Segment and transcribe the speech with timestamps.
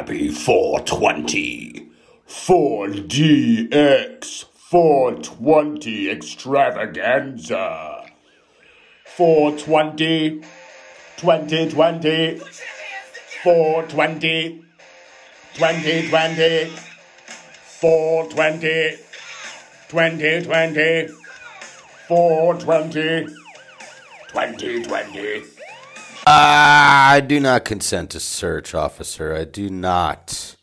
[0.00, 1.90] Happy 420.
[2.26, 8.06] 4DX 420 extravaganza.
[9.04, 10.40] 420.
[11.18, 12.40] 2020.
[13.44, 14.64] 420.
[15.52, 16.70] 2020.
[17.82, 18.96] 420.
[19.90, 21.08] 2020.
[22.08, 23.26] 420.
[24.32, 25.59] 2020.
[26.32, 29.34] I do not consent to search, officer.
[29.34, 30.54] I do not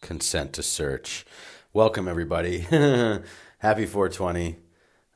[0.00, 1.26] consent to search.
[1.72, 2.60] Welcome, everybody.
[3.58, 4.58] Happy 420.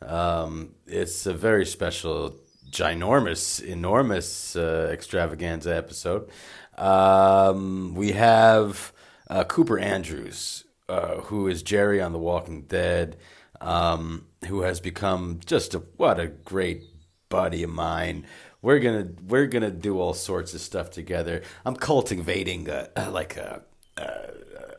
[0.05, 2.37] Um, it's a very special,
[2.69, 6.29] ginormous, enormous uh, extravaganza episode.
[6.77, 8.93] Um, we have
[9.31, 13.19] uh, Cooper Andrews, uh, who is Jerry on The Walking Dead,
[13.61, 16.83] um, who has become just a what a great
[17.29, 18.27] buddy of mine.
[18.63, 21.43] We're gonna we're gonna do all sorts of stuff together.
[21.67, 23.63] I'm cultivating a, like a,
[23.97, 24.03] a,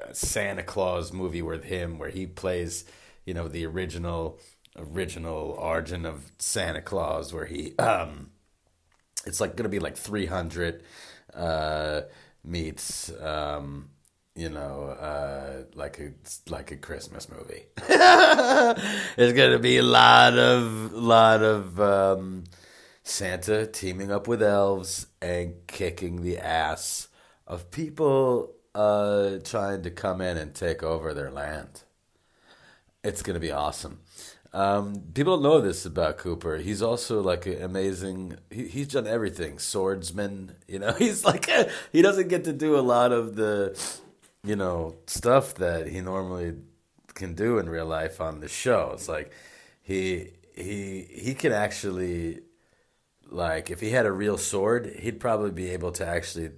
[0.09, 2.85] a Santa Claus movie with him, where he plays,
[3.25, 4.39] you know, the original
[4.77, 8.31] original origin of Santa Claus, where he um,
[9.25, 10.83] it's like gonna be like 300
[11.33, 12.01] uh,
[12.43, 13.89] meets um,
[14.35, 16.13] you know, uh, like a
[16.49, 17.65] like a Christmas movie.
[19.15, 22.45] It's gonna be a lot of lot of um,
[23.03, 27.09] Santa teaming up with elves and kicking the ass
[27.45, 31.83] of people uh, trying to come in and take over their land.
[33.03, 33.99] It's gonna be awesome.
[34.53, 36.57] Um, people don't know this about Cooper.
[36.57, 38.37] He's also like an amazing.
[38.49, 39.59] He, he's done everything.
[39.59, 40.93] Swordsman, you know.
[40.99, 43.75] He's like a, he doesn't get to do a lot of the
[44.43, 46.55] you know, stuff that he normally
[47.13, 48.91] can do in real life on the show.
[48.93, 49.31] It's like
[49.81, 52.41] he he he can actually
[53.33, 56.51] like if he had a real sword, he'd probably be able to actually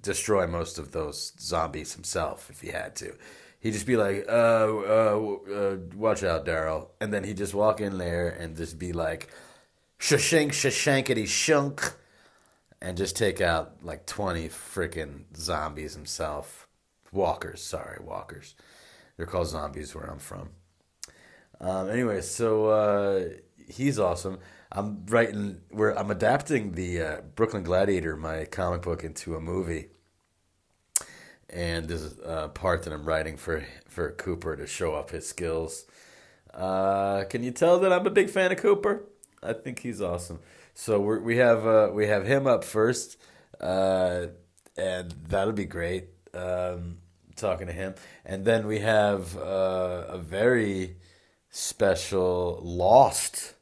[0.00, 3.14] destroy most of those zombies himself if he had to.
[3.60, 6.88] He'd just be like, uh, uh, uh watch out, Daryl.
[7.00, 9.28] And then he'd just walk in there and just be like,
[10.00, 11.94] shashank, shashankity shunk,
[12.80, 16.66] and just take out like 20 freaking zombies himself.
[17.12, 18.56] Walkers, sorry, walkers.
[19.16, 20.50] They're called zombies where I'm from.
[21.60, 23.24] Um, anyway, so uh,
[23.68, 24.38] he's awesome.
[24.74, 25.60] I'm writing.
[25.70, 29.88] Where I'm adapting the uh, Brooklyn Gladiator, my comic book, into a movie,
[31.50, 35.84] and there's a part that I'm writing for for Cooper to show up his skills.
[36.54, 39.04] Uh, can you tell that I'm a big fan of Cooper?
[39.42, 40.40] I think he's awesome.
[40.74, 43.18] So we we have uh, we have him up first,
[43.60, 44.26] uh,
[44.76, 46.08] and that'll be great.
[46.32, 46.98] Um,
[47.36, 47.94] talking to him,
[48.24, 50.96] and then we have uh, a very
[51.50, 53.54] special Lost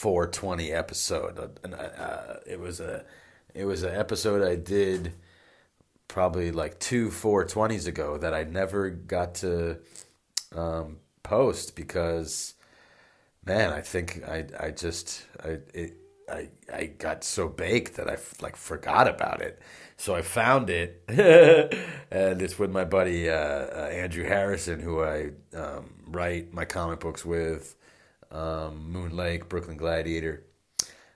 [0.00, 1.58] 420 episode.
[1.62, 3.04] And uh, it was a
[3.52, 5.12] it was an episode I did
[6.08, 9.76] probably like two 420s ago that I never got to
[10.56, 12.54] um, post because
[13.44, 15.96] man, I think I I just I it,
[16.30, 19.60] I I got so baked that I like forgot about it.
[19.98, 21.02] So I found it,
[22.10, 27.00] and it's with my buddy uh, uh, Andrew Harrison, who I um, write my comic
[27.00, 27.76] books with,
[28.30, 30.44] um, Moon Lake, Brooklyn Gladiator.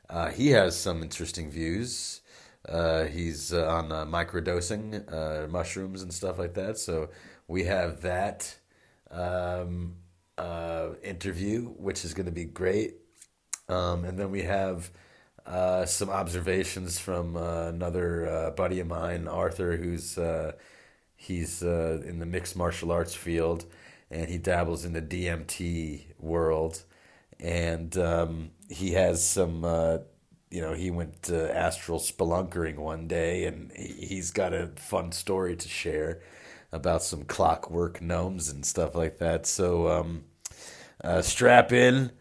[0.09, 2.21] Uh, he has some interesting views.
[2.69, 6.79] Uh, he's uh, on uh, microdosing uh, mushrooms and stuff like that.
[6.79, 7.11] So
[7.47, 8.57] we have that
[9.11, 9.97] um,
[11.03, 12.95] interview, which is going to be great.
[13.69, 14.91] Um, and then we have
[15.47, 20.53] uh, some observations from uh, another uh, buddy of mine, Arthur, who's uh,
[21.17, 23.67] he's uh, in the mixed martial arts field,
[24.11, 26.85] and he dabbles in the DMT world,
[27.41, 29.65] and um, he has some.
[30.51, 35.57] you know, he went astral spelunkering one day, and he, has got a fun story
[35.57, 36.21] to share
[36.73, 39.47] about some clockwork gnomes and stuff like that.
[39.47, 40.25] So, um,
[41.23, 42.13] strap in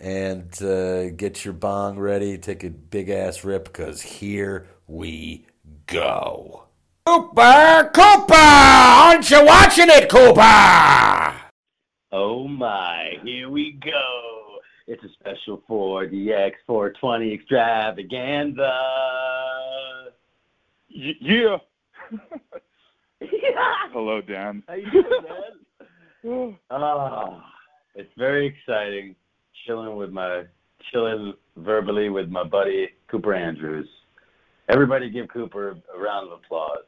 [0.00, 2.38] and uh, get your bong ready.
[2.38, 5.46] Take a big ass rip because here we
[5.86, 6.64] go.
[7.06, 11.34] Cooper, Cooper, aren't you watching it, Cooper?
[12.12, 14.39] Oh my, here we go.
[14.90, 18.72] It's a special 4DX 420 extravaganza.
[20.92, 21.58] Y- yeah.
[23.92, 24.64] Hello, Dan.
[24.66, 25.04] How you doing,
[26.24, 26.56] man?
[26.72, 27.40] oh,
[27.94, 29.14] it's very exciting
[29.64, 30.42] chilling with my
[30.90, 33.88] chilling verbally with my buddy Cooper Andrews.
[34.68, 36.78] Everybody give Cooper a round of applause.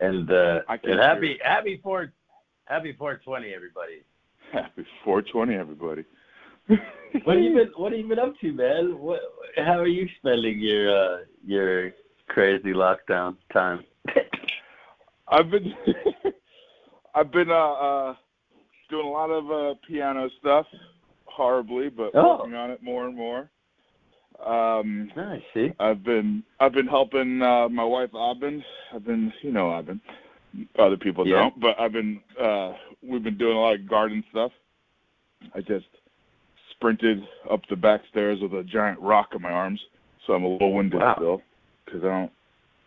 [0.00, 2.12] And uh and happy happy four
[2.64, 4.02] happy four twenty everybody.
[4.52, 6.04] Happy four twenty everybody.
[6.68, 8.98] What have you been what have you been up to, man?
[8.98, 9.20] What
[9.56, 11.92] how are you spending your uh your
[12.28, 13.84] crazy lockdown time?
[15.28, 15.74] I've been
[17.14, 18.14] I've been uh, uh
[18.90, 20.66] doing a lot of uh piano stuff,
[21.24, 22.38] horribly, but Oh.
[22.38, 23.50] working on it more and more.
[24.44, 25.42] Um Nice.
[25.54, 25.72] See.
[25.78, 28.62] I've been I've been helping uh my wife Abin.
[28.94, 30.00] I've been you know Abin.
[30.78, 31.36] Other people Yeah.
[31.36, 32.72] don't, but I've been uh
[33.02, 34.52] we've been doing a lot of garden stuff.
[35.54, 35.86] I just
[36.82, 39.80] sprinted up the back stairs with a giant rock in my arms,
[40.26, 41.14] so I'm a little winded Wow.
[41.16, 41.42] still
[41.84, 42.32] because I don't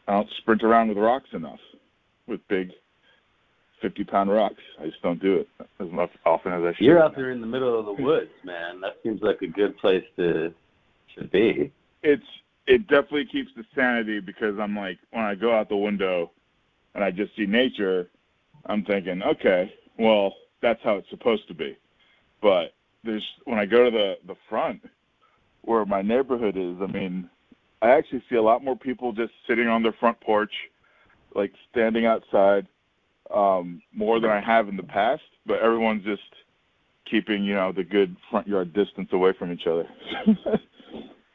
[0.07, 1.59] I don't sprint around with rocks enough
[2.27, 2.71] with big
[3.81, 4.61] fifty pound rocks.
[4.81, 5.47] I just don't do it
[5.79, 6.85] as much often as I should.
[6.85, 8.81] You're out there in the middle of the woods, man.
[8.81, 10.53] That seems like a good place to
[11.17, 11.71] to be.
[12.03, 12.23] it's
[12.67, 16.31] it definitely keeps the sanity because I'm like when I go out the window
[16.95, 18.09] and I just see nature,
[18.65, 21.77] I'm thinking, okay, well that's how it's supposed to be.
[22.41, 22.74] But
[23.05, 24.81] there's when I go to the the front
[25.61, 27.29] where my neighborhood is, I mean,
[27.81, 30.51] I actually see a lot more people just sitting on their front porch,
[31.33, 32.67] like standing outside,
[33.33, 35.23] um, more than I have in the past.
[35.47, 36.21] But everyone's just
[37.09, 39.87] keeping, you know, the good front yard distance away from each other.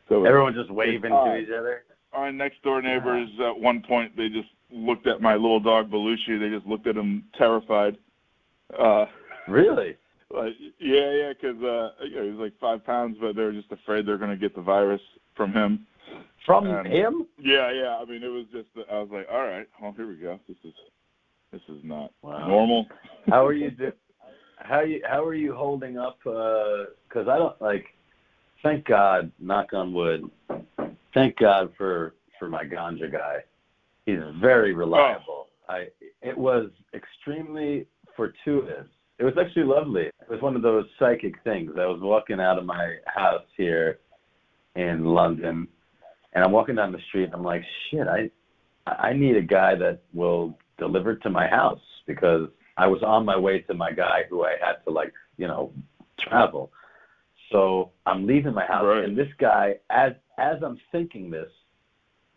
[0.09, 1.83] so Everyone just waving to each other.
[2.13, 6.39] our next door neighbors at one point they just looked at my little dog Belushi.
[6.39, 7.97] They just looked at him terrified.
[8.79, 9.07] Uh,
[9.49, 9.97] Really?
[10.31, 14.07] Like yeah, yeah, because uh, you know, he's like five pounds, but they're just afraid
[14.07, 15.01] they're gonna get the virus
[15.37, 15.87] from him.
[16.47, 17.27] From Um, him?
[17.39, 17.99] Yeah, yeah.
[18.01, 20.39] I mean, it was just I was like, all right, well here we go.
[20.49, 20.75] This is
[21.53, 22.47] this is not Wow.
[22.47, 22.87] normal.
[23.29, 23.93] How are you do?
[24.57, 26.19] How you how are you holding up?
[26.23, 27.87] Because I don't like.
[28.63, 30.31] Thank God, knock on wood.
[31.15, 33.39] Thank God for for my ganja guy.
[34.07, 35.49] He's very reliable.
[35.69, 35.89] I
[36.23, 37.87] it was extremely
[38.17, 38.87] fortuitous.
[39.21, 40.05] It was actually lovely.
[40.07, 41.73] It was one of those psychic things.
[41.79, 43.99] I was walking out of my house here
[44.77, 45.69] in London,
[46.33, 47.25] and I'm walking down the street.
[47.25, 48.31] and I'm like, shit, I
[48.87, 53.37] I need a guy that will deliver to my house because I was on my
[53.37, 55.71] way to my guy who I had to like, you know,
[56.19, 56.73] travel.
[57.53, 59.05] So I'm leaving my house, Right.
[59.05, 61.51] and this guy, as as I'm thinking this,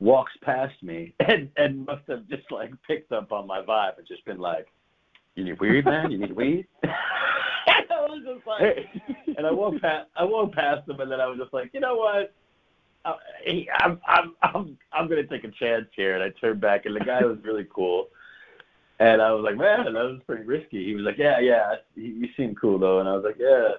[0.01, 4.05] walks past me and and must have just like picked up on my vibe and
[4.05, 4.67] just been like,
[5.35, 6.11] "You need weed, man?
[6.11, 10.99] You need weed?" I was just like, and I walked past I walked past him,
[10.99, 12.33] and then I was just like, you know what?
[13.05, 16.95] I, I'm, I'm I'm I'm gonna take a chance here, and I turned back, and
[16.95, 18.07] the guy was really cool.
[18.99, 20.85] And I was like, man, that was pretty risky.
[20.85, 22.99] He was like, yeah, yeah, you you seem cool though.
[22.99, 23.69] And I was like, yeah.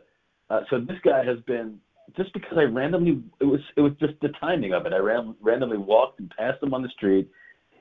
[0.51, 1.79] Uh, so this guy has been
[2.17, 4.93] just because I randomly it was it was just the timing of it.
[4.93, 7.31] I ran, randomly walked and passed him on the street.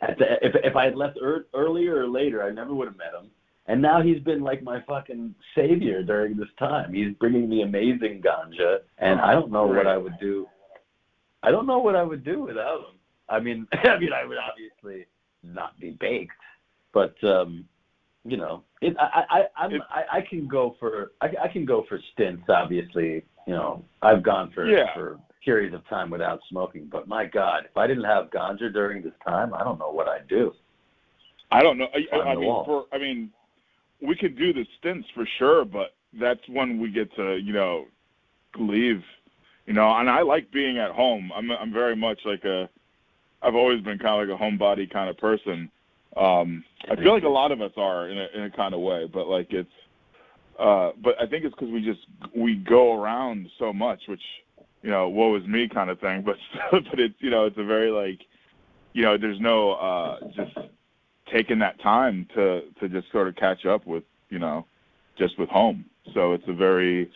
[0.01, 2.97] At the, if if I had left er, earlier or later, I never would have
[2.97, 3.29] met him.
[3.67, 6.93] And now he's been like my fucking savior during this time.
[6.93, 10.47] He's bringing me amazing ganja, and I don't know what I would do.
[11.43, 12.99] I don't know what I would do without him.
[13.29, 15.05] I mean, I mean, I would obviously
[15.43, 16.33] not be baked,
[16.93, 17.65] but um,
[18.25, 21.85] you know, it, I, I, I'm, I, I can go for, I, I can go
[21.87, 22.43] for stints.
[22.49, 24.93] Obviously, you know, I've gone for Yeah.
[24.93, 26.87] for periods of time without smoking.
[26.89, 30.07] But my God, if I didn't have ganja during this time, I don't know what
[30.07, 30.53] I'd do.
[31.51, 31.87] I don't know.
[31.93, 33.29] I, On I mean, for I mean,
[34.05, 37.85] we could do the stints for sure, but that's when we get to you know
[38.57, 39.03] leave.
[39.65, 41.31] You know, and I like being at home.
[41.35, 42.69] I'm I'm very much like a.
[43.41, 45.69] I've always been kind of like a homebody kind of person.
[46.15, 48.81] Um, I feel like a lot of us are in a in a kind of
[48.81, 49.69] way, but like it's.
[50.59, 52.01] Uh, but I think it's because we just
[52.35, 54.21] we go around so much, which
[54.83, 56.21] you know, woe is me kind of thing.
[56.21, 56.35] But
[56.71, 58.19] but it's you know it's a very like,
[58.91, 60.57] you know, there's no uh, just
[61.33, 64.65] taking that time to to just sort of catch up with you know
[65.17, 67.09] just with home so it's a very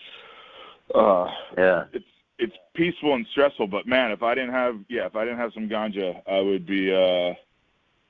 [0.95, 1.85] uh Yeah.
[1.93, 2.05] it's
[2.39, 5.53] it's peaceful and stressful but man if i didn't have yeah if i didn't have
[5.53, 7.33] some ganja i would be uh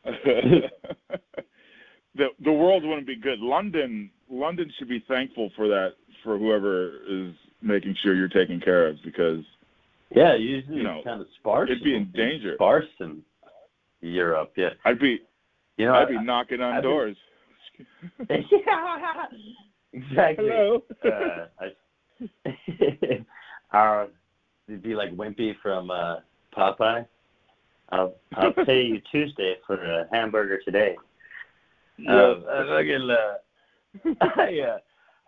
[2.15, 7.01] the the world wouldn't be good london london should be thankful for that for whoever
[7.07, 9.43] is making sure you're taken care of because
[10.11, 11.69] Yeah, usually You know, it's kind of sparse.
[11.69, 12.53] it'd be in danger.
[12.55, 13.23] Sparse in
[14.01, 14.69] Europe, yeah.
[14.85, 15.21] i'd be
[15.77, 17.17] You know, i'd be knocking on been- doors
[18.29, 19.25] yeah,
[19.93, 20.49] exactly.
[20.49, 23.23] hello Uh, I,
[23.71, 24.07] our,
[24.67, 26.17] it'd be like Wimpy from uh,
[26.55, 27.05] Popeye.
[27.89, 30.95] I'll I'll pay you Tuesday for a hamburger today.
[31.97, 32.23] Yeah.
[32.23, 34.77] Um, I fucking, uh, I, uh,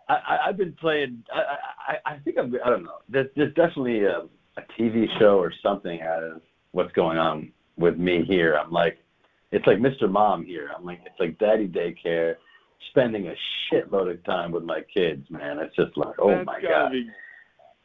[0.08, 1.22] I, I, I've been playing.
[1.32, 1.56] I,
[1.88, 2.54] I, I think I'm.
[2.64, 2.98] I don't know.
[3.08, 4.22] There's, there's definitely a,
[4.56, 6.42] a TV show or something out of
[6.72, 8.56] what's going on with me here.
[8.56, 8.98] I'm like,
[9.52, 10.10] it's like Mr.
[10.10, 10.70] Mom here.
[10.76, 12.34] I'm like, it's like daddy daycare,
[12.90, 13.34] spending a
[13.72, 15.28] shitload of time with my kids.
[15.30, 16.92] Man, it's just like, oh That's my gotta god.
[16.92, 17.08] be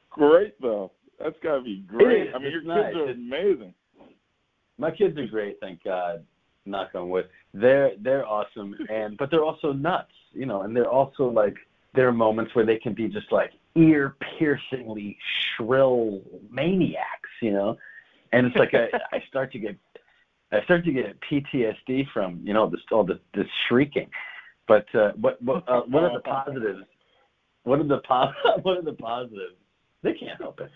[0.10, 0.92] great though.
[1.20, 2.34] That's gotta be great.
[2.34, 3.74] I mean, your It's kids are It's- amazing.
[4.78, 6.26] My kids are great, thank God.
[6.68, 7.30] knock on wood.
[7.54, 11.56] They're they're awesome, and but they're also nuts, you know, and they're also like
[11.94, 15.18] there are moments where they can be just like ear piercingly
[15.56, 17.78] shrill maniacs, you know,
[18.34, 19.78] and it's like I, I start to get
[20.56, 24.10] I start to get PTSD from you know this all this, this shrieking.
[24.68, 26.86] But uh, what what uh, what are the positives?
[27.64, 28.32] What are the po-
[28.62, 29.56] what are the positives?
[30.04, 30.72] They can't help it.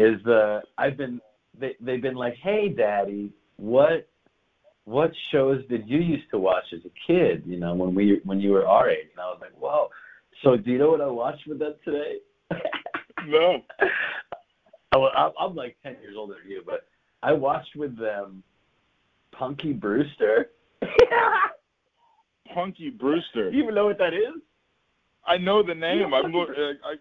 [0.00, 1.20] Is uh, I've been
[1.58, 4.08] they they've been like, hey, daddy, what
[4.84, 7.42] what shows did you used to watch as a kid?
[7.46, 9.88] You know, when we when you were our age, and I was like, whoa.
[10.42, 12.18] So do you know what I watched with them today?
[13.26, 13.62] No.
[14.94, 16.86] Oh, I'm, I'm like ten years older than you, but
[17.22, 18.44] I watched with them
[19.38, 20.50] Punky Brewster.
[22.54, 23.50] Punky Brewster.
[23.50, 24.40] Do you even know what that is?
[25.26, 26.10] I know the name.
[26.10, 26.94] Lo- uh, I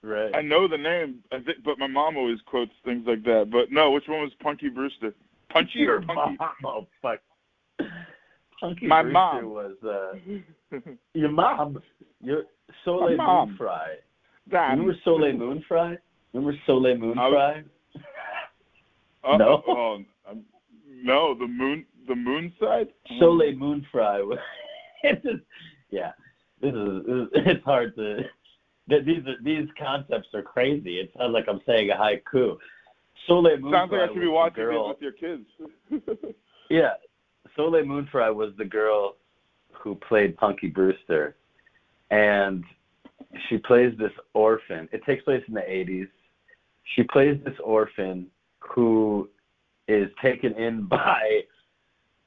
[0.00, 0.32] Right.
[0.32, 1.24] I know the name.
[1.32, 3.48] I think, but my mom always quotes things like that.
[3.50, 5.12] But no, which one was Punky Brewster?
[5.48, 6.36] Punchy or Your Punky?
[6.38, 6.48] mom.
[6.64, 7.18] Oh fuck.
[8.60, 9.50] Punky My Brewster mom.
[9.50, 10.78] was uh,
[11.14, 11.82] your mom.
[12.22, 12.44] Your
[12.84, 13.48] Soleil mom.
[13.48, 13.96] Moon Fry.
[14.52, 15.96] Remember Soleil Moon Fry?
[16.32, 17.64] Remember Soleil Moon was- Fry?
[19.24, 19.62] Uh, No?
[19.66, 19.98] Oh,
[21.02, 22.88] no, the moon, the moon side.
[23.18, 24.22] Soleil Moon Fry.
[25.02, 25.42] it's just,
[25.90, 26.12] yeah.
[26.60, 28.24] This is it's hard to.
[28.88, 30.98] These these concepts are crazy.
[30.98, 32.56] It sounds like I'm saying a haiku.
[33.26, 34.88] Soleil Moon Sounds Fry like I should be watching the girl.
[34.88, 35.38] this with your
[35.92, 36.34] kids.
[36.70, 36.94] Yeah,
[37.56, 39.16] Soleil Moonfry was the girl
[39.72, 41.36] who played Punky Brewster,
[42.10, 42.64] and
[43.48, 44.88] she plays this orphan.
[44.92, 46.08] It takes place in the '80s.
[46.94, 48.26] She plays this orphan
[48.60, 49.28] who
[49.88, 51.40] is taken in by.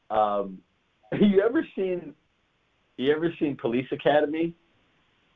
[0.10, 0.60] Um,
[1.20, 2.14] you ever seen?
[2.98, 4.54] You ever seen Police Academy?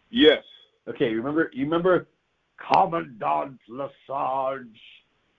[0.10, 0.44] yes.
[0.88, 1.50] Okay, you remember?
[1.54, 2.08] You remember
[2.58, 4.70] Commandant Lassard?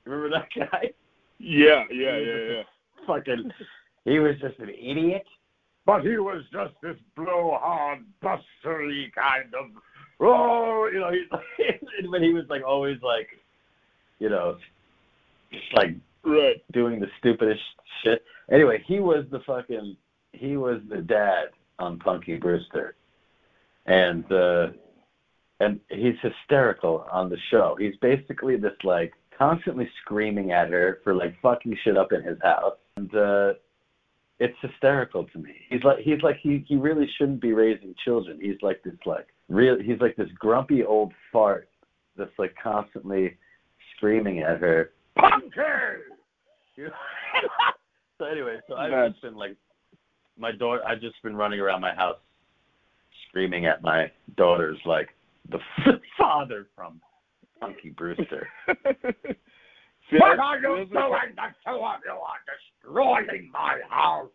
[0.05, 0.91] Remember that guy?
[1.39, 2.63] Yeah, yeah, yeah, yeah.
[3.07, 3.53] fucking
[4.05, 5.27] he was just an idiot.
[5.85, 9.71] But he was just this blowhard, bustery kind of.
[10.19, 11.27] Oh, You know, he,
[12.11, 13.29] but he was like always like,
[14.19, 14.57] you know,
[15.53, 15.95] just like
[16.27, 16.57] Right.
[16.73, 17.63] doing the stupidest
[18.03, 18.25] shit.
[18.51, 19.97] Anyway, he was the fucking
[20.33, 22.97] he was the dad on Punky Brewster,
[23.87, 24.69] and uh,
[25.61, 27.77] and he's hysterical on the show.
[27.79, 32.39] He's basically this like constantly screaming at her for like fucking shit up in his
[32.43, 33.53] house, and uh,
[34.39, 35.55] it's hysterical to me.
[35.69, 38.39] He's like he's like he he really shouldn't be raising children.
[38.41, 41.69] He's like this like real he's like this grumpy old fart
[42.17, 43.37] that's like constantly
[43.97, 44.91] screaming at her.
[46.77, 46.93] Punky!
[48.19, 49.57] so anyway, so I've That's- just been like
[50.39, 50.83] my daughter.
[50.87, 52.19] I've just been running around my house
[53.29, 55.09] screaming at my daughters like
[55.51, 55.59] the
[56.19, 57.01] father from
[57.61, 58.47] Punky Brewster.
[60.11, 61.35] See, What are you this is- doing?
[61.37, 64.31] The two of you are destroying my house.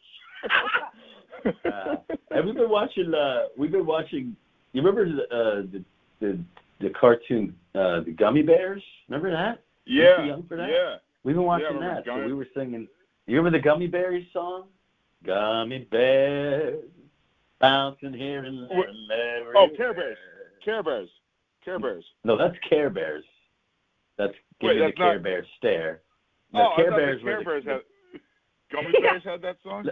[1.45, 1.95] Uh,
[2.31, 3.13] and we've been watching.
[3.13, 4.35] Uh, we've been watching.
[4.73, 5.83] You remember the uh, the,
[6.19, 6.39] the
[6.81, 8.83] the cartoon uh, the Gummy Bears?
[9.07, 9.63] Remember that?
[9.85, 10.23] Yeah.
[10.25, 10.69] young for that?
[10.69, 10.95] Yeah.
[11.23, 12.05] We've been watching remember that.
[12.05, 12.87] So we were singing.
[13.27, 14.67] You remember the Gummy Bears song?
[15.25, 16.83] Gummy Bears
[17.59, 18.69] bouncing here and
[19.09, 19.47] there.
[19.49, 19.55] And.
[19.57, 20.17] Oh, Care Bears.
[20.65, 21.09] Care Bears.
[21.63, 22.03] Care Bears.
[22.23, 23.23] No, that's Care Bears.
[24.17, 26.01] That's Wait, giving that's the Care not- Bear stare.
[26.53, 27.81] oh, No, I Care Bears the Care Bears a- had.
[28.71, 29.85] Gummy Bears had that song.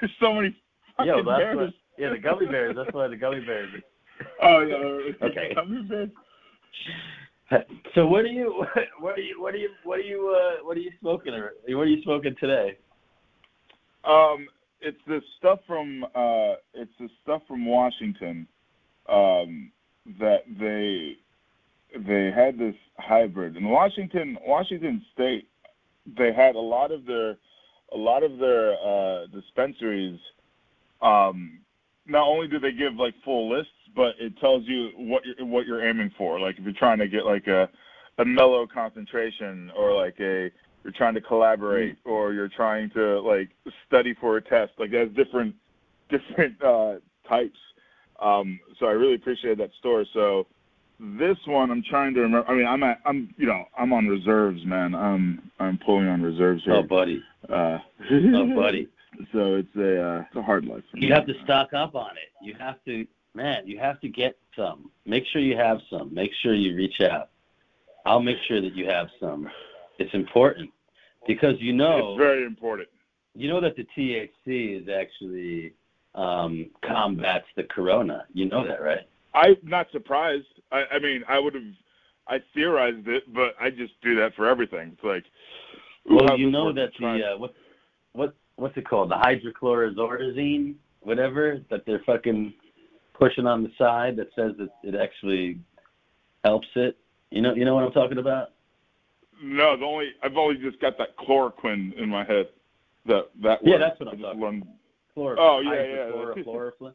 [0.00, 0.54] There's so many
[0.96, 1.56] fucking Yo, that's bears.
[1.56, 1.70] what.
[1.98, 2.76] Yeah, the Gummy Bears.
[2.76, 3.70] That's why the Gummy Bears.
[4.42, 5.26] Oh yeah.
[5.26, 5.52] Okay.
[5.54, 6.08] Gummy Bears.
[7.94, 8.64] So what are you?
[9.00, 9.40] What are you?
[9.40, 9.70] What are you?
[9.84, 10.36] What are you?
[10.36, 11.34] Uh, what are you smoking?
[11.34, 12.76] Or what are you smoking today?
[14.04, 14.46] Um,
[14.80, 18.46] it's this stuff from uh, it's this stuff from Washington,
[19.08, 19.70] um,
[20.20, 21.16] that they
[22.06, 25.48] they had this hybrid in Washington Washington State.
[26.18, 27.36] They had a lot of their
[27.92, 30.20] a lot of their uh, dispensaries.
[31.02, 31.60] Um,
[32.06, 35.66] not only do they give like full lists, but it tells you what you're what
[35.66, 36.38] you're aiming for.
[36.40, 37.68] Like if you're trying to get like a
[38.18, 40.50] a mellow concentration or like a
[40.84, 43.50] you're trying to collaborate or you're trying to like
[43.86, 45.54] study for a test like there's different
[46.08, 46.94] different uh
[47.28, 47.58] types
[48.22, 50.46] um so i really appreciate that store so
[51.00, 54.06] this one i'm trying to remember i mean i'm at i'm you know i'm on
[54.06, 57.22] reserves man i'm i'm pulling on reserves here Oh, buddy.
[57.48, 57.78] uh
[58.10, 58.88] Oh, buddy.
[59.32, 61.94] So it's a uh it's a hard life for me You have to stock up
[61.94, 62.30] on it.
[62.42, 63.66] You have to, man.
[63.66, 64.90] You have to get some.
[65.04, 66.12] Make sure you have some.
[66.14, 67.30] Make sure you reach out.
[68.04, 69.48] I'll make sure that you have some.
[69.98, 70.70] It's important
[71.26, 72.88] because you know it's very important
[73.34, 75.74] you know that the THC is actually
[76.14, 78.24] um, combats the corona.
[78.32, 79.06] You know that, right?
[79.34, 81.62] i'm not surprised i i mean i would have
[82.26, 85.24] i theorized it but i just do that for everything it's like
[86.06, 86.76] Well, you know working?
[86.76, 87.52] that the uh, what
[88.14, 89.10] what what's it called?
[89.10, 92.52] The hydrochlorozordazine, whatever that they're fucking
[93.14, 95.58] pushing on the side that says that it actually
[96.44, 96.96] helps it.
[97.30, 98.50] You know, you know what I'm talking about?
[99.42, 102.48] No, the only I've only just got that chloroquine in my head.
[103.06, 103.82] That that Yeah, word.
[103.82, 104.66] that's what I'm talking learned-
[105.16, 106.10] Chlor- Oh, yeah, yeah.
[106.10, 106.94] hydrochloroquine.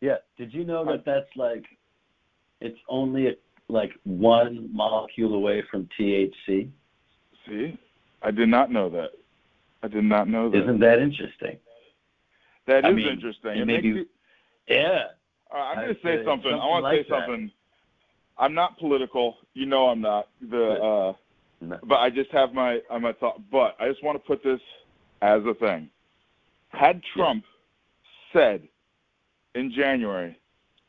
[0.00, 0.16] yeah.
[0.38, 1.64] Did you know that that's like,
[2.60, 3.36] it's only
[3.68, 6.70] like one molecule away from THC?
[7.46, 7.78] See,
[8.22, 9.10] I did not know that.
[9.82, 10.62] I did not know that.
[10.62, 11.58] Isn't that interesting?
[12.66, 13.52] That I is mean, interesting.
[13.52, 14.08] it It may makes you-
[14.68, 15.04] Yeah.
[15.52, 16.48] I'm going to say say something.
[16.52, 17.26] I something want to like say that.
[17.26, 17.50] something.
[18.36, 19.36] I'm not political.
[19.54, 20.28] You know I'm not.
[20.50, 21.12] The uh,
[21.60, 21.78] No.
[21.84, 23.40] but I just have my uh, my thought.
[23.50, 24.60] But I just want to put this
[25.22, 25.88] as a thing.
[26.68, 27.44] Had Trump
[28.32, 28.68] said
[29.54, 30.38] in January,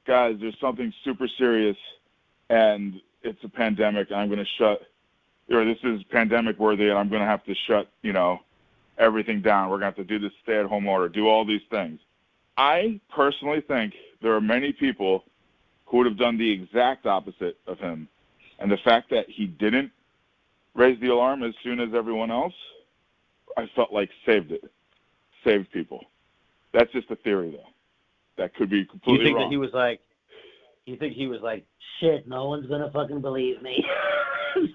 [0.06, 1.78] guys, there's something super serious,
[2.50, 4.82] and it's a pandemic, and I'm going to shut,
[5.50, 8.42] or this is pandemic worthy, and I'm going to have to shut, you know,
[9.00, 9.70] everything down.
[9.70, 12.00] We're going to have to do this stay-at-home order, do all these things.
[12.58, 15.24] I personally think there are many people
[15.86, 18.08] who would have done the exact opposite of him.
[18.60, 19.92] And the fact that he didn't
[20.76, 22.54] raise the alarm as soon as everyone else,
[23.58, 24.70] I felt like saved it.
[25.44, 26.04] Saved people.
[26.74, 27.70] That's just a theory, though.
[28.38, 29.46] That could be completely You think wrong.
[29.50, 30.02] that he was like,
[30.86, 31.66] you think he was like,
[32.00, 33.84] shit, no one's gonna fucking believe me.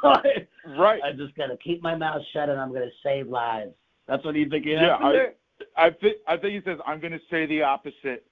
[0.02, 0.46] so I,
[0.78, 1.02] right.
[1.02, 3.72] I just gotta keep my mouth shut and I'm gonna save lives.
[4.06, 5.06] That's what you think he Yeah, happened
[5.76, 8.26] I- I think I think he says I'm going to say the opposite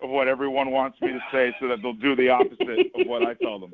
[0.00, 3.22] of what everyone wants me to say, so that they'll do the opposite of what
[3.24, 3.72] I tell them.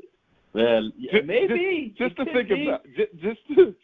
[0.52, 1.94] Well, Just- maybe.
[1.96, 2.66] just to think be.
[2.68, 3.74] about just, just to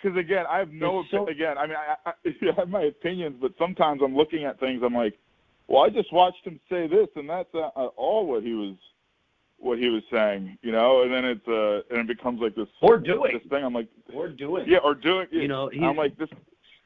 [0.00, 2.12] because again i have no so- again i mean I, I,
[2.50, 5.16] I have my opinions but sometimes i'm looking at things i'm like
[5.68, 8.74] well i just watched him say this and that's uh, uh, all what he was
[9.58, 12.66] what he was saying you know and then it's uh and it becomes like this
[12.80, 13.32] Or doing.
[13.38, 14.64] this thing i'm like Or doing.
[14.68, 16.28] yeah or doing You know, he's- i'm like this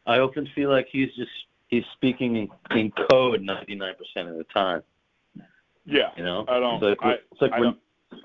[0.07, 1.31] I often feel like he's just
[1.69, 2.49] he's speaking in,
[2.79, 3.93] in code 99%
[4.31, 4.83] of the time.
[5.85, 8.23] yeah You know, i don't It's like, I, it's like I when, don't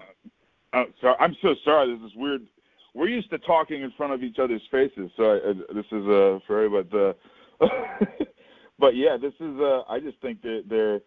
[0.73, 2.47] uh, sorry, i'm so sorry this is weird.
[2.93, 6.05] We're used to talking in front of each other's faces so I, uh, this is
[6.07, 7.15] uh for everybody
[7.61, 7.67] uh,
[8.79, 10.99] but yeah this is uh i just think that there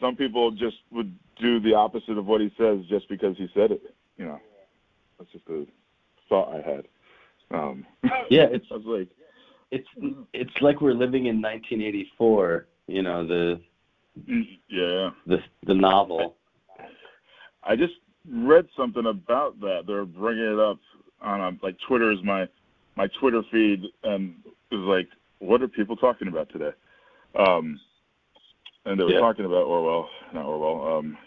[0.00, 3.70] some people just would do the opposite of what he says just because he said
[3.72, 3.82] it
[4.16, 4.38] you know?
[5.18, 5.66] That's just a
[6.28, 6.84] thought i had.
[7.50, 7.86] Um
[8.30, 9.08] Yeah, it's- i was like
[9.70, 9.88] it's
[10.32, 12.66] it's like we're living in 1984.
[12.86, 13.60] You know, the
[14.68, 16.36] yeah the the novel.
[17.62, 17.94] I just
[18.30, 19.82] read something about that.
[19.86, 20.78] They're bringing it up
[21.20, 22.48] on um, like Twitter is my
[22.96, 24.34] my Twitter feed, and
[24.70, 26.72] it was like, what are people talking about today?
[27.38, 27.78] Um,
[28.84, 29.20] and they were Yeah.
[29.20, 31.18] talking about Orwell, not Orwell, um,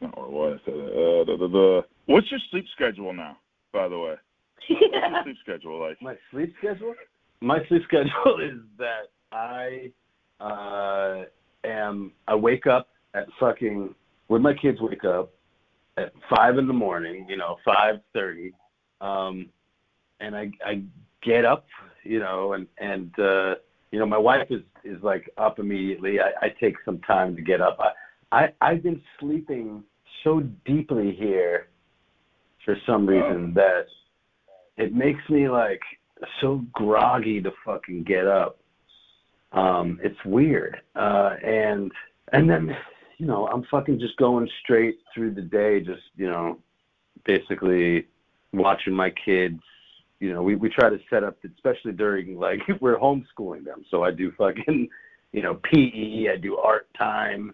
[0.00, 0.54] not Orwell.
[0.54, 3.36] I said uh, the, the, the what's your sleep schedule now?
[3.72, 4.14] By the way,
[4.68, 6.00] what's your sleep schedule like?
[6.00, 6.94] My sleep schedule?
[7.40, 9.92] My sleep schedule is that I
[10.40, 11.24] uh
[11.64, 13.94] am I wake up at fucking
[14.28, 15.32] when my kids wake up
[15.96, 18.52] at five in the morning, you know, five thirty.
[19.00, 19.48] Um
[20.20, 20.82] and I I
[21.22, 21.66] get up,
[22.04, 23.54] you know, and and uh
[23.90, 26.18] you know, my wife is is like up immediately.
[26.20, 27.78] I, I take some time to get up.
[27.80, 29.82] I, I I've been sleeping
[30.24, 31.68] so deeply here
[32.64, 33.86] for some reason that
[34.76, 35.80] it makes me like
[36.40, 38.58] so groggy to fucking get up.
[39.52, 40.80] Um, it's weird.
[40.94, 41.90] Uh, and
[42.32, 42.76] and then
[43.18, 46.58] you know, I'm fucking just going straight through the day, just, you know,
[47.24, 48.06] basically
[48.52, 49.60] watching my kids.
[50.20, 53.84] You know, we, we try to set up especially during like we're homeschooling them.
[53.90, 54.88] So I do fucking
[55.32, 57.52] you know, PE, I do art time.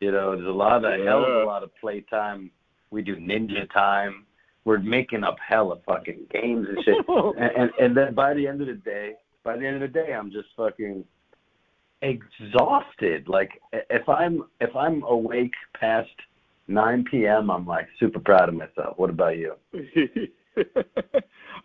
[0.00, 2.50] You know, there's a lot of a hell of a lot of play time.
[2.90, 4.24] We do ninja time.
[4.64, 8.60] We're making up hella fucking games and shit and, and and then by the end
[8.60, 11.04] of the day, by the end of the day, I'm just fucking
[12.02, 13.28] exhausted.
[13.28, 16.10] Like if I'm if I'm awake past
[16.68, 18.98] 9 p.m., I'm like super proud of myself.
[18.98, 19.54] What about you?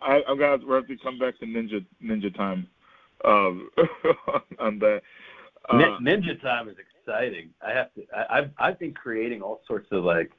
[0.02, 2.66] I, I'm gonna have to, have to come back to ninja ninja time
[3.24, 3.70] um,
[4.58, 5.02] on that.
[5.68, 7.50] Uh, Ninja time is exciting.
[7.66, 8.02] I have to.
[8.16, 10.30] I, I've I've been creating all sorts of like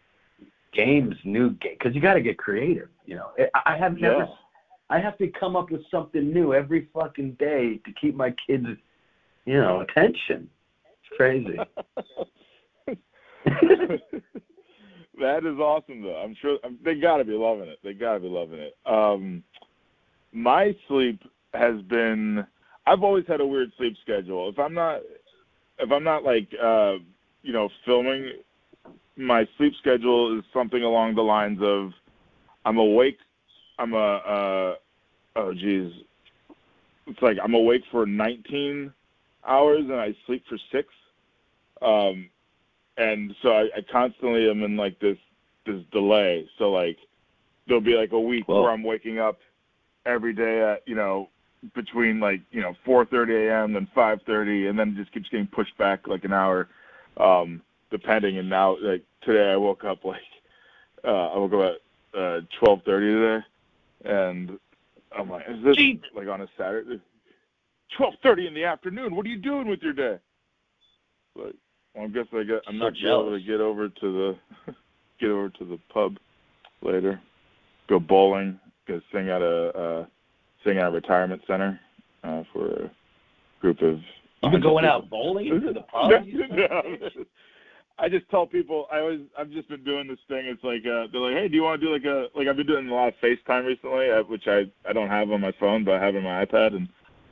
[0.74, 2.90] games, new game, because you got to get creative.
[3.06, 3.32] You know,
[3.66, 4.20] I, have never.
[4.20, 4.26] Yeah.
[4.90, 8.68] I have to come up with something new every fucking day to keep my kids,
[9.46, 10.50] you know, attention.
[10.86, 11.58] It's crazy.
[15.20, 16.16] that is awesome, though.
[16.16, 17.80] I'm sure um, they got to be loving it.
[17.84, 18.76] They got to be loving it.
[18.86, 19.44] Um,
[20.32, 21.22] my sleep
[21.54, 22.46] has been.
[22.86, 24.50] I've always had a weird sleep schedule.
[24.50, 25.02] If I'm not,
[25.80, 26.96] if I'm not like, uh,
[27.44, 28.32] you know, filming,
[29.18, 31.92] my sleep schedule is something along the lines of,
[32.66, 33.18] I'm awake.
[33.80, 33.98] I'm a.
[33.98, 34.76] Uh,
[35.36, 35.92] oh, geez.
[37.08, 38.94] It's like I'm awake for 19
[39.46, 40.90] hours and I sleep for six.
[41.82, 42.30] Um,
[42.98, 45.18] and so I, I constantly am in like this
[45.66, 46.48] this delay.
[46.58, 46.98] So like
[47.68, 49.40] there'll be like a week where I'm waking up
[50.06, 51.30] every day at you know
[51.76, 53.76] between like you know 4:30 a.m.
[53.76, 56.68] and 5:30, and then it just keeps getting pushed back like an hour,
[57.18, 58.38] um, depending.
[58.38, 60.22] And now like today I woke up like
[61.04, 61.78] uh, I woke up
[62.14, 63.46] at uh, 12:30 today,
[64.06, 64.60] and
[65.18, 65.78] I'm like, is this
[66.16, 67.00] like on a Saturday?
[67.98, 69.16] 12:30 in the afternoon.
[69.16, 70.18] What are you doing with your day?
[71.36, 71.56] Like,
[71.96, 74.74] well, I guess I get I'm So not gonna able to get over to the
[75.20, 76.18] get over to the pub
[76.82, 77.22] later.
[77.88, 78.60] Go bowling.
[78.88, 80.06] Go sing at a uh,
[80.64, 81.80] sing at a retirement center
[82.24, 82.92] uh, for a
[83.62, 84.00] group of.
[84.44, 86.12] You've been going out bowling to the pub?
[88.00, 88.10] of a Yeah.
[88.10, 88.16] bitch?
[88.16, 90.46] I just tell people I always I've just been doing this thing.
[90.46, 92.58] It's like uh, they're like, hey, do you want to do like a like I've
[92.58, 95.52] been doing a lot of FaceTime recently, uh, which I I don't have on my
[95.60, 96.88] phone, but I have on my iPad, and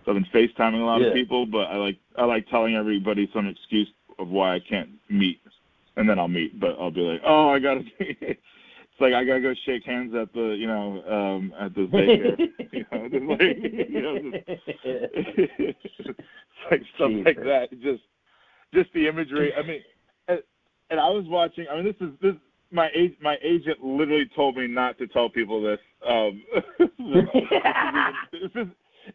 [0.05, 1.07] so I've been FaceTiming a lot Yeah.
[1.07, 1.45] of people.
[1.45, 5.41] But I like I like telling everybody some excuse of why I can't meet,
[5.97, 6.59] and then I'll meet.
[6.59, 7.83] But I'll be like, oh, I gotta.
[8.97, 12.39] It's like I gotta go shake hands at the you know um at the daycare.
[12.71, 13.57] you know, just like,
[13.89, 14.37] you know, just,
[15.17, 16.19] it's
[16.71, 17.71] like stuff like that.
[17.81, 18.03] Just
[18.73, 19.53] just the imagery.
[19.53, 19.81] I mean,
[20.89, 21.65] and, I was watching.
[21.71, 22.35] I mean, this is this.
[22.71, 25.79] My age, my agent literally told me not to tell people this.
[26.07, 26.43] Um,
[28.31, 28.67] this is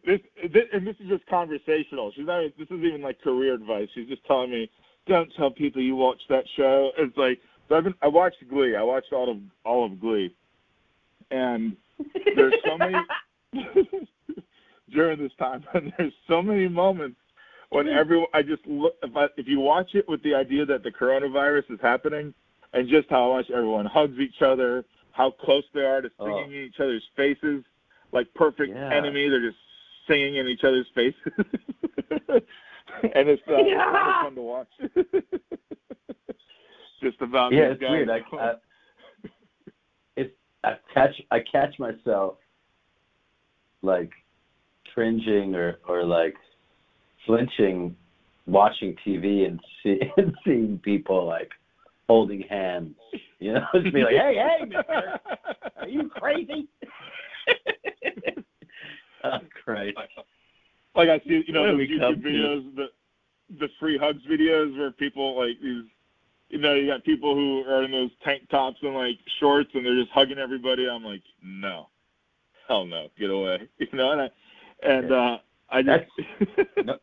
[0.05, 0.19] this,
[0.53, 2.11] this and this is just conversational.
[2.15, 2.43] She's not.
[2.57, 3.89] This is even like career advice.
[3.93, 4.69] She's just telling me,
[5.07, 6.91] don't tell people you watch that show.
[6.97, 7.95] It's like so I've been.
[8.01, 8.75] I watched Glee.
[8.75, 10.35] I watched all of all of Glee,
[11.29, 11.75] and
[12.35, 12.95] there's so many
[14.93, 17.17] during this time, and there's so many moments
[17.71, 18.27] when everyone.
[18.33, 21.71] I just look if I, if you watch it with the idea that the coronavirus
[21.71, 22.33] is happening,
[22.73, 26.43] and just how much everyone hugs each other, how close they are to singing Oh.
[26.45, 27.63] in each other's faces,
[28.11, 28.93] like perfect Yeah.
[28.93, 29.27] enemy.
[29.29, 29.57] They're just
[30.07, 34.07] singing in each other's faces, and it's uh, Yeah.
[34.07, 34.67] of fun to watch.
[37.01, 37.91] just about yeah, it's guys.
[37.91, 38.09] weird.
[38.09, 38.53] I, I,
[40.17, 42.35] it's I catch I catch myself
[43.81, 44.11] like
[44.93, 46.35] cringing or or like
[47.25, 47.95] flinching
[48.45, 51.51] watching TV and see, and seeing people like
[52.07, 52.95] holding hands.
[53.39, 55.19] You know, just be like, hey, hey, mister,
[55.77, 56.67] are you crazy?
[59.23, 59.97] oh Christ!
[60.95, 62.87] like I see, you know, those YouTube videos, the
[63.59, 65.83] the free hugs videos where people like these,
[66.49, 69.85] you know, you got people who are in those tank tops and like shorts and
[69.85, 70.87] they're just hugging everybody.
[70.87, 71.87] I'm like, no,
[72.67, 74.11] hell no, get away, you know.
[74.11, 74.29] And I,
[74.83, 75.37] and uh,
[75.69, 76.05] I just
[76.85, 76.97] no.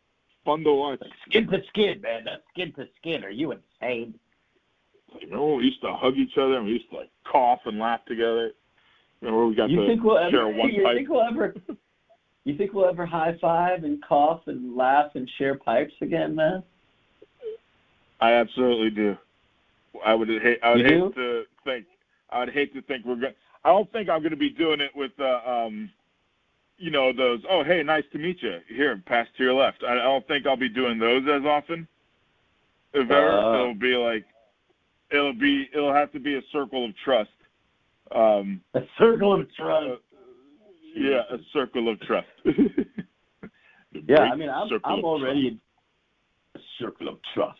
[0.48, 1.00] Fun to watch.
[1.28, 2.22] Skin to skin, man.
[2.24, 3.22] That's skin to skin.
[3.24, 4.14] Are you insane?
[5.12, 7.60] Like, remember when we used to hug each other and we used to like cough
[7.66, 8.52] and laugh together.
[9.20, 10.56] Remember we got you to think we'll share ever?
[10.56, 10.96] one You pipe.
[10.96, 11.54] think we'll ever?
[12.44, 16.62] You think we'll ever high five and cough and laugh and share pipes again, man?
[18.20, 19.16] I absolutely do.
[20.04, 20.58] I would hate.
[20.62, 21.12] I would You hate do?
[21.14, 21.86] to think.
[22.30, 23.34] I would hate to think we're going.
[23.64, 25.90] I don't think I'm going to be doing it with, uh, um,
[26.78, 27.40] you know, those.
[27.50, 28.58] Oh, hey, nice to meet you.
[28.68, 29.82] Here, pass to your left.
[29.82, 31.86] I, I don't think I'll be doing those as often.
[32.94, 33.54] If ever, Uh.
[33.54, 34.24] it'll be like,
[35.10, 37.30] it'll be, it'll have to be a circle of trust.
[38.12, 40.02] Um, A circle of uh, trust.
[40.96, 42.28] yeah, a circle of trust.
[44.06, 45.58] Yeah, I mean, I'm I'm already
[46.54, 47.58] a circle of trust.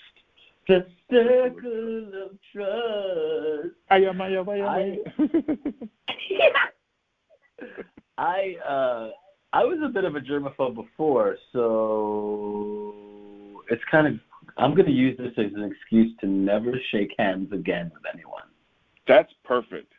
[0.69, 3.75] The circle of trust.
[3.91, 5.91] Ay, am, ay, am, ay, am.
[8.19, 9.11] I uh
[9.53, 12.95] I was a bit of a germaphobe before, so
[13.71, 14.15] it's kind of
[14.59, 18.43] I'm going to use this as an excuse to never shake hands again with anyone.
[19.07, 19.93] That's perfect.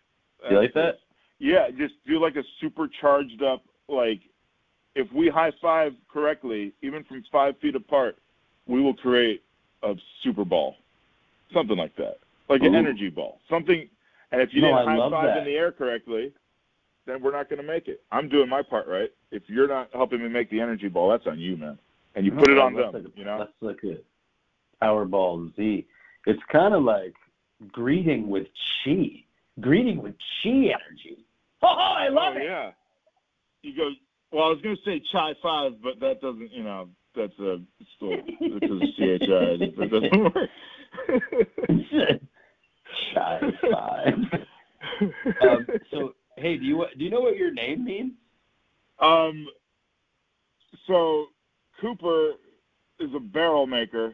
[0.49, 0.99] You like that?
[1.39, 4.19] Yeah, just do like a supercharged up like
[4.95, 8.17] if we high five correctly, even from five feet apart,
[8.67, 9.43] we will create
[9.83, 10.75] a super ball.
[11.53, 12.17] Something like that.
[12.49, 13.39] Like an energy ball.
[13.49, 13.87] Something
[14.31, 15.37] and if you No, didn't I high five that.
[15.39, 16.33] in the air correctly,
[17.09, 18.01] then we're not gonna make it.
[18.11, 19.09] I'm doing my part right.
[19.31, 21.79] If you're not helping me make the energy ball, that's on you, man.
[22.15, 23.37] And you put it on That's them, like a- you know?
[23.39, 25.85] That's like a Powerball Z.
[26.25, 27.13] It's kind of like
[27.71, 28.47] greeting with
[28.83, 29.23] chi.
[29.59, 31.17] Greeting with chi energy.
[31.61, 32.45] Oh, I love oh, it.
[32.45, 32.71] yeah.
[33.63, 33.89] You go.
[34.31, 36.53] Well, I was gonna say chai five, but that doesn't.
[36.53, 37.59] You know, that's a
[37.97, 39.57] still because of CHI.
[39.75, 40.49] That doesn't work.
[43.13, 44.13] Shy five.
[45.41, 48.13] um, so, hey, do you do you know what your name means?
[48.99, 49.47] um.
[50.87, 51.27] So
[51.81, 52.31] Cooper
[52.99, 54.13] is a barrel maker,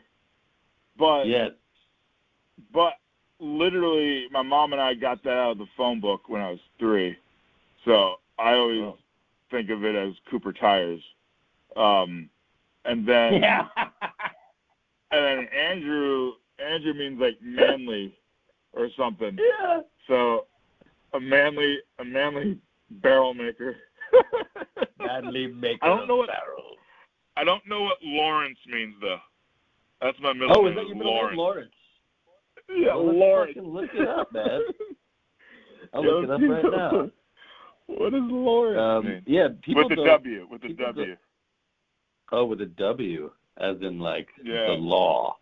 [0.98, 1.52] but Yes.
[2.74, 2.94] but
[3.40, 6.60] literally, my mom and I got that out of the phone book when I was
[6.80, 7.18] three.
[7.86, 8.98] So I always Oh.
[9.52, 11.02] think of it as Cooper Tires.
[11.76, 12.30] Um,
[12.86, 13.68] and then Yeah.
[15.12, 18.18] and then Andrew Andrew means like manly
[18.74, 19.38] or something.
[19.38, 19.82] Yeah.
[20.08, 20.48] So
[21.16, 22.58] a manly a manly
[22.90, 23.76] barrel maker.
[25.00, 26.78] Manly maker I don't know what- barrels.
[27.38, 29.18] I don't know what Lawrence means though.
[30.02, 30.72] That's my middle Oh, name.
[30.72, 31.32] is that your middle Lawrence.
[31.32, 31.72] name, Lawrence?
[32.70, 33.58] Yeah, Well, Lawrence.
[33.62, 34.46] look it up, man.
[35.94, 37.12] I'll Yeah, look it up right now.
[37.88, 39.24] What does Lawrence Um, mean?
[39.28, 41.16] yeah, people With the W, with the W.
[42.32, 44.66] Oh, with a W, as in like Yeah.
[44.68, 45.38] the law.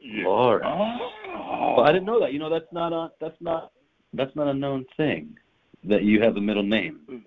[0.00, 0.24] Yeah.
[0.26, 0.64] Lawrence.
[0.66, 1.74] Oh.
[1.76, 2.32] Well, I didn't know that.
[2.32, 3.72] You know, that's not a that's not
[4.14, 5.36] that's not a known thing
[5.84, 7.24] that you have a middle name.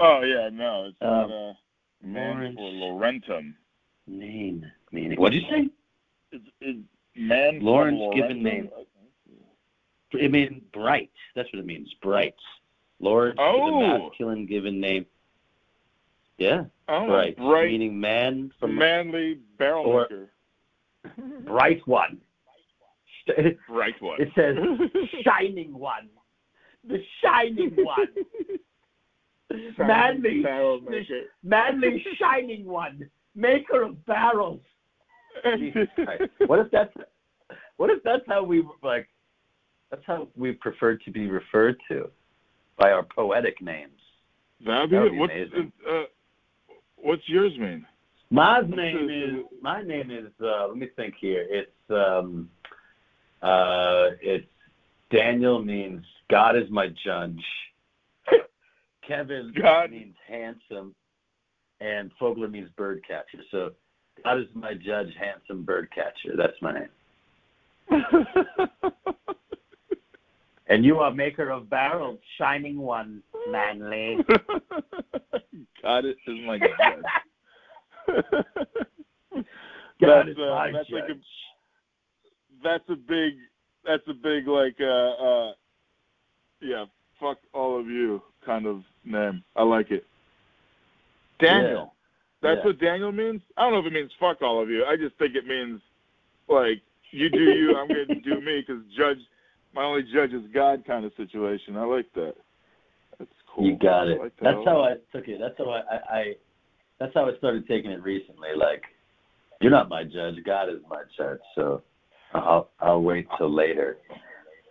[0.00, 1.56] Oh yeah, no, it's Um, not a
[2.06, 3.54] man for Laurentum.
[4.06, 5.20] Name meaning.
[5.20, 5.68] What did you say?
[6.32, 6.78] It's, it's
[7.16, 8.68] man Lawrence given name.
[10.12, 11.10] It means bright.
[11.34, 11.88] That's what it means.
[12.02, 12.34] Bright.
[13.00, 13.80] Lawrence is a Oh.
[14.10, 15.06] masculine given name.
[16.38, 17.36] Yeah, Oh, bright.
[17.36, 20.30] bright, Meaning man from manly barrel maker.
[21.44, 22.20] bright one.
[23.26, 24.20] It Bright one.
[24.20, 24.56] It says
[25.24, 26.08] shining one.
[26.88, 28.08] The shining one.
[29.78, 30.42] Manly.
[30.42, 31.04] barrel The
[31.42, 33.08] manly shining one.
[33.34, 34.60] Maker of barrels.
[35.58, 35.88] Jesus
[36.46, 36.92] What if that's
[37.76, 39.08] what if that's how we like
[39.90, 42.10] that's how we prefer to be referred to
[42.78, 43.98] by our poetic names.
[44.64, 45.72] That'd be, That would be What's amazing.
[45.90, 46.02] uh,
[46.96, 47.86] what's yours mean?
[48.30, 51.46] My name is my name is uh let me think here.
[51.50, 52.48] It's um
[53.42, 54.46] uh it's
[55.10, 57.42] Daniel means God is my judge.
[59.06, 59.90] Kevin God.
[59.90, 60.94] means handsome
[61.80, 63.44] and Fogler means bird catcher.
[63.50, 63.72] So
[64.24, 66.36] God is my judge, handsome bird catcher.
[66.36, 66.88] That's my name.
[70.72, 74.18] And you are maker of barrels, shining one, manly.
[75.82, 76.14] God is
[76.46, 76.70] my judge.
[78.08, 78.24] God
[80.00, 81.00] that's, is uh, my that's judge.
[81.00, 81.20] like a
[82.62, 83.34] that's a big
[83.84, 85.52] that's a big like uh uh
[86.60, 86.84] yeah
[87.20, 90.04] fuck all of you kind of name i like it
[91.40, 91.94] daniel
[92.42, 92.66] that's Yeah.
[92.66, 95.16] what daniel means i don't know if it means fuck all of you i just
[95.16, 95.80] think it means
[96.48, 99.18] like you do you i'm gonna do me because judge
[99.74, 102.34] my only judge is god kind of situation i like that
[103.18, 104.18] that's cool You got it.
[104.18, 104.82] like that That's how.
[104.82, 105.38] I took it.
[105.40, 106.34] That's how I, I, I
[106.98, 108.48] that's how I started taking it recently.
[108.56, 108.82] Like,
[109.60, 110.36] you're not my judge.
[110.44, 111.38] God is my judge.
[111.54, 111.82] So
[112.34, 113.98] I'll I'll wait till later.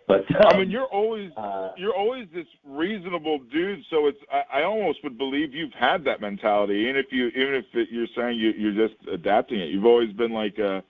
[0.08, 4.60] But i um, mean you're always uh, you're always this reasonable dude, so it's I,
[4.60, 8.06] I almost would believe you've had that mentality, even if you even if it, you're
[8.16, 9.70] saying you, you're just adapting it.
[9.70, 10.80] You've always been like uh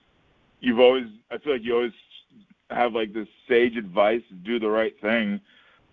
[0.59, 1.93] you've always I feel like you always
[2.69, 5.39] have like this sage advice, do the right thing.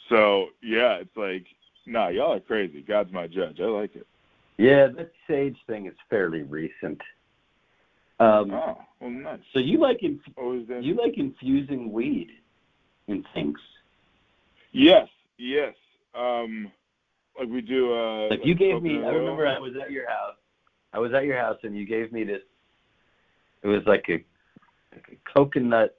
[0.08, 1.46] So yeah, it's like
[1.86, 2.82] nah, y'all are crazy.
[2.82, 3.60] God's my judge.
[3.60, 4.06] I like it.
[4.56, 7.00] yeah, that sage thing is fairly recent.
[8.20, 9.40] Um, Oh, well, nice.
[9.52, 12.28] so you like inf- Always you like infusing weed
[13.08, 13.58] in things.
[14.72, 15.74] Yes, yes.
[16.14, 16.70] Um,
[17.38, 17.92] like we do.
[17.94, 18.98] Uh, Like you gave me.
[18.98, 19.14] I oil.
[19.14, 20.36] remember I was at your house.
[20.92, 22.42] I was at your house and you gave me this.
[23.62, 24.22] It was like a,
[24.92, 25.96] like a coconut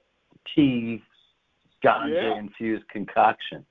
[0.54, 1.02] tea,
[1.84, 2.38] ganja Yeah.
[2.38, 3.64] infused concoction,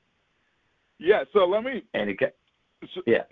[0.99, 1.23] Yeah.
[1.31, 1.83] So let me.
[1.93, 2.31] and it got
[2.93, 3.23] So, Yeah.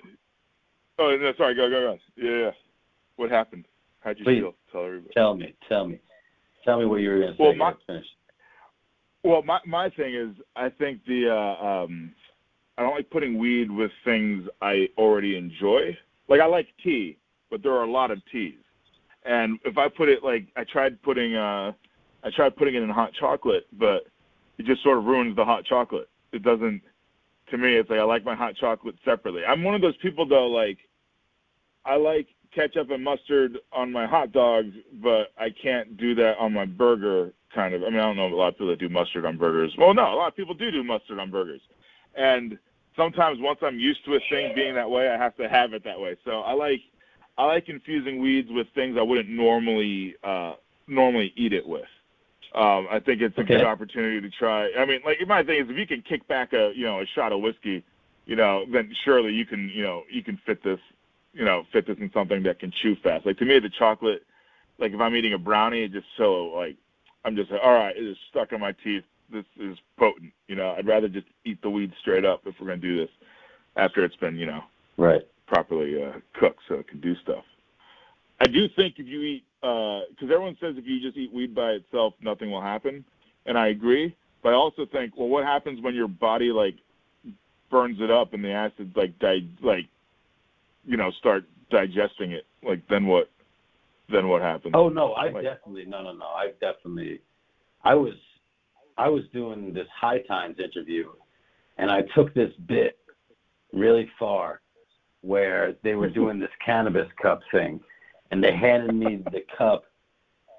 [0.98, 1.56] Oh no, sorry.
[1.56, 2.00] Go go go.
[2.16, 2.46] Yeah.
[2.46, 2.52] yeah.
[3.18, 3.66] What happened?
[4.02, 4.40] How'd you Please.
[4.40, 4.56] feel?
[4.72, 5.14] Tell everybody.
[5.14, 6.00] Tell me, tell me,
[6.64, 7.44] tell me what you were going to say.
[7.44, 8.06] Well, I my- finish.
[9.24, 12.14] Well, my my thing is, I think the uh, um,
[12.78, 15.98] I don't like putting weed with things I already enjoy.
[16.30, 17.18] Like I like tea,
[17.52, 18.60] but there are a lot of teas,
[19.26, 21.74] and if I put it like I tried putting uh,
[22.24, 24.06] I tried putting it in hot chocolate, but
[24.58, 26.08] it just sort of ruins the hot chocolate.
[26.32, 26.82] It doesn't.
[27.52, 29.42] To me, it's like I like my hot chocolate separately.
[29.46, 30.78] I'm one of those people though, like
[31.84, 36.54] I like ketchup and mustard on my hot dogs, but I can't do that on
[36.54, 37.34] my burger.
[37.54, 37.84] Kind of.
[37.84, 39.74] I mean, I don't know a lot of people that do mustard on burgers.
[39.78, 41.62] Well, no, a lot of people do do mustard on burgers,
[42.16, 42.58] and
[42.96, 45.84] sometimes once I'm used to a thing being that way, I have to have it
[45.84, 46.16] that way.
[46.26, 46.82] So I like
[47.38, 50.56] I like infusing weeds with things I wouldn't normally uh,
[50.88, 51.88] normally eat it with.
[52.54, 53.56] Um, I think it's a Okay.
[53.56, 54.72] good opportunity to try.
[54.78, 57.06] I mean, like my thing is, if you can kick back a you know a
[57.06, 57.84] shot of whiskey,
[58.26, 60.80] you know, then surely you can you know you can fit this
[61.40, 63.26] you know fit this in something that can chew fast.
[63.26, 64.24] Like to me, the chocolate,
[64.78, 66.76] like if I'm eating a brownie, it's just so like
[67.24, 69.06] I'm just like, all right, it is stuck in my teeth.
[69.32, 70.34] This is potent.
[70.48, 73.10] You know, I'd rather just eat the weed straight up if we're gonna do this
[73.78, 74.64] after it's been you know
[74.98, 75.26] Right.
[75.48, 77.46] properly uh, cooked so it can do stuff.
[78.42, 81.72] I do think if you eat, because everyone says if you just eat weed by
[81.72, 83.06] itself, nothing will happen,
[83.46, 84.16] and I agree.
[84.44, 86.76] But I also think, well, what happens when your body like
[87.70, 89.86] burns it up and the acid like di- like
[90.90, 92.46] you know start digesting it?
[92.64, 93.30] Like then what?
[94.12, 94.76] Then what happened.
[94.76, 96.26] Oh no, I Like- definitely no no no.
[96.26, 97.22] I definitely
[97.84, 98.16] I was
[98.98, 101.12] I was doing this High Times interview
[101.78, 102.98] and I took this bit
[103.72, 104.62] really far
[105.22, 107.80] where they were doing this cannabis cup thing
[108.32, 109.84] and they handed me the cup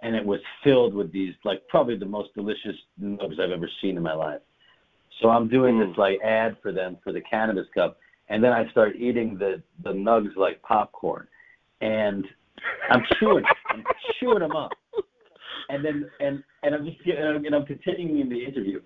[0.02, 3.96] and it was filled with these like probably the most delicious nugs I've ever seen
[3.96, 4.40] in my life.
[5.20, 6.00] So I'm doing this hmm.
[6.00, 7.98] like ad for them for the cannabis cup
[8.30, 11.26] and then I start eating the the nugs like popcorn
[11.80, 12.24] and
[12.90, 13.84] I'm chewing, I'm
[14.18, 14.72] chewing them up,
[15.68, 18.80] and then and and I'm just and I'm, and I'm continuing the interview.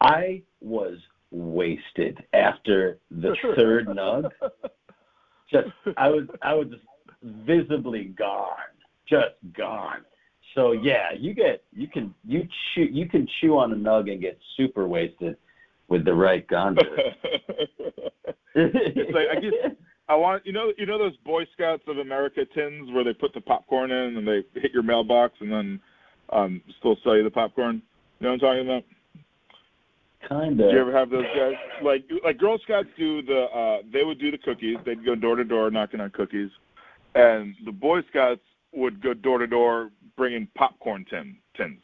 [0.00, 0.98] I was
[1.30, 4.30] wasted after the third nug.
[5.48, 6.82] Just I was I was just
[7.46, 8.48] visibly gone,
[9.08, 10.00] just gone.
[10.56, 14.20] So yeah, you get you can you chew you can chew on a nug and
[14.20, 15.36] get super wasted
[15.88, 16.82] with the right ganja.
[18.58, 19.76] It's like, I guess-
[20.08, 23.34] I want you know you know those Boy Scouts of America tins where they put
[23.34, 25.80] the popcorn in and they hit your mailbox and then
[26.30, 27.82] um still sell you the popcorn.
[28.20, 28.84] You know what I'm talking about?
[30.28, 31.54] kind Did you ever have those guys?
[31.82, 34.76] Like like Girl Scouts do the uh they would do the cookies.
[34.86, 36.50] They'd go door to door knocking on cookies,
[37.16, 38.40] and the Boy Scouts
[38.72, 41.82] would go door to door bringing popcorn tin tins.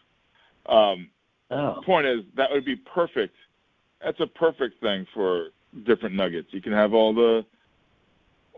[0.67, 1.09] Um,
[1.51, 3.35] Oh, point is that would be perfect.
[4.05, 5.49] That's a perfect thing for
[5.87, 6.49] different nuggets.
[6.51, 7.45] You can have all the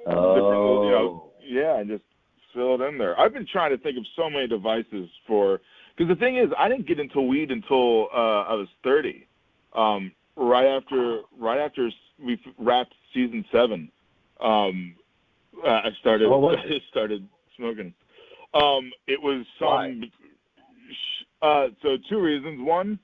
[0.07, 2.05] different, you know, oh, yeah, and just
[2.53, 3.19] fill it in there.
[3.19, 5.61] I've been trying to think of so many devices for
[5.97, 9.27] because the thing is, I didn't get into weed until uh, I was 30.
[9.75, 11.91] Um, right after right after
[12.25, 13.91] we wrapped season seven,
[14.41, 14.95] um,
[15.65, 17.95] I started I started smoking.
[18.55, 20.11] Um, it was some.
[21.43, 22.61] Uh, so two reasons.
[22.61, 22.99] One,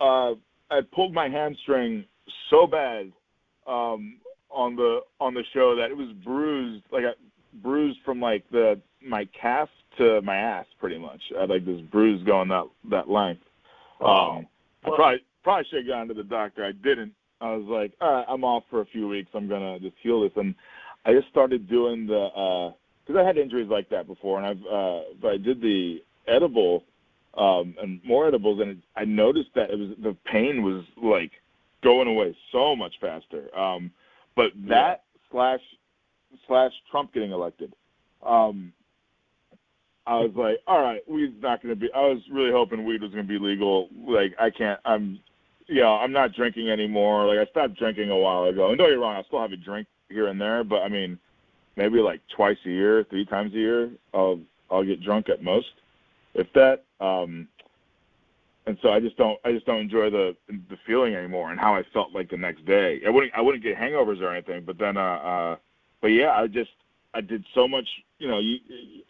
[0.00, 0.34] uh,
[0.72, 2.04] I pulled my hamstring
[2.50, 3.12] so bad
[3.66, 4.16] um,
[4.50, 7.12] on the on the show that it was bruised, like I,
[7.62, 11.20] bruised from like the my calf to my ass, pretty much.
[11.36, 13.42] I had like this bruise going that that length.
[14.00, 14.46] Um,
[14.84, 16.64] I probably probably should have gone to the doctor.
[16.64, 17.12] I didn't.
[17.40, 19.30] I was like, all right, I'm off for a few weeks.
[19.34, 20.54] I'm gonna just heal this, and
[21.04, 22.72] I just started doing the
[23.06, 26.84] because I had injuries like that before, and I've uh, but I did the edible
[27.34, 31.32] um, and more edibles, and it, I noticed that it was the pain was like
[31.82, 33.56] going away so much faster.
[33.58, 33.90] Um,
[34.36, 35.60] but that slash
[36.46, 37.74] slash Trump getting elected,
[38.24, 38.72] um,
[40.06, 41.88] I was like, all right, weed's not going to be.
[41.94, 43.88] I was really hoping weed was going to be legal.
[44.06, 44.80] Like I can't.
[44.84, 45.20] I'm,
[45.66, 47.26] you know, I'm not drinking anymore.
[47.26, 48.70] Like I stopped drinking a while ago.
[48.70, 50.88] And don't get me wrong, I still have a drink here and there, but I
[50.88, 51.18] mean,
[51.76, 54.40] maybe like twice a year, three times a year, I'll
[54.70, 55.72] I'll get drunk at most,
[56.34, 56.84] if that.
[57.00, 57.48] Um,
[58.66, 61.74] and so I just don't I just don't enjoy the the feeling anymore and how
[61.74, 63.00] I felt like the next day.
[63.06, 65.56] I wouldn't I wouldn't get hangovers or anything, but then uh, uh
[66.00, 66.70] but yeah, I just
[67.14, 67.86] I did so much,
[68.18, 68.58] you know, you,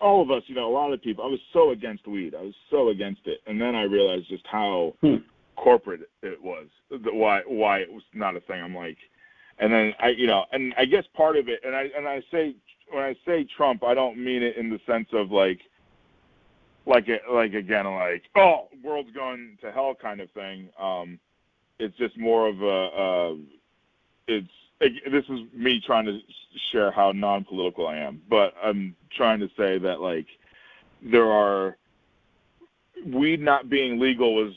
[0.00, 1.24] all of us, you know, a lot of people.
[1.24, 2.34] I was so against weed.
[2.34, 5.16] I was so against it, and then I realized just how Hmm.
[5.56, 6.66] corporate it was.
[6.90, 8.62] The, why why it was not a thing.
[8.62, 8.98] I'm like,
[9.58, 12.22] and then I, you know, and I guess part of it, and I and I
[12.30, 12.54] say
[12.90, 15.60] when I say Trump, I don't mean it in the sense of like,
[16.86, 20.68] like like again, like oh, world's going to hell kind of thing.
[20.80, 21.18] Um,
[21.78, 23.34] it's just more of a, uh,
[24.28, 24.48] it's
[24.80, 26.18] this is me trying to
[26.70, 30.26] share how non-political I am, but I'm trying to say that like
[31.02, 31.76] there are
[33.06, 34.52] weed not being legal was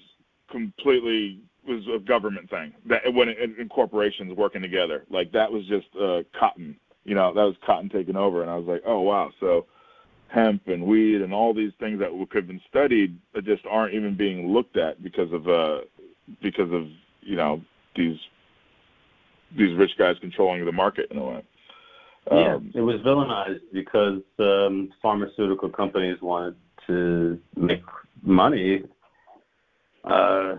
[0.50, 5.66] completely was a government thing that when it, in corporations working together like that was
[5.66, 9.02] just uh, cotton you know that was cotton taking over and I was like oh
[9.02, 9.66] wow so
[10.30, 13.94] hemp and weed and all these things that could have been studied that just aren't
[13.94, 15.82] even being looked at because of uh
[16.42, 16.88] because of
[17.22, 17.62] you know
[17.96, 18.18] these
[19.56, 21.44] these rich guys controlling the market in a way.
[22.32, 26.56] Yeah, Um, it was villainized because um, pharmaceutical companies wanted
[26.88, 27.84] to make
[28.24, 28.84] money
[30.04, 30.56] uh,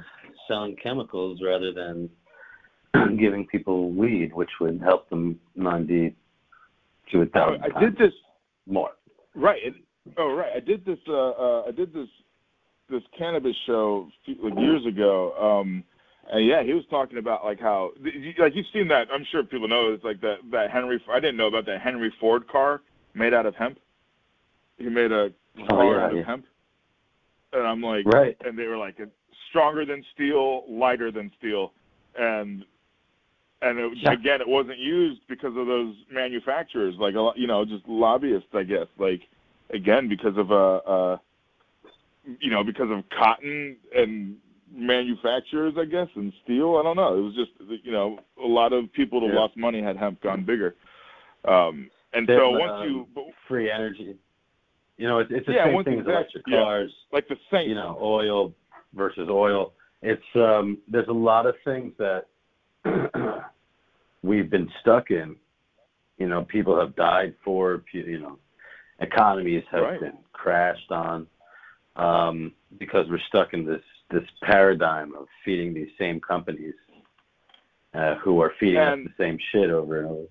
[0.46, 2.08] selling chemicals rather than
[3.18, 6.14] giving people weed, which would help them 90
[7.12, 8.14] to a thousand I times did this
[8.66, 8.90] more.
[9.36, 9.60] Right.
[9.62, 9.74] It,
[10.16, 10.52] oh, right.
[10.56, 10.98] I did this.
[11.08, 12.08] Uh, uh, I did this
[12.88, 15.32] this cannabis show few- like years ago.
[15.60, 15.84] Um,
[16.32, 17.92] and yeah, he was talking about like how
[18.38, 19.08] like you've seen that.
[19.12, 21.00] I'm sure people know it's like that that Henry.
[21.10, 22.82] I didn't know about that Henry Ford car
[23.14, 23.78] made out of hemp.
[24.78, 25.32] He made a
[25.68, 26.46] car Oh, yeah, out of hemp.
[27.52, 28.36] And I'm like, Right.
[28.44, 28.96] and they were like
[29.48, 31.72] stronger than steel, lighter than steel,
[32.18, 32.64] and
[33.62, 34.12] and it, Yeah.
[34.12, 38.54] again, it wasn't used because of those manufacturers, like a lot, you know, just lobbyists,
[38.54, 38.86] I guess.
[38.98, 39.22] Like
[39.70, 41.18] again, because of uh, uh,
[42.40, 44.36] you know, because of cotton and
[44.72, 46.76] manufacturers, I guess, and steel.
[46.76, 47.16] I don't know.
[47.16, 47.50] It was just
[47.84, 49.40] you know, a lot of people that Yeah.
[49.40, 50.74] lost money had hemp gone bigger.
[51.44, 54.16] Um, and There's, so once um, you, but Free energy.
[54.96, 56.62] You know, it's, it's the Yeah, same thing as get- electric yeah.
[56.62, 56.92] cars.
[57.12, 57.68] like the Saints.
[57.68, 58.52] You know, oil
[58.94, 59.72] versus oil.
[60.02, 62.26] It's um, there's a lot of things that
[64.26, 65.36] we've been stuck in.
[66.18, 67.82] You know, people have died for.
[67.92, 68.38] You know,
[69.00, 70.00] economies have Right.
[70.00, 71.26] been crashed on
[71.96, 76.74] um, because we're stuck in this this paradigm of feeding these same companies
[77.94, 80.26] uh, who are feeding And- us the same shit over and over.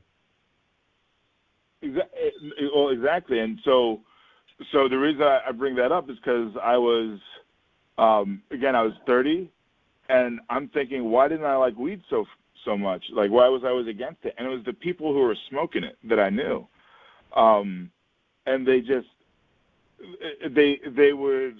[1.83, 3.39] Exa- well, exactly.
[3.39, 4.01] And so,
[4.71, 7.19] so the reason I I bring that up is because I was,
[7.97, 9.51] um, again, I was 30,
[10.09, 12.25] and I'm thinking, why didn't I like weed so
[12.66, 13.05] so much?
[13.11, 14.36] Like, why was I was against it?
[14.38, 16.68] And it was the people who were smoking it that I knew,
[17.36, 17.91] um,
[18.45, 19.07] and they just,
[20.49, 21.55] they they would,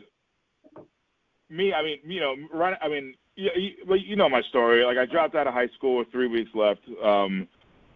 [1.50, 1.74] me.
[1.74, 2.78] I mean, you know, right.
[2.82, 4.84] I mean, you, you, you know my story.
[4.84, 6.82] Like, I dropped out of high school with three weeks left.
[7.04, 7.48] Um,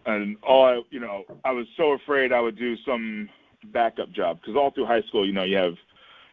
[0.06, 3.28] and all I, you know, I was so afraid I would do some
[3.66, 5.74] backup job because all through high school, you know, you have,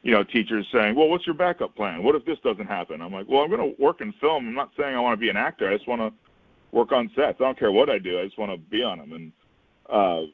[0.04, 2.04] you know, teachers saying, "Well, what's your backup plan?
[2.04, 4.48] What if this doesn't happen?" I'm like, "Well, I'm going to work in film.
[4.48, 5.70] I'm not saying I want to be an actor.
[5.70, 6.14] I just want to
[6.72, 7.38] work on sets.
[7.40, 8.20] I don't care what I do.
[8.20, 9.32] I just want to be on them." And
[9.90, 10.28] uh,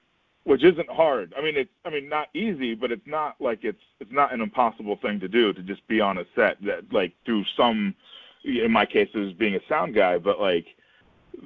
[0.46, 1.34] which isn't hard.
[1.38, 4.42] I mean, it's, I mean, not easy, but it's not like it's, it's not an
[4.42, 7.96] impossible thing to do to just be on a set that, like, through some,
[8.44, 10.66] in my case, it was being a sound guy, but like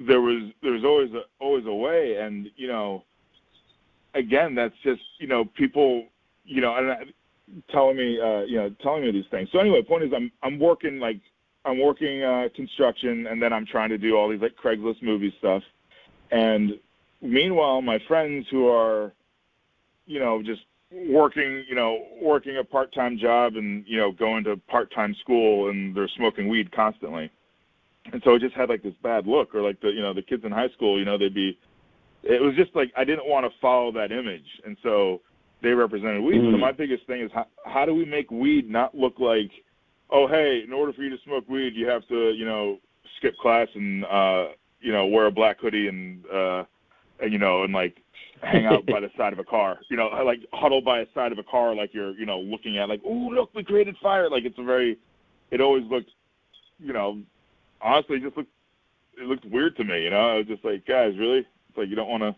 [0.07, 3.03] there was there's always a always a way and you know
[4.15, 6.05] again that's just you know people
[6.43, 7.03] you know and I-
[7.71, 10.59] telling me uh you know telling me these things so anyway point is i'm i'm
[10.59, 11.19] working like
[11.67, 15.33] i'm working uh construction and then i'm trying to do all these like craigslist movie
[15.39, 15.63] stuff.
[16.31, 16.79] And
[17.21, 19.13] meanwhile my friends who are
[20.05, 20.61] you know just
[20.91, 25.95] working you know working a part-time job and you know going to part-time school and
[25.95, 27.29] they're smoking weed constantly.
[28.13, 30.21] And so it just had like this bad look or like the you know the
[30.21, 31.57] kids in high school you know they'd be
[32.23, 34.47] it was just like i didn't want to follow that image.
[34.65, 35.21] And so
[35.61, 36.35] they represented weed.
[36.51, 36.59] So Mm.
[36.59, 39.51] my biggest thing is how, how do we make weed not look like
[40.09, 42.77] oh hey in order for you to smoke weed you have to you know
[43.17, 44.47] skip class and uh
[44.79, 46.63] you know wear a black hoodie and uh
[47.21, 48.01] and you know and like
[48.41, 51.31] hang out by the side of a car you know like huddle by the side
[51.31, 54.29] of a car like you're you know looking at like oh look we created fire
[54.29, 54.97] like it's a very
[55.51, 56.11] it always looked
[56.79, 57.19] you know
[57.81, 58.51] honestly it just looked
[59.17, 60.29] it looked weird to me, you know.
[60.29, 61.39] I was just like, guys, really?
[61.39, 62.35] It's like you don't want to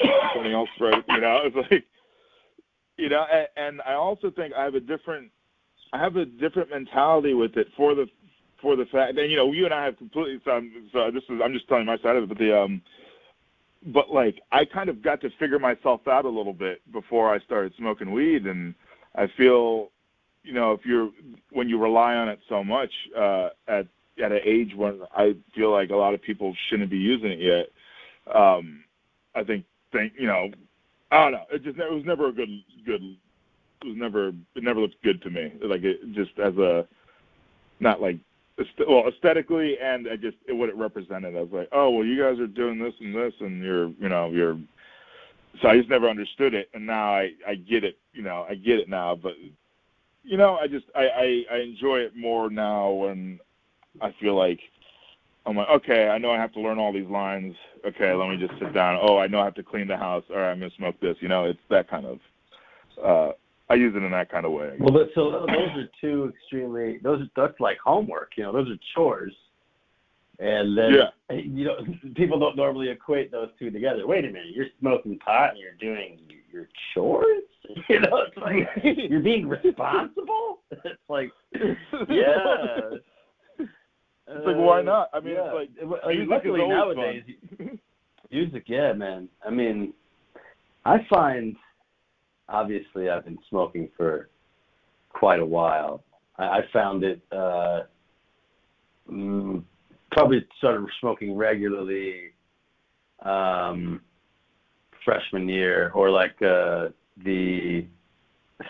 [0.34, 1.04] something else, right?
[1.08, 1.84] You know, it's like,
[2.96, 5.30] you know, and, and I also think I have a different,
[5.92, 8.06] I have a different mentality with it for the,
[8.60, 10.40] for the fact, and you know, you and I have completely.
[10.44, 12.82] So, I'm, so this is, I'm just telling my side of it, but the, um,
[13.86, 17.40] but like I kind of got to figure myself out a little bit before I
[17.40, 18.74] started smoking weed, and
[19.14, 19.90] I feel,
[20.44, 21.10] you know, if you're
[21.50, 23.86] when you rely on it so much uh, at
[24.22, 27.40] at an age when I feel like a lot of people shouldn't be using it
[27.40, 28.34] yet.
[28.34, 28.84] Um,
[29.34, 30.50] I think think you know,
[31.10, 31.44] I don't know.
[31.52, 32.50] It just it was never a good
[32.86, 33.16] good.
[33.84, 35.52] Was never it never looked good to me.
[35.62, 36.86] Like it just as a
[37.80, 38.18] not like
[38.86, 41.36] well aesthetically and I just it, what it represented.
[41.36, 44.08] I was like, oh well, you guys are doing this and this, and you're you
[44.08, 44.58] know you're.
[45.60, 47.98] So I just never understood it, and now I I get it.
[48.12, 49.34] You know I get it now, but
[50.22, 53.40] you know I just I I, I enjoy it more now when
[54.00, 54.60] I feel like
[55.44, 57.56] I'm like, okay, I know I have to learn all these lines.
[57.84, 58.98] Okay, let me just sit down.
[59.02, 60.24] Oh, I know I have to clean the house.
[60.30, 61.16] All right, I'm gonna smoke this.
[61.20, 62.18] You know, it's that kind of.
[63.02, 63.32] Uh,
[63.72, 64.74] I use it in that kind of way.
[64.78, 68.32] Well, but, so those are two extremely those are that's like homework.
[68.36, 69.34] You know, those are chores.
[70.38, 71.36] And then Yeah.
[71.36, 71.76] you know
[72.14, 74.06] people don't normally equate those two together.
[74.06, 76.18] Wait a minute, you're smoking pot and you're doing
[76.52, 77.44] your chores.
[77.88, 78.68] You know, it's like
[79.10, 80.58] you're being responsible.
[80.84, 82.98] It's like yeah.
[83.58, 85.08] It's like, why Uh, not?
[85.14, 85.50] I mean, yeah.
[85.54, 87.22] it's like, Like, luckily nowadays,
[88.30, 89.28] music, yeah, man.
[89.46, 89.92] I mean,
[90.84, 91.56] I find
[92.48, 94.28] obviously I've been smoking for
[95.10, 96.04] quite a while.
[96.36, 97.82] I, I found it uh,
[99.10, 99.62] mm,
[100.10, 102.32] probably started smoking regularly
[103.24, 104.00] um,
[105.04, 106.88] freshman year or like uh,
[107.24, 107.86] the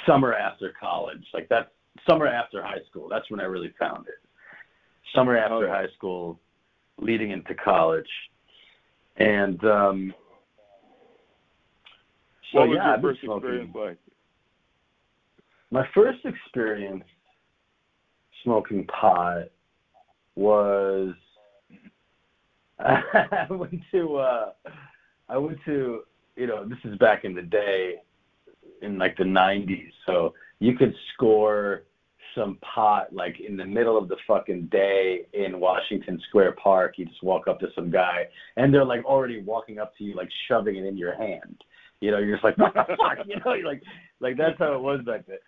[0.07, 1.25] summer after college.
[1.35, 1.73] Like that
[2.09, 3.09] summer after high school.
[3.09, 4.15] That's when I really found it.
[5.15, 6.41] Summer after Oh, high school,
[6.99, 8.09] leading into college,
[9.17, 10.15] and um,
[12.53, 13.99] so what was yeah, your first experience like?
[15.71, 17.05] My first experience
[18.45, 19.45] smoking pot
[20.35, 21.15] was
[22.79, 24.51] I went to uh
[25.29, 26.03] I went to
[26.37, 27.97] you know, this is back in the day
[28.81, 31.85] in like the nineties, so you could score
[32.35, 36.95] some pot like in the middle of the fucking day in Washington Square Park.
[36.97, 38.27] You just walk up to some guy
[38.57, 41.63] and they're like already walking up to you like shoving it in your hand.
[42.03, 43.25] You know, you're just like, what the fuck?
[43.27, 43.81] You know, like,
[44.19, 45.39] like that's how it was back then.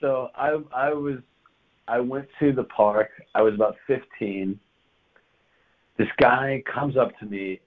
[0.00, 1.18] So I, I was,
[1.88, 3.08] I went to the park.
[3.34, 4.58] I was about 15.
[5.98, 7.60] This guy comes up to me,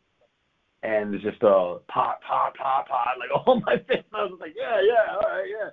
[0.84, 4.06] and it's just a pot, pot, pot, pot, like all my face.
[4.14, 5.70] I was like, yeah, yeah, all right, yeah.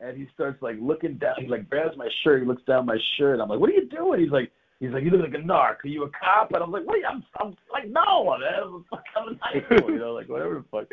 [0.00, 1.34] And he starts like looking down.
[1.38, 2.40] He like grabs my shirt.
[2.40, 3.40] He looks down my shirt.
[3.40, 4.20] I'm like, what are you doing?
[4.20, 4.50] He's like,
[4.80, 5.84] he's like, you look like a narc.
[5.84, 6.52] Are you a cop?
[6.52, 7.04] And I'm like, you?
[7.08, 8.84] I'm, I'm like, no, man.
[9.16, 10.86] I'm, I'm school, you know, like whatever the fuck.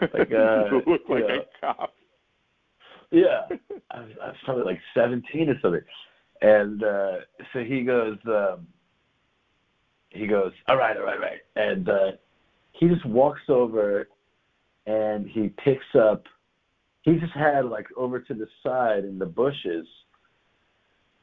[0.00, 1.40] Like, uh, you look like know.
[1.40, 1.94] a cop.
[3.10, 3.42] Yeah,
[3.90, 5.80] I was, I was probably like 17 or something.
[6.42, 7.16] And uh,
[7.52, 8.66] so he goes, um,
[10.10, 11.40] he goes, all right, all right, all right.
[11.56, 12.12] And uh,
[12.72, 14.08] he just walks over
[14.86, 16.24] and he picks up,
[17.02, 19.86] he just had like over to the side in the bushes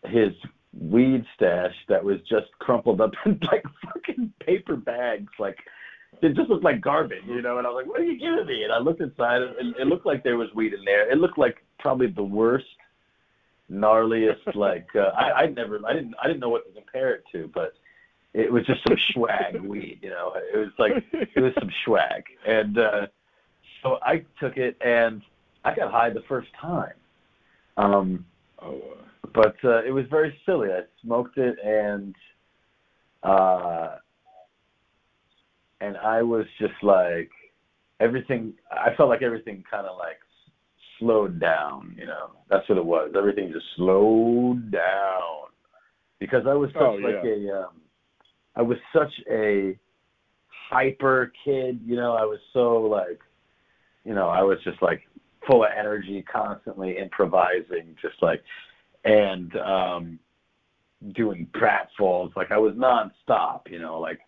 [0.05, 0.33] his
[0.79, 5.57] weed stash that was just crumpled up in like fucking paper bags, like
[6.21, 7.57] it just looked like garbage, you know.
[7.57, 9.87] And I was like, "What are you giving me?" And I looked inside, and it
[9.87, 11.11] looked like there was weed in there.
[11.11, 12.65] It looked like probably the worst,
[13.71, 14.35] gnarliest.
[14.55, 17.49] Like uh, I, I never, I didn't, I didn't know what to compare it to,
[17.53, 17.73] but
[18.33, 20.33] it was just some swag weed, you know.
[20.53, 23.07] It was like it was some swag, and uh,
[23.83, 25.21] so I took it, and
[25.63, 26.93] I got high the first time.
[27.77, 28.25] Um,
[28.61, 28.81] Oh,
[29.33, 30.69] but uh, it was very silly.
[30.69, 32.15] I smoked it and
[33.23, 33.97] uh,
[35.81, 37.29] and I was just like
[37.99, 38.53] everything.
[38.71, 40.19] I felt like everything kind of like
[40.99, 41.95] slowed down.
[41.97, 43.11] You know, that's what it was.
[43.17, 45.49] Everything just slowed down
[46.19, 47.31] because I was such Oh, like yeah.
[47.31, 47.81] a um,
[48.55, 49.77] I was such a
[50.69, 51.79] hyper kid.
[51.85, 53.19] You know, I was so like
[54.03, 55.01] you know I was just like
[55.45, 58.43] full of energy, constantly improvising, just like
[59.05, 60.19] and um
[61.15, 62.35] doing pratfalls.
[62.35, 64.19] Like I was nonstop, you know, like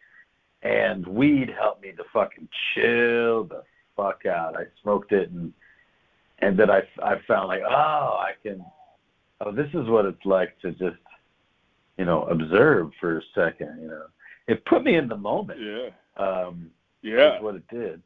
[0.62, 3.64] and weed helped me to fucking chill the
[3.96, 4.58] fuck out.
[4.58, 5.54] I smoked it and
[6.40, 8.64] and then I I found like, oh, I can
[9.42, 10.98] oh, this is what it's like to just
[11.98, 14.06] you know, observe for a second, you know.
[14.48, 15.60] It put me in the moment.
[15.62, 17.38] yeah, Um yeah.
[17.38, 18.02] is what it did.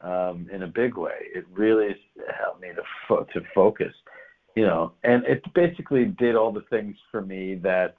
[0.00, 1.96] Um, in a big way, it really
[2.36, 3.94] helped me to fo- to focus,
[4.56, 7.94] you know, and it basically did all the things for me that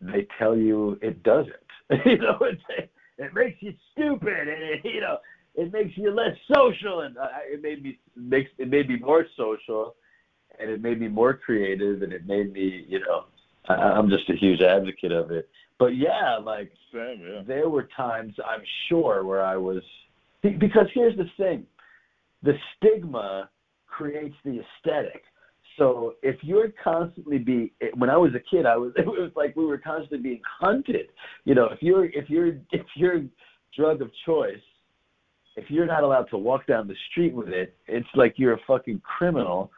[0.00, 1.61] they tell you it doesn't.
[2.06, 5.18] you know, it it makes you stupid, and it, you know,
[5.54, 9.26] it makes you less social, and uh, it made me makes it made me more
[9.36, 9.94] social,
[10.58, 13.24] and it made me more creative, and it made me, you know,
[13.68, 15.48] I, I'm just a huge advocate of it.
[15.78, 17.42] But yeah, like Same, yeah.
[17.46, 19.82] there were times I'm sure where I was
[20.42, 21.66] be- because here's the thing
[22.42, 23.50] the stigma
[23.86, 25.24] creates the aesthetic
[25.78, 29.54] so if you're constantly being when I was a kid I was it was like
[29.56, 31.08] we were constantly being hunted
[31.44, 33.22] you know if you're if you're if you're
[33.76, 34.60] drug of choice
[35.56, 38.60] if you're not allowed to walk down the street with it it's like you're a
[38.66, 39.70] fucking criminal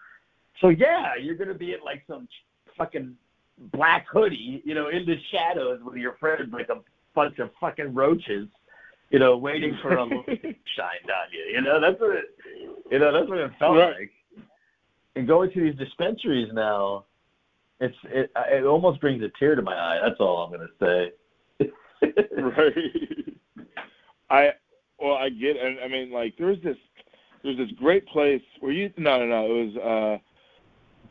[0.61, 2.29] so yeah you're going to be in like some
[2.77, 3.15] fucking
[3.73, 6.81] black hoodie you know in the shadows with your friends like a
[7.15, 8.49] bunch of fucking roaches,
[9.11, 10.27] you know, waiting for a light
[10.77, 11.55] shine on you.
[11.55, 12.25] You know, that's what it,
[12.91, 13.95] you know, that's what it felt Right.
[14.01, 14.11] like.
[15.17, 17.05] And going to these dispensaries now,
[17.81, 20.01] it's it it almost brings a tear to my eye.
[20.03, 21.13] That's all I'm gonna say.
[22.37, 23.37] right.
[24.31, 24.51] I
[24.99, 26.77] well, I get, and I mean, like, there's this,
[27.43, 30.21] there's this great place where you, no, no, no, it was,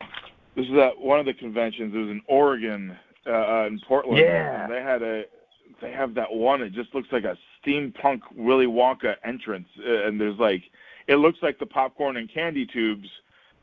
[0.01, 0.07] uh,
[0.55, 1.93] this is at one of the conventions.
[1.93, 2.97] It was in Oregon,
[3.27, 4.17] uh, uh, in Portland.
[4.17, 4.63] Yeah.
[4.63, 5.23] And they had a,
[5.81, 6.61] they have that one.
[6.61, 10.63] It just looks like a steampunk Willy Wonka entrance, uh, and there's like,
[11.07, 13.07] it looks like the popcorn and candy tubes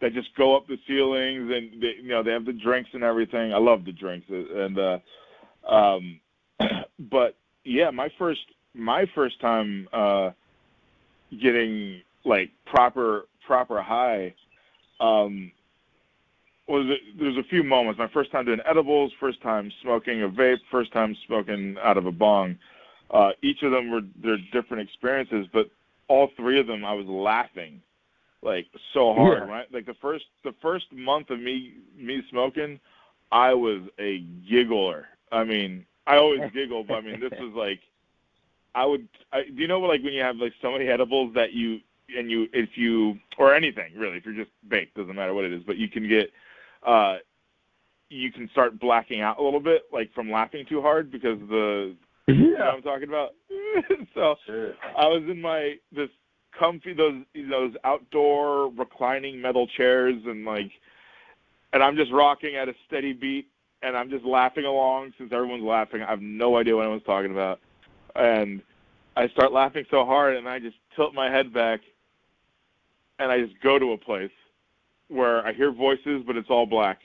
[0.00, 3.02] that just go up the ceilings, and they, you know, they have the drinks and
[3.02, 3.52] everything.
[3.52, 4.98] I love the drinks, uh, and uh,
[5.68, 6.20] um,
[6.98, 8.40] but yeah, my first
[8.74, 10.30] my first time uh
[11.40, 14.34] getting like proper proper high
[15.00, 15.50] um
[16.68, 16.86] was
[17.18, 17.98] there's a few moments.
[17.98, 22.06] My first time doing edibles, first time smoking a vape, first time smoking out of
[22.06, 22.56] a bong.
[23.10, 25.68] Uh each of them were they're different experiences, but
[26.08, 27.82] all three of them I was laughing
[28.42, 29.52] like so hard, Yeah.
[29.52, 29.66] right?
[29.72, 32.80] Like the first the first month of me me smoking,
[33.32, 35.06] I was a giggler.
[35.32, 37.80] I mean, I always giggle, but I mean, this was like,
[38.74, 39.06] I would.
[39.32, 41.80] I, do you know like when you have like so many edibles that you
[42.16, 45.52] and you if you or anything really if you're just baked doesn't matter what it
[45.52, 46.30] is, but you can get,
[46.84, 47.16] uh,
[48.08, 51.94] you can start blacking out a little bit like from laughing too hard because the
[52.26, 53.34] you know I'm talking about.
[54.14, 54.72] so Sure.
[54.96, 56.08] I was in my this
[56.58, 60.70] comfy those those outdoor reclining metal chairs and like
[61.72, 63.48] and I'm just rocking at a steady beat
[63.82, 66.02] and I'm just laughing along since everyone's laughing.
[66.02, 67.60] I have no idea what anyone's talking about.
[68.14, 68.60] And
[69.16, 71.80] I start laughing so hard and I just tilt my head back
[73.18, 74.30] and I just go to a place
[75.08, 77.00] where I hear voices, but it's all black,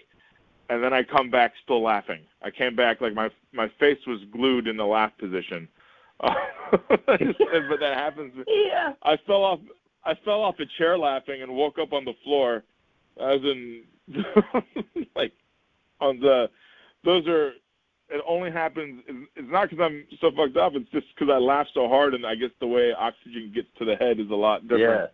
[0.69, 2.21] and then I come back still laughing.
[2.41, 5.67] I came back like my my face was glued in the laugh position.
[6.21, 8.33] but that happens.
[8.47, 8.93] Yeah.
[9.03, 9.59] I fell off.
[10.03, 12.63] I fell off a chair laughing and woke up on the floor.
[13.19, 13.83] As in,
[15.15, 15.33] like,
[15.99, 16.49] on the.
[17.03, 17.53] Those are.
[18.07, 19.01] It only happens.
[19.07, 20.73] It's not because I'm so fucked up.
[20.75, 23.85] It's just because I laugh so hard, and I guess the way oxygen gets to
[23.85, 25.09] the head is a lot different.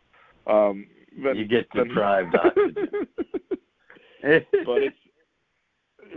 [0.46, 0.54] Yeah.
[0.54, 0.88] Um,
[1.24, 3.08] than, you get than- deprived oxygen.
[4.22, 4.96] but it's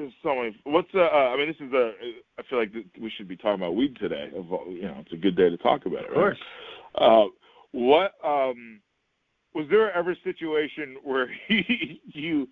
[0.05, 0.57] there's so many.
[0.65, 1.33] What's uh, uh?
[1.33, 1.93] I mean, this is a.
[2.39, 4.31] I feel like we should be talking about weed today.
[4.33, 6.11] You know, it's a good day to talk about it.
[6.11, 6.37] of Right?
[6.37, 6.39] course.
[6.95, 7.25] Uh,
[7.73, 8.81] what um,
[9.55, 12.49] was there ever a situation where you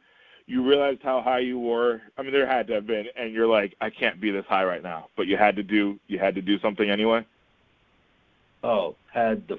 [0.46, 2.00] you realized how high you were?
[2.18, 4.64] I mean, there had to have been, and you're like, I can't be this high
[4.64, 7.24] right now, but you had to do you had to do something anyway.
[8.64, 9.57] Oh, had the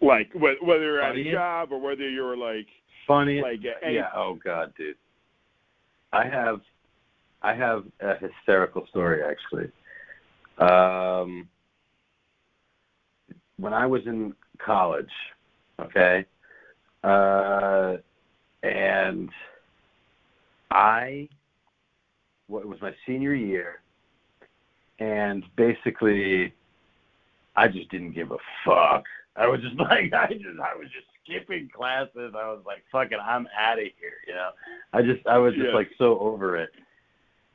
[0.00, 2.66] Like whether you're at a job or whether you were like
[3.06, 3.40] funny.
[3.40, 4.08] like yeah.
[4.14, 4.96] Oh God, dude.
[6.12, 6.60] I have,
[7.42, 9.70] I have a hysterical story actually.
[10.58, 11.48] Um,
[13.58, 15.10] when I was in college,
[15.80, 16.26] okay,
[17.04, 17.96] uh,
[18.62, 19.30] and
[20.70, 21.28] I,
[22.48, 23.80] what it was my senior year,
[24.98, 26.52] and basically,
[27.54, 29.04] I just didn't give a fuck.
[29.36, 32.34] I was just like, I just, I was just skipping classes.
[32.34, 34.50] I was like, fucking, I'm out of here, you know.
[34.92, 35.74] I just, I was just Yeah.
[35.74, 36.70] like so over it,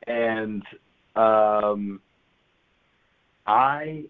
[0.07, 0.63] and
[1.15, 2.01] um,
[3.47, 4.05] I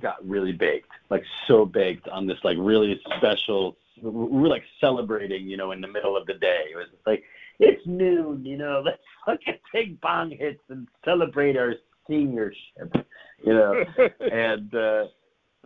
[0.00, 3.76] got really baked, like so baked on this like really special.
[4.02, 6.64] We were like celebrating, you know, in the middle of the day.
[6.72, 7.22] It was like
[7.58, 8.82] it's noon, you know.
[8.84, 11.74] Let's fucking take bong hits and celebrate our
[12.08, 13.06] seniorship,
[13.44, 13.84] you know.
[14.32, 15.04] and uh,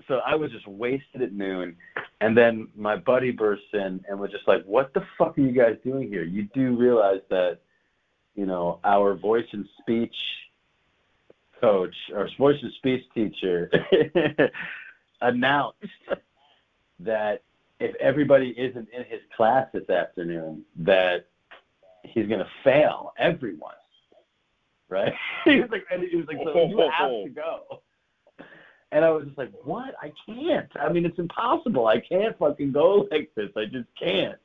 [0.09, 1.77] so I was just wasted at noon,
[2.21, 5.53] and then my buddy bursts in and was just like, "What the fuck are you
[5.53, 6.25] guys doing here?
[6.25, 7.59] You do realize that,
[8.35, 10.15] you know, our voice and speech
[11.61, 13.71] coach, our voice and speech teacher,
[15.21, 15.79] announced
[17.01, 17.43] that
[17.81, 21.27] if everybody isn't in his class this afternoon, that
[22.03, 23.75] he's gonna fail everyone."
[24.89, 25.15] Right?
[25.45, 27.81] he was like, and he was like, so you have to go.
[28.95, 29.93] And I was just like, what?
[30.01, 30.71] I can't.
[30.81, 31.89] I mean, it's impossible.
[31.89, 33.51] I can't fucking go like this.
[33.57, 34.39] I just can't.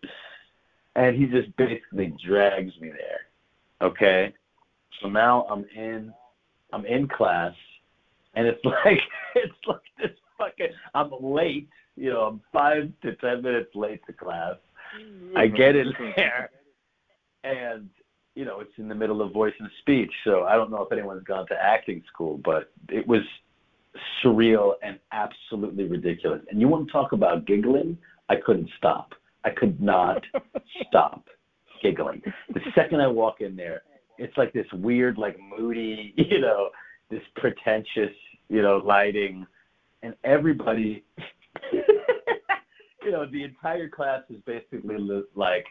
[0.95, 3.87] And he just basically drags me there.
[3.87, 4.33] Okay.
[4.99, 6.11] So now I'm in,
[6.73, 7.53] I'm in class,
[8.33, 9.01] and it's like,
[9.35, 10.75] it's like this fucking.
[10.95, 11.69] I'm late.
[11.95, 14.55] You know, I'm five to ten minutes late to class.
[15.35, 16.49] I get in there,
[17.43, 17.87] and
[18.33, 20.11] you know, it's in the middle of voice and speech.
[20.23, 23.21] So I don't know if anyone's gone to acting school, but it was
[24.23, 26.41] surreal and absolutely ridiculous.
[26.49, 27.97] And you want to talk about giggling?
[28.29, 29.13] I couldn't stop.
[29.43, 30.23] I could not
[30.87, 31.25] stop
[31.81, 32.21] giggling.
[32.53, 33.83] The second I walk in there,
[34.17, 36.69] it's like this weird, like moody, you know,
[37.09, 38.13] this pretentious,
[38.49, 39.45] you know, lighting,
[40.03, 41.03] and everybody,
[41.73, 45.65] you know, the entire class is basically li- like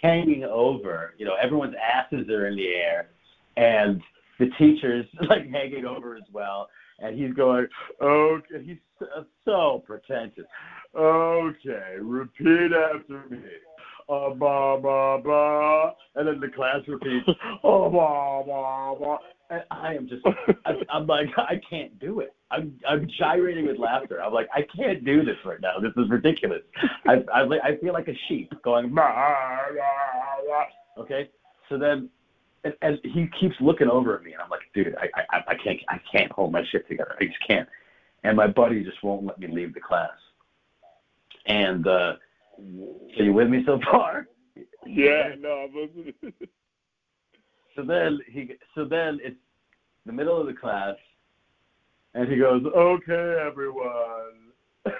[0.00, 1.14] hanging over.
[1.18, 3.10] You know, everyone's asses are in the air,
[3.56, 4.00] and
[4.38, 6.68] the teacher's like hanging over as well
[6.98, 7.66] and he's going,
[8.00, 8.78] okay, he's
[9.44, 10.44] so, pretentious.
[10.96, 13.38] Okay, repeat after me.
[14.10, 17.28] Uh, ba ba ba, and then the class repeats,
[17.62, 19.18] oh ba ba ba,
[19.50, 20.24] and I am just,
[20.64, 22.34] I, I'm like, I can't do it.
[22.50, 24.22] I'm I'm gyrating with laughter.
[24.22, 25.78] I'm like, I can't do this right now.
[25.78, 26.62] This is ridiculous.
[27.06, 29.74] I I, I feel like a sheep going, ba ba
[30.48, 31.02] ba.
[31.02, 31.28] Okay,
[31.68, 32.08] so then
[32.64, 35.54] and, and he keeps looking over at me, and I'm like, dude, I, I, I
[35.62, 37.14] can't, I can't hold my shit together.
[37.20, 37.68] I just can't.
[38.24, 40.10] And my buddy just won't let me leave the class.
[41.46, 42.14] And uh,
[43.16, 44.26] so you with me so far?
[44.86, 46.14] yeah, no, I'm listening.
[47.76, 49.36] So then he, so then it's
[50.04, 50.96] the middle of the class,
[52.12, 54.50] and he goes, "Okay, everyone."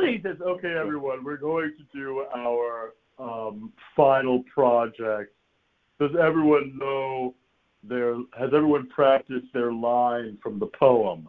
[0.00, 5.34] he says, "Okay, everyone, we're going to do our um, final project.
[6.00, 7.34] Does everyone know
[7.82, 8.14] their?
[8.38, 11.28] Has everyone practiced their line from the poem?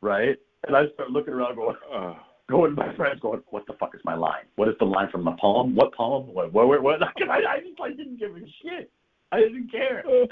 [0.00, 0.36] Right?"
[0.66, 2.14] And I start looking around, going, Uh,
[2.50, 4.44] going to my friends, going, "What the fuck is my line?
[4.56, 5.74] What is the line from the poem?
[5.74, 6.32] What poem?
[6.34, 6.52] What?
[6.52, 6.68] What?
[6.68, 7.02] What?" what?
[7.30, 8.90] I, I just like didn't give a shit.
[9.32, 10.04] I didn't care.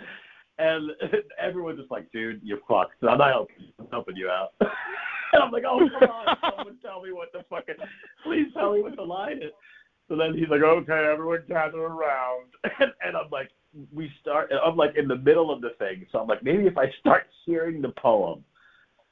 [0.59, 0.91] And
[1.39, 2.95] everyone's just like, "Dude, you're fucked.
[3.03, 3.57] I'm not helping.
[3.59, 3.73] you.
[3.79, 7.45] I'm helping you out." and I'm like, "Oh come on, someone tell me what the
[7.51, 7.75] fucking,
[8.25, 9.53] please tell me what the line is."
[10.09, 12.47] So then he's like, "Okay, everyone gather around,"
[12.81, 13.51] and, and I'm like,
[13.93, 16.79] "We start." I'm like in the middle of the thing, so I'm like, maybe if
[16.79, 18.45] I start hearing the poem,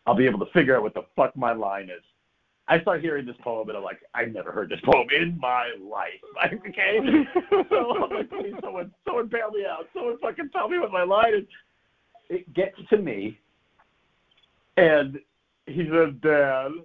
[0.06, 2.02] I'll be able to figure out what the fuck my line is.
[2.66, 5.70] I start hearing this poem and I'm like, I've never heard this poem in my
[5.82, 6.12] life.
[6.34, 6.98] Like, okay?
[7.68, 9.86] so I'm like, please, someone, someone bail me out.
[9.94, 11.44] Someone fucking tell me what my line is.
[12.28, 13.38] It gets to me,
[14.76, 15.18] and
[15.66, 16.84] He says, Dan,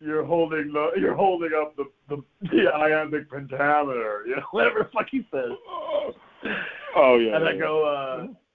[0.00, 4.24] you're holding the, you're holding up the, the, the iambic pentameter.
[4.26, 5.52] You know, whatever the fuck he says.
[6.96, 7.36] Oh yeah.
[7.36, 7.58] And I yeah.
[7.58, 7.84] go,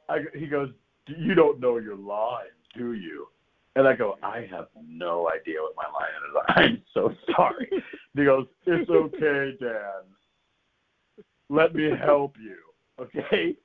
[0.09, 0.69] uh, I, he goes,
[1.07, 3.27] you don't know your lines, do you?
[3.75, 6.75] and I go, I have no idea what my line is.
[6.77, 7.67] I'm so sorry.
[7.71, 7.81] And
[8.15, 11.23] he goes, it's okay, Dan.
[11.49, 12.57] Let me help you.
[12.99, 13.55] okay?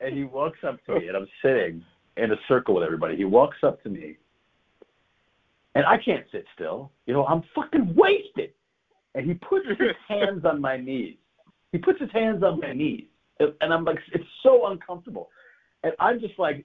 [0.00, 1.84] And he walks up to me, and I'm sitting
[2.16, 3.16] in a circle with everybody.
[3.16, 4.16] He walks up to me,
[5.74, 6.90] and I can't sit still.
[7.06, 8.52] You know, I'm fucking wasted.
[9.14, 11.16] And he puts his hands on my knees.
[11.72, 13.06] He puts his hands on my knees,
[13.40, 15.28] and I'm like, it's so uncomfortable.
[15.82, 16.64] And I'm just like,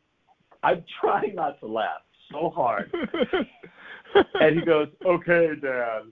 [0.62, 2.02] I'm trying not to laugh
[2.32, 2.92] so hard.
[4.42, 6.12] And he goes, okay, Dan,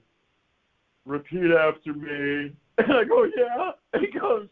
[1.06, 2.54] repeat after me.
[2.80, 3.72] And I go, yeah.
[3.94, 4.48] And he goes,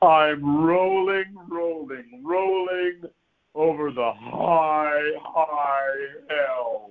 [0.00, 3.02] I'm rolling, rolling, rolling
[3.54, 6.90] over the high, high hills.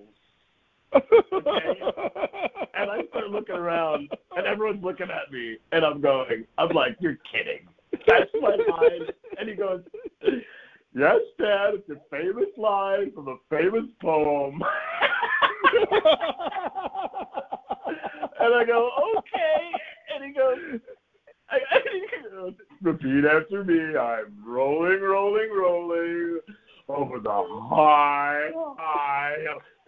[2.73, 6.95] And I start looking around, and everyone's looking at me, and I'm going, I'm like,
[6.99, 7.67] you're kidding.
[8.07, 9.07] That's my line.
[9.39, 9.81] And he goes,
[10.93, 14.61] yes, Dan, it's a famous line from a famous poem.
[18.39, 19.71] and I go, okay.
[20.13, 20.79] And he goes,
[22.81, 23.97] repeat after me.
[23.97, 26.39] I'm rolling, rolling, rolling
[26.89, 29.35] over the high, high.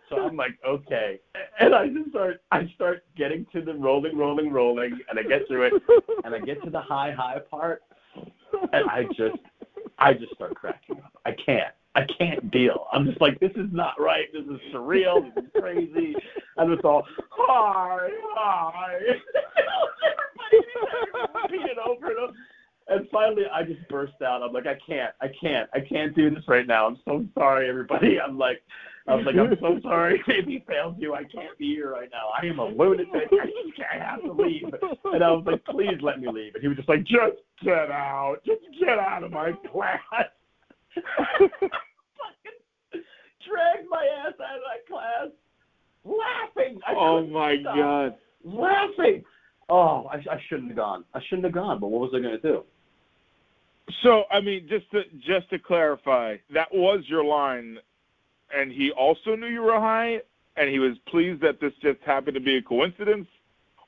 [0.09, 1.19] So I'm like, okay.
[1.59, 5.47] And I just start, I start getting to the rolling, rolling, rolling, and I get
[5.47, 5.73] through it.
[6.23, 7.83] And I get to the high, high part,
[8.73, 9.37] and I just,
[9.99, 11.13] I just start cracking up.
[11.25, 11.73] I can't.
[11.95, 12.85] I can't deal.
[12.93, 14.25] I'm just like, this is not right.
[14.31, 15.33] This is surreal.
[15.35, 16.15] This is crazy.
[16.57, 18.97] And it's all Hi, hi.
[21.43, 22.33] Repeat over and over.
[22.89, 24.41] And finally, I just burst out.
[24.41, 26.87] I'm like, I can't, I can't, I can't do this right now.
[26.87, 28.19] I'm so sorry, everybody.
[28.19, 28.63] I'm like,
[29.07, 30.21] I was like, I'm so sorry.
[30.27, 31.13] Maybe failed you.
[31.13, 32.29] I can't be here right now.
[32.41, 33.09] I am a lunatic.
[33.13, 33.89] I just can't.
[34.01, 34.63] I have to leave.
[35.05, 36.55] And I was like, please let me leave.
[36.55, 38.37] And he was just like, Just get out.
[38.45, 39.99] Just get out of my class.
[41.17, 42.49] Fucking
[43.47, 45.27] dragged my ass out of that class,
[46.05, 46.79] laughing.
[46.87, 48.15] I oh my stop god.
[48.43, 49.23] laughing.
[49.69, 51.03] Oh, I, I shouldn't have gone.
[51.13, 51.79] I shouldn't have gone.
[51.79, 52.63] But what was I going to do?
[54.03, 57.77] So I mean, just to just to clarify, that was your line,
[58.55, 60.21] and he also knew you were high,
[60.57, 63.27] and he was pleased that this just happened to be a coincidence,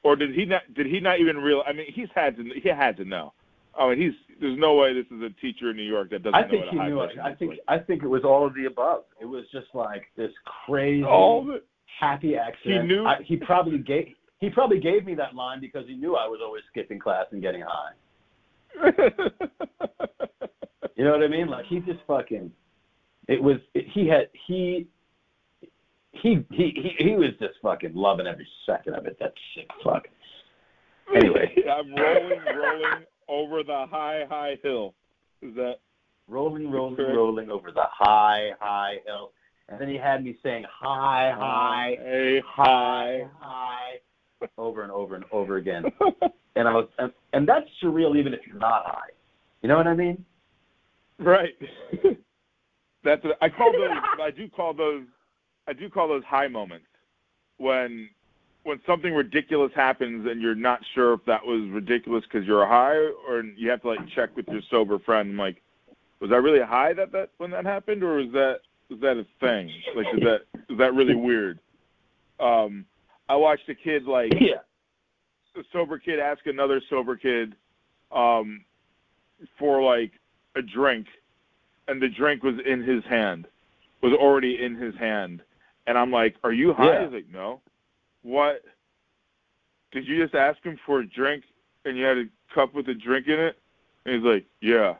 [0.03, 0.62] or did he not?
[0.74, 1.64] Did he not even real?
[1.68, 2.43] I mean, he's had to.
[2.62, 3.34] He had to know.
[3.78, 4.13] I mean, he's.
[4.39, 6.65] There's no way this is a teacher in New York that doesn't I know think
[6.65, 7.11] what he knew it.
[7.24, 7.59] I think like.
[7.67, 9.03] I think it was all of the above.
[9.22, 10.32] It was just like this
[10.65, 11.65] crazy, all it.
[11.99, 12.89] happy accident.
[12.89, 16.15] He knew- I, he probably gave he probably gave me that line because he knew
[16.15, 18.91] I was always skipping class and getting high.
[21.01, 21.47] You know what I mean?
[21.47, 22.51] Like he just fucking.
[23.28, 24.86] It was he had he.
[26.11, 29.17] He, he he he was just fucking loving every second of it.
[29.19, 30.07] That sick fuck.
[31.15, 31.53] Anyway.
[31.69, 34.93] I'm rolling, rolling over the high, high hill.
[35.41, 35.77] Is that?
[36.27, 37.15] rolling, rolling, Correct.
[37.15, 39.32] rolling over the high, high hill.
[39.69, 45.25] And then he had me saying high, high, Hey, high, high, over and over and
[45.32, 45.86] over again.
[46.53, 49.07] And I was, and, and that's surreal even if you're not high.
[49.61, 50.25] You know what I mean?
[51.17, 51.53] Right.
[53.05, 53.97] That's what, I call those.
[54.21, 55.03] I do call those.
[55.69, 56.88] I do call those high moments
[57.55, 58.09] when
[58.64, 62.95] when something ridiculous happens and you're not sure if that was ridiculous because you're high
[63.28, 65.38] or you have to like check with your sober friend.
[65.38, 65.62] Like,
[66.20, 68.59] was I really high that that when that happened or was that
[68.89, 69.72] was that a thing?
[69.95, 71.59] Like, is that is that really weird?
[72.39, 72.86] Um,
[73.30, 74.62] I watched a kid like Yeah.
[75.55, 77.55] a sober kid ask another sober kid
[78.12, 78.64] um,
[79.57, 80.12] for like
[80.55, 81.07] a drink,
[81.88, 83.47] and the drink was in his hand,
[84.01, 85.41] was already in his hand,
[85.88, 87.03] and I'm like, "Are you high?" Yeah.
[87.05, 87.62] He's like, "No."
[88.24, 88.61] What?
[89.91, 91.43] Did you just ask him for a drink,
[91.86, 93.57] and you had a cup with a drink in it?
[94.05, 94.95] And he's like, "Yeah."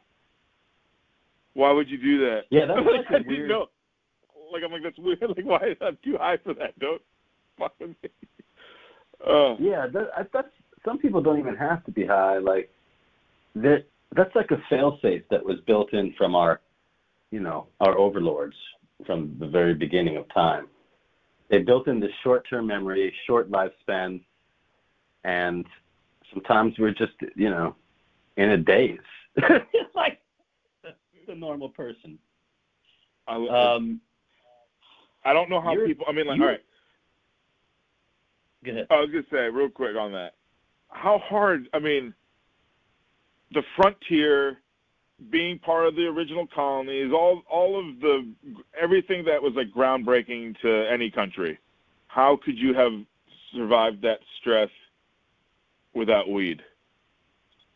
[1.54, 2.44] Why would you do that?
[2.50, 3.68] Yeah, that's like, I weird- know.
[4.52, 5.20] Like I'm like that's weird.
[5.28, 5.76] Like why?
[5.82, 6.78] I'm too high for that.
[6.80, 7.02] Don't
[7.58, 8.10] fuck with me.
[9.26, 10.50] Uh, Yeah, that, I- that's
[10.84, 12.38] some people don't even have to be high.
[12.40, 12.70] Like
[13.56, 16.60] that, that's like a failsafe that was built in from our,
[17.32, 18.56] you know, our overlords
[19.06, 20.68] from the very beginning of time.
[21.52, 24.22] They built in this short-term memory, short lifespan,
[25.26, 25.66] and
[26.34, 27.76] sometimes we're just, you know,
[28.38, 28.98] in a daze.
[29.94, 30.20] like
[31.28, 32.18] the normal person.
[33.28, 34.00] I, Um,
[35.24, 36.06] I don't know how people.
[36.08, 36.64] I mean, like, all right.
[38.64, 38.88] go ahead.
[38.90, 40.36] I was gonna say real quick on that.
[40.90, 41.68] How hard?
[41.74, 42.14] I mean,
[43.52, 44.61] the frontier,
[45.30, 48.28] being part of the original colonies, all all of the
[48.82, 51.60] everything that was like groundbreaking to any country.
[52.08, 52.92] How could you have
[53.56, 54.70] survived that stress
[55.94, 56.62] without weed?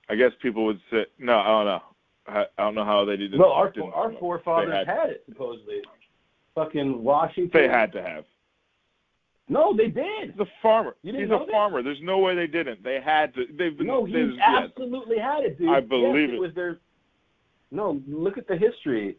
[0.09, 1.81] I guess people would say, no, I don't know.
[2.27, 3.39] I, I don't know how they did it.
[3.39, 5.81] Well, our our forefathers had, had it supposedly.
[6.55, 7.51] Fucking Washington.
[7.53, 8.25] They had to have.
[9.47, 10.35] No, they did.
[10.37, 10.95] The farmer.
[11.03, 11.51] You didn't He's a that?
[11.51, 11.83] farmer.
[11.83, 12.83] There's no way they didn't.
[12.83, 13.45] They had to.
[13.45, 13.87] They've been.
[13.87, 15.69] No, he absolutely had it, dude.
[15.69, 16.39] I believe yes, it.
[16.39, 16.79] was their.
[17.71, 19.17] No, look at the history.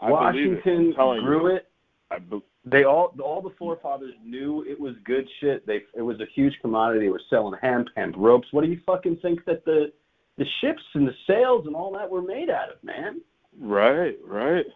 [0.00, 0.12] I it.
[0.12, 1.56] Washington I'm grew you.
[1.56, 1.68] it.
[2.10, 5.66] I be- They all all the forefathers knew it was good shit.
[5.66, 7.06] They it was a huge commodity.
[7.06, 8.48] They were selling hemp, hemp ropes.
[8.52, 9.92] What do you fucking think that the
[10.36, 13.20] the ships and the sails and all that were made out of, man?
[13.60, 14.66] right, right.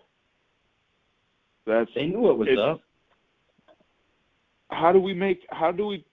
[1.66, 2.80] That's They knew it was up.
[4.70, 6.04] how do we make how do we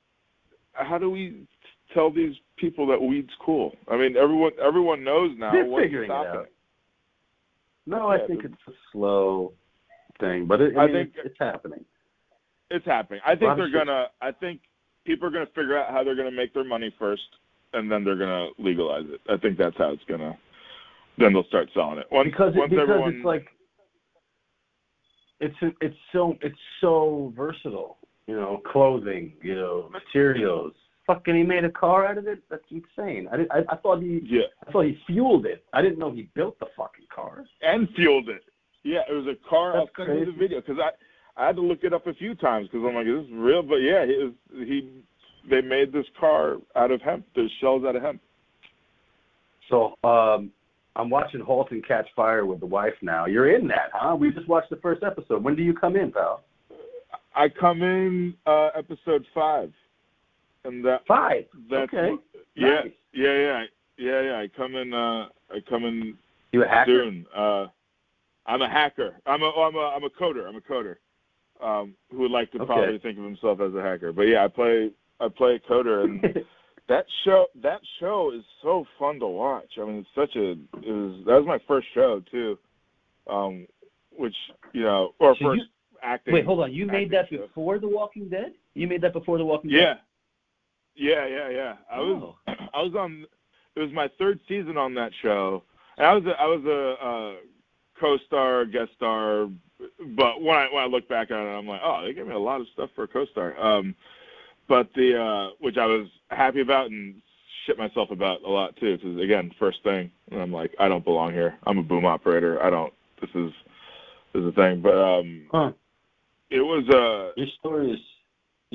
[0.74, 1.48] how do we
[1.94, 3.74] tell these people that weed's cool?
[3.90, 5.52] I mean, everyone everyone knows now.
[5.52, 6.48] They're what's figuring it out.
[7.86, 9.54] No, I Yeah, think it's a slow
[10.20, 11.86] thing, but it, I, I mean, think- it's, it's happening.
[12.72, 13.22] It's happening.
[13.26, 14.08] I think they're gonna.
[14.22, 14.62] I think
[15.06, 17.22] people are gonna figure out how they're gonna make their money first,
[17.74, 19.22] and then they're gonna legalize it.
[19.30, 20.36] I think that's how it's gonna.
[21.20, 22.08] Then they'll start selling it.
[22.12, 23.48] Once, because it, once because everyone, it's like
[25.40, 27.98] it's it's so it's so versatile.
[28.26, 30.74] You know, clothing, you know, materials.
[31.08, 32.40] Fucking, he made a car out of it.
[32.50, 33.28] That's insane.
[33.32, 35.64] I did, I, I thought he yeah, I thought he fueled it.
[35.72, 37.46] I didn't know he built the fucking car.
[37.62, 38.44] and fueled it.
[38.84, 39.74] Yeah, it was a car.
[39.74, 40.92] That's I'll send you the video because I
[41.42, 43.62] I had to look it up a few times because I'm like, is this real?
[43.62, 44.32] But yeah, he
[44.66, 44.90] he
[45.50, 47.26] they made this car out of hemp.
[47.36, 48.22] There's shells out of hemp.
[49.70, 50.52] So um,
[50.96, 53.26] I'm watching *Halt and Catch Fire* with the wife now.
[53.26, 54.16] You're in that, huh?
[54.16, 55.44] We just watched the first episode.
[55.44, 56.44] When do you come in, pal?
[57.36, 59.74] I come in uh episode five,
[60.66, 61.46] and that Five.
[61.70, 62.16] that's okay.
[62.56, 62.92] yeah Nice.
[63.14, 63.64] yeah yeah
[63.98, 64.38] yeah yeah.
[64.40, 66.18] I come in uh I come in
[66.52, 66.86] You a hacker?
[67.04, 67.26] soon.
[67.36, 67.68] Uh,
[68.46, 69.16] I'm a hacker.
[69.26, 70.48] I'm a I'm a I'm a coder.
[70.48, 70.96] I'm a coder.
[71.62, 72.66] Um, who would like to Okay.
[72.66, 74.12] probably think of himself as a hacker?
[74.12, 76.22] But yeah, I play I play a coder, and
[76.90, 79.70] that show that show is so fun to watch.
[79.82, 82.60] I mean, it's such a it was that was my first show too,
[83.30, 83.66] um,
[84.12, 84.36] which
[84.74, 85.68] you know or So first you-
[86.04, 86.34] acting.
[86.34, 86.74] Wait, hold on.
[86.74, 87.38] You made that show.
[87.48, 88.54] before The Walking Dead?
[88.76, 90.00] You made that before The Walking Dead Yeah, Dead?
[90.96, 91.74] Yeah, yeah, yeah.
[91.92, 92.54] I was Oh.
[92.74, 93.26] I was on.
[93.76, 95.64] It was my third season on that show,
[95.98, 97.34] and I was a, I was a, uh
[98.00, 99.48] co-star, guest star.
[100.16, 102.34] But when I when I look back on it, I'm like, oh, they gave me
[102.34, 103.58] a lot of stuff for a co-star.
[103.60, 103.96] Um,
[104.68, 107.22] but the uh, which I was happy about and
[107.66, 108.98] shit myself about a lot too.
[108.98, 111.58] Because again, first thing, and I'm like, I don't belong here.
[111.68, 112.62] I'm a boom operator.
[112.64, 112.94] I don't.
[113.22, 113.52] This is
[114.34, 114.82] this is a thing.
[114.82, 115.72] But um, Huh.
[116.50, 118.00] it was uh, Your story is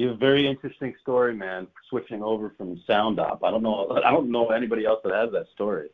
[0.00, 1.66] you have a very interesting story, man.
[1.90, 3.44] Switching over from sound op.
[3.44, 4.00] I don't know.
[4.04, 5.90] I don't know anybody else that has that story.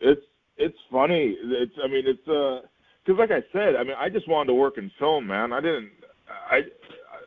[0.00, 0.22] it's
[0.56, 1.36] it's funny.
[1.42, 2.66] It's I mean it's uh
[3.04, 5.52] because like I said, I mean I just wanted to work in film, man.
[5.52, 5.90] I didn't.
[6.50, 6.62] I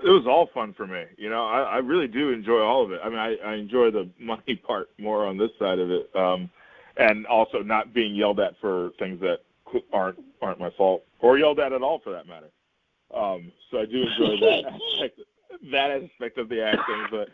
[0.04, 1.04] it was all fun for me.
[1.18, 3.00] You know, I, I really do enjoy all of it.
[3.04, 6.50] I mean, I, I enjoy the money part more on this side of it, um,
[6.98, 9.38] and also not being yelled at for things that
[9.94, 12.50] aren't aren't my fault or yelled at at all for that matter.
[13.14, 15.20] Um, so I do enjoy that aspect
[15.72, 17.30] that aspect of the acting, but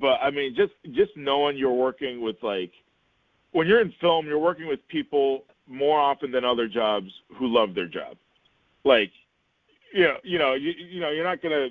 [0.00, 2.72] but I mean just just knowing you're working with like
[3.52, 7.74] when you're in film, you're working with people more often than other jobs who love
[7.74, 8.16] their job.
[8.84, 9.10] Like,
[9.92, 11.68] you know, you know, you, you know, you're not gonna,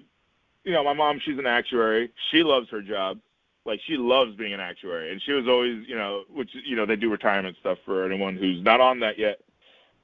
[0.63, 2.11] you know, my mom, she's an actuary.
[2.31, 3.19] She loves her job.
[3.65, 6.85] Like, she loves being an actuary, and she was always, you know, which you know,
[6.85, 9.39] they do retirement stuff for anyone who's not on that yet.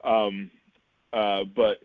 [0.04, 0.50] Um,
[1.12, 1.82] uh, but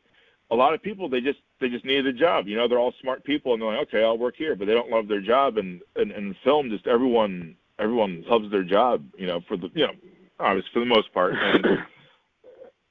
[0.49, 2.47] a lot of people, they just they just needed a job.
[2.47, 4.73] You know, they're all smart people, and they're like, okay, I'll work here, but they
[4.73, 5.57] don't love their job.
[5.57, 9.85] And and, and film, just everyone everyone loves their job, you know, for the you
[9.85, 9.93] know,
[10.39, 11.33] obviously for the most part.
[11.35, 11.65] And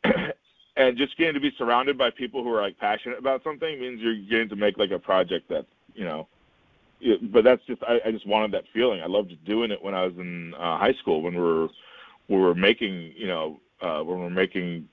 [0.77, 4.01] and just getting to be surrounded by people who are like passionate about something means
[4.01, 6.29] you're getting to make like a project that, you know,
[7.23, 9.01] but that's just I, I just wanted that feeling.
[9.01, 11.69] I loved doing it when I was in uh, high school when we were
[12.29, 14.89] we were making, you know, uh when we were making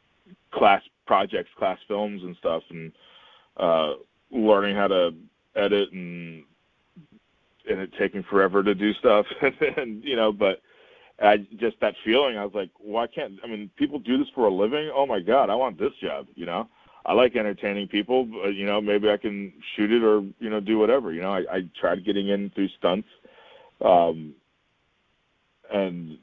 [0.51, 2.91] class projects, class films and stuff and
[3.57, 3.93] uh
[4.31, 5.11] learning how to
[5.55, 6.43] edit and
[7.69, 9.25] and it taking forever to do stuff.
[9.77, 10.61] And you know but
[11.21, 14.47] i just that feeling i was like why can't i mean people do this for
[14.47, 14.91] a living?
[14.93, 16.67] Oh my god i want this job you know?
[17.05, 20.59] I like entertaining people but, you know maybe i can shoot it or you know
[20.59, 21.33] do whatever you know?
[21.33, 23.07] I, I tried getting in through stunts
[23.81, 24.33] um
[25.71, 26.17] and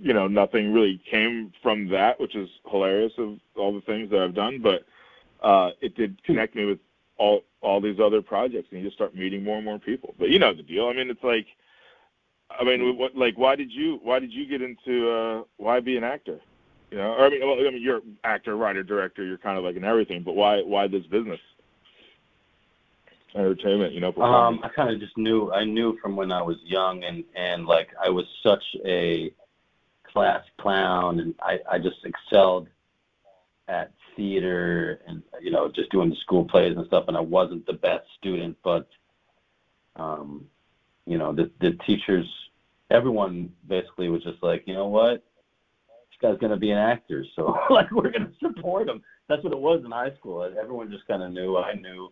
[0.00, 4.20] you know, nothing really came from that, which is hilarious of all the things that
[4.20, 4.60] I've done.
[4.62, 4.84] But
[5.42, 6.78] uh, it did connect me with
[7.18, 10.14] all all these other projects, and you just start meeting more and more people.
[10.18, 10.86] But you know the deal.
[10.86, 11.46] I mean, it's like,
[12.50, 15.96] I mean, what, like, why did you why did you get into uh, why be
[15.96, 16.40] an actor?
[16.90, 19.24] You know, or I mean, well, I mean, you're actor, writer, director.
[19.24, 20.22] You're kind of like an everything.
[20.22, 21.40] But why why this business?
[23.34, 24.14] Entertainment, you know.
[24.14, 25.52] Um, I kind of just knew.
[25.52, 29.32] I knew from when I was young, and and like I was such a
[30.16, 32.68] class clown, and I I just excelled
[33.68, 37.66] at theater and you know just doing the school plays and stuff and I wasn't
[37.66, 38.88] the best student but
[39.96, 40.46] um
[41.04, 42.26] you know the the teachers
[42.90, 45.22] everyone basically was just like you know what?
[46.10, 49.02] This guy's to be an actor so like we're to support him.
[49.28, 50.42] That's what it was in high school.
[50.44, 52.10] Everyone just kind of knew I knew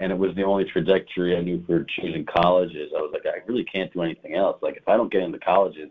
[0.00, 2.92] and it was the only trajectory I knew for choosing colleges.
[2.96, 4.56] I was like I really can't do anything else.
[4.62, 5.90] Like if I don't get into colleges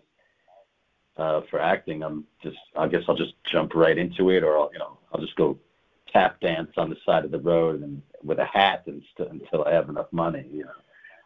[1.18, 4.70] uh, for acting, I'm just I guess I'll just jump right into it, or I'll
[4.74, 5.58] you know I'll just go
[6.12, 9.64] tap dance on the side of the road and with a hat and st- until
[9.66, 10.46] I have enough money.
[10.52, 10.72] You know,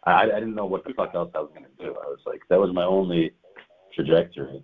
[0.04, 1.96] I, I didn't know what the fuck else I was gonna do.
[2.04, 3.34] I was like that was my only
[3.94, 4.64] trajectory.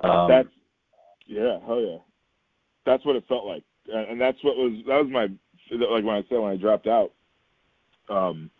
[0.00, 0.48] Um, that's
[1.26, 1.98] yeah, hell yeah.
[2.84, 5.28] That's what it felt like, and that's what was that was my
[5.70, 7.12] like when I said when I dropped out.
[8.08, 8.50] Um,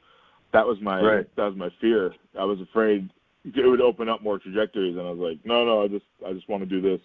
[0.53, 1.37] that was my right.
[1.37, 2.15] that was my fear.
[2.39, 3.11] I was afraid
[3.55, 4.97] it would open up more trajectories.
[4.97, 7.01] And I was like, no, no, I just I just want to do this.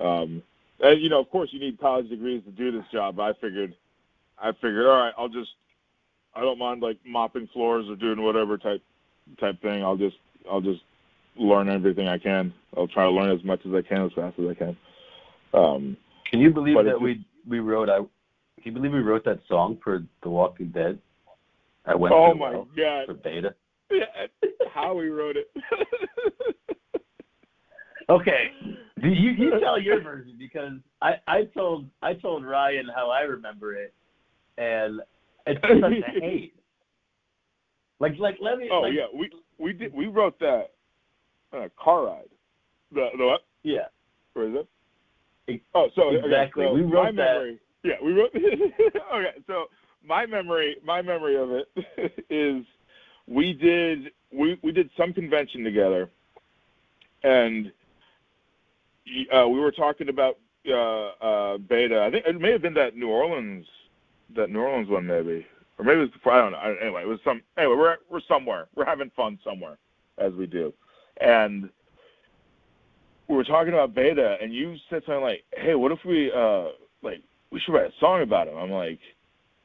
[0.00, 0.42] Um,
[0.80, 3.20] and you know, of course, you need college degrees to do this job.
[3.20, 3.74] I figured,
[4.38, 5.50] I figured, all right, I'll just
[6.34, 8.82] I don't mind like mopping floors or doing whatever type
[9.38, 9.82] type thing.
[9.82, 10.16] I'll just
[10.50, 10.80] I'll just
[11.36, 12.52] learn everything I can.
[12.76, 14.76] I'll try to learn as much as I can as fast as I can.
[15.54, 15.96] Um,
[16.30, 18.08] can you believe that we we wrote I can
[18.64, 20.98] you believe we wrote that song for The Walking Dead?
[21.84, 23.54] I went oh my well god for beta.
[23.92, 24.26] Yeah,
[24.74, 25.50] how he wrote it.
[28.10, 28.50] okay,
[29.02, 33.74] you you tell your version because I I told I told Ryan how I remember
[33.74, 33.92] it,
[34.58, 35.00] and
[35.46, 36.54] it's such a hate.
[38.00, 38.68] Like like let me.
[38.72, 40.70] Oh like, yeah, we we did we wrote that
[41.52, 42.28] uh, car ride.
[42.92, 43.40] The the what?
[43.62, 43.86] Yeah.
[44.34, 44.68] Where is it?
[45.74, 46.64] Oh, so exactly.
[46.64, 47.16] Okay, so we wrote my that.
[47.16, 47.60] memory.
[47.84, 48.30] Yeah, we wrote.
[48.34, 49.64] okay, so
[50.04, 51.68] my memory my memory of it
[52.30, 52.64] is
[53.26, 56.10] we did we we did some convention together,
[57.22, 57.72] and
[59.32, 62.02] uh, we were talking about uh, uh, beta.
[62.02, 63.66] I think it may have been that New Orleans
[64.34, 65.46] that New Orleans one maybe,
[65.78, 66.32] or maybe it was before.
[66.32, 66.76] I don't know.
[66.80, 67.42] Anyway, it was some.
[67.56, 68.68] Anyway, we're we're somewhere.
[68.74, 69.78] We're having fun somewhere,
[70.18, 70.72] as we do,
[71.20, 71.68] and
[73.28, 76.68] we were talking about beta, and you said something like, "Hey, what if we uh
[77.02, 79.00] like we should write a song about him?" I'm like,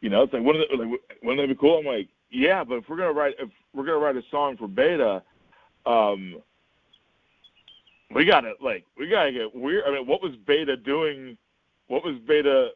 [0.01, 1.79] you know, it's like wouldn't it, like wouldn't that be cool?
[1.79, 4.67] I'm like, yeah, but if we're gonna write if we're gonna write a song for
[4.67, 5.23] Beta,
[5.85, 6.41] um,
[8.13, 9.83] we gotta like we gotta get weird.
[9.85, 11.37] I mean, what was Beta doing?
[11.87, 12.69] What was Beta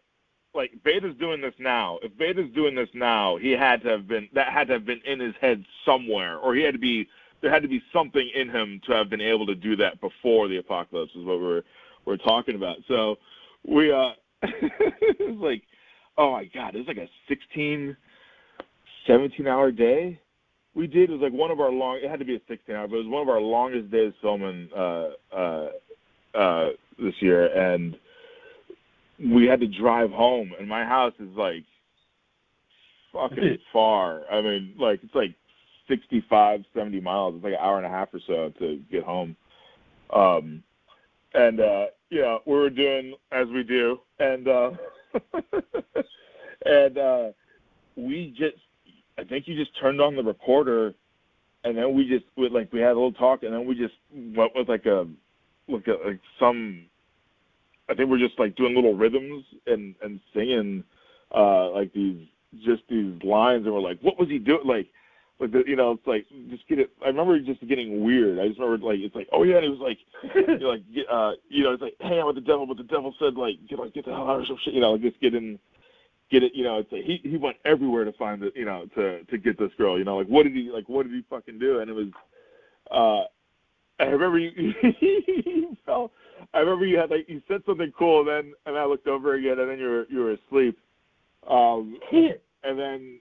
[0.53, 0.71] like?
[0.83, 1.99] Beta's doing this now.
[2.01, 5.01] If Beta's doing this now, he had to have been that had to have been
[5.05, 7.07] in his head somewhere, or he had to be
[7.41, 10.47] there had to be something in him to have been able to do that before
[10.47, 11.11] the apocalypse.
[11.15, 11.63] Is what we're
[12.05, 12.77] we're talking about.
[12.87, 13.17] So
[13.67, 14.11] we uh,
[14.43, 15.63] it was like,
[16.17, 17.95] oh my god, it was like a 16
[19.07, 20.19] 17 hour day
[20.73, 21.09] we did.
[21.09, 21.99] It was like one of our long.
[22.01, 24.13] It had to be a 16 hour, but it was one of our longest days
[24.21, 25.69] filming uh, uh,
[26.33, 27.97] uh, this year, and
[29.19, 30.53] we had to drive home.
[30.57, 31.63] And my house is like
[33.11, 34.21] fucking far.
[34.31, 35.35] I mean, like it's like
[35.87, 37.35] 65, 70 miles.
[37.35, 39.35] It's like an hour and a half or so to get home.
[40.13, 40.63] Um,
[41.33, 44.71] and uh, you know, we were doing as we do, and uh,
[46.65, 47.27] and uh,
[47.97, 48.57] we just
[49.21, 50.95] I think you just turned on the recorder,
[51.63, 53.93] and then we just we, like we had a little talk, and then we just
[54.35, 55.07] went with like a
[55.67, 56.85] like a like some.
[57.87, 60.83] I think we're just like doing little rhythms and and singing
[61.35, 62.27] uh like these
[62.65, 64.65] just these lines, and we're like, what was he doing?
[64.65, 64.87] Like,
[65.39, 66.89] like the, you know, it's like just get it.
[67.05, 68.39] I remember just getting weird.
[68.39, 69.99] I just remember like it's like, oh yeah, and it was like,
[70.35, 72.83] you know, like uh, you know, it's like hang out with the devil, but the
[72.83, 75.01] devil said like get like get the hell out of some shit, you know, like
[75.01, 75.59] just getting
[76.31, 78.85] get it, you know, it's like he he went everywhere to find the you know,
[78.95, 81.23] to to get this girl, you know, like what did he like what did he
[81.29, 81.79] fucking do?
[81.79, 82.07] And it was
[82.89, 83.25] uh
[84.03, 86.11] I remember you you felt
[86.53, 89.35] I remember you had like you said something cool and then and I looked over
[89.35, 90.79] again and then you were you were asleep.
[91.47, 93.19] Um and then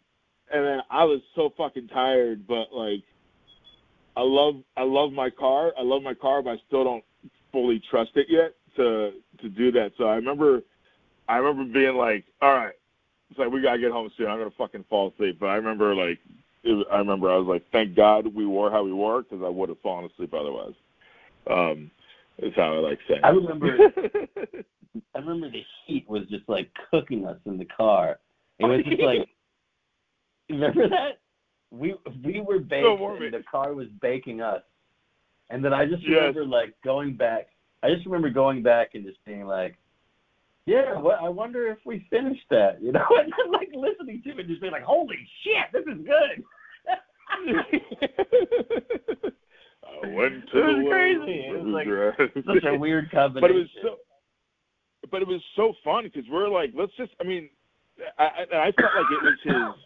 [0.53, 3.03] and then I was so fucking tired, but like
[4.17, 5.73] I love I love my car.
[5.79, 7.05] I love my car, but I still don't
[7.53, 9.93] fully trust it yet to to do that.
[9.99, 10.63] So I remember
[11.29, 12.75] I remember being like, all right,
[13.31, 14.27] it's like we gotta get home soon.
[14.29, 15.39] I'm gonna fucking fall asleep.
[15.41, 16.19] But I remember like,
[16.65, 19.49] it, I remember I was like, thank God we wore how we wore because I
[19.49, 20.75] would have fallen asleep otherwise.
[21.49, 21.91] Um,
[22.39, 23.21] Is how I like saying.
[23.23, 23.79] I remember.
[25.15, 28.19] I remember the heat was just like cooking us in the car.
[28.59, 29.29] It was just like,
[30.51, 31.19] remember that?
[31.71, 34.63] We we were baked warm and the car was baking us.
[35.51, 36.15] And then I just Yes.
[36.15, 37.49] remember like going back.
[37.83, 39.77] I just remember going back and just being like,
[40.67, 44.31] yeah, what, I wonder if we finished that, you know, and then like listening to
[44.31, 46.45] it and just being like, holy shit, this is good.
[50.03, 51.47] I went to It was the crazy.
[51.47, 51.87] It was was like.
[52.45, 53.41] Such a weird combination.
[53.41, 53.97] but it was so
[55.11, 57.49] but it was so fun because we're like let's just i mean
[58.19, 59.85] I, I i felt like it was his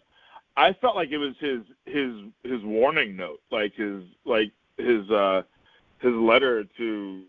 [0.57, 2.11] i felt like it was his his
[2.43, 5.43] his warning note like his like his uh
[5.99, 7.23] his letter to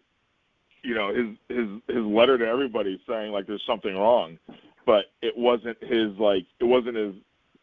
[0.86, 4.38] you know his his his letter to everybody saying like there's something wrong
[4.86, 7.14] but it wasn't his like it wasn't his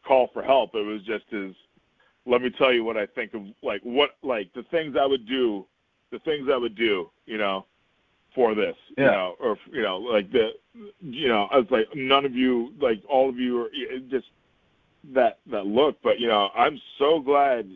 [0.06, 1.54] call for help it was just his
[2.26, 5.26] let me tell you what i think of like what like the things i would
[5.28, 5.66] do
[6.12, 7.66] the things i would do you know
[8.36, 9.12] for this, you Yeah.
[9.12, 10.54] know, or you know, like the,
[11.02, 13.70] you know, I was like, none of you, like all of you, are
[14.10, 14.28] just
[15.14, 15.98] that that look.
[16.02, 17.70] But you know, I'm so glad.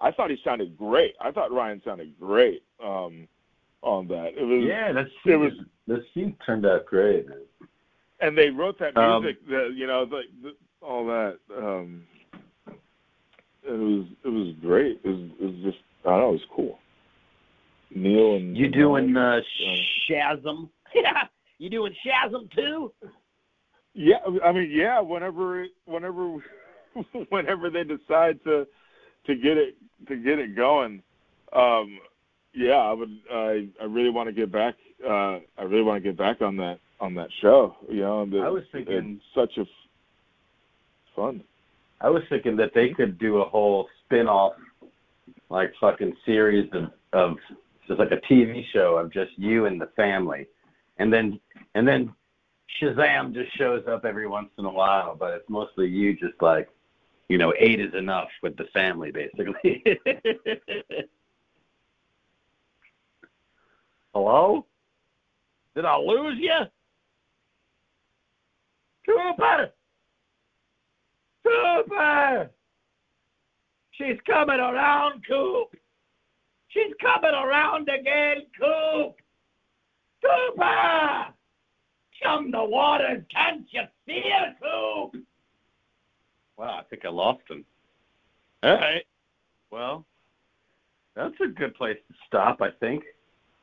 [0.00, 1.14] I thought he sounded great.
[1.20, 3.28] I thought Ryan sounded great um,
[3.82, 4.32] on that.
[4.36, 5.52] It was, yeah, that's it was,
[5.86, 7.26] the scene turned out great.
[8.20, 11.38] And they wrote that Um, music, the, you know, like the, all that.
[11.56, 12.02] Um,
[13.62, 15.00] it was it was great.
[15.04, 16.78] It was, it was just I don't know, it was cool.
[17.94, 19.76] Neil and You doing uh, Yeah.
[20.08, 20.68] Shazam?
[20.94, 21.24] Yeah,
[21.58, 22.92] you doing Shazam too?
[23.94, 25.00] Yeah, I mean, yeah.
[25.00, 26.38] Whenever, whenever,
[27.28, 28.66] whenever they decide to
[29.26, 29.76] to get it
[30.08, 31.02] to get it going,
[31.52, 32.00] um,
[32.54, 33.18] yeah, I would.
[33.32, 34.74] I I really want to get back.
[35.04, 37.76] Uh, I really want to get back on that on that show.
[37.88, 39.66] You know, the, I was thinking- such a f-
[41.16, 41.42] fun.
[42.02, 44.54] I was thinking that they could do a whole spin-off,
[45.50, 47.36] like fucking series of of
[47.86, 50.46] just like a TV show of just you and the family,
[50.98, 51.38] and then
[51.74, 52.12] and then
[52.80, 56.68] Shazam just shows up every once in a while, but it's mostly you just like,
[57.28, 59.82] you know, eight is enough with the family basically.
[64.14, 64.66] Hello?
[65.74, 66.58] Did I lose you?
[69.06, 69.70] Cooper!
[71.46, 72.50] Cooper!
[73.92, 75.74] She's coming around, Coop!
[76.68, 79.16] She's coming around again, Coop!
[80.22, 81.26] Cooper!
[82.22, 85.22] Chum the water, can't you see her, Coop?
[86.56, 87.64] Wow, I think I lost him.
[88.62, 89.04] All right.
[89.70, 90.04] Well,
[91.14, 93.04] that's a good place to stop, I think.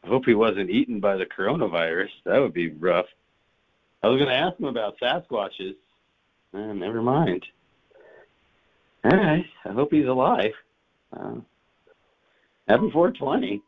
[0.08, 2.08] I hope he wasn't eaten by the coronavirus.
[2.24, 3.08] That would be rough.
[4.02, 5.76] I was going to ask him about Sasquatches.
[6.54, 7.46] Uh, never mind.
[9.04, 9.46] All right.
[9.66, 10.54] I hope he's alive.
[11.12, 11.34] Uh,
[12.70, 13.62] happy 420.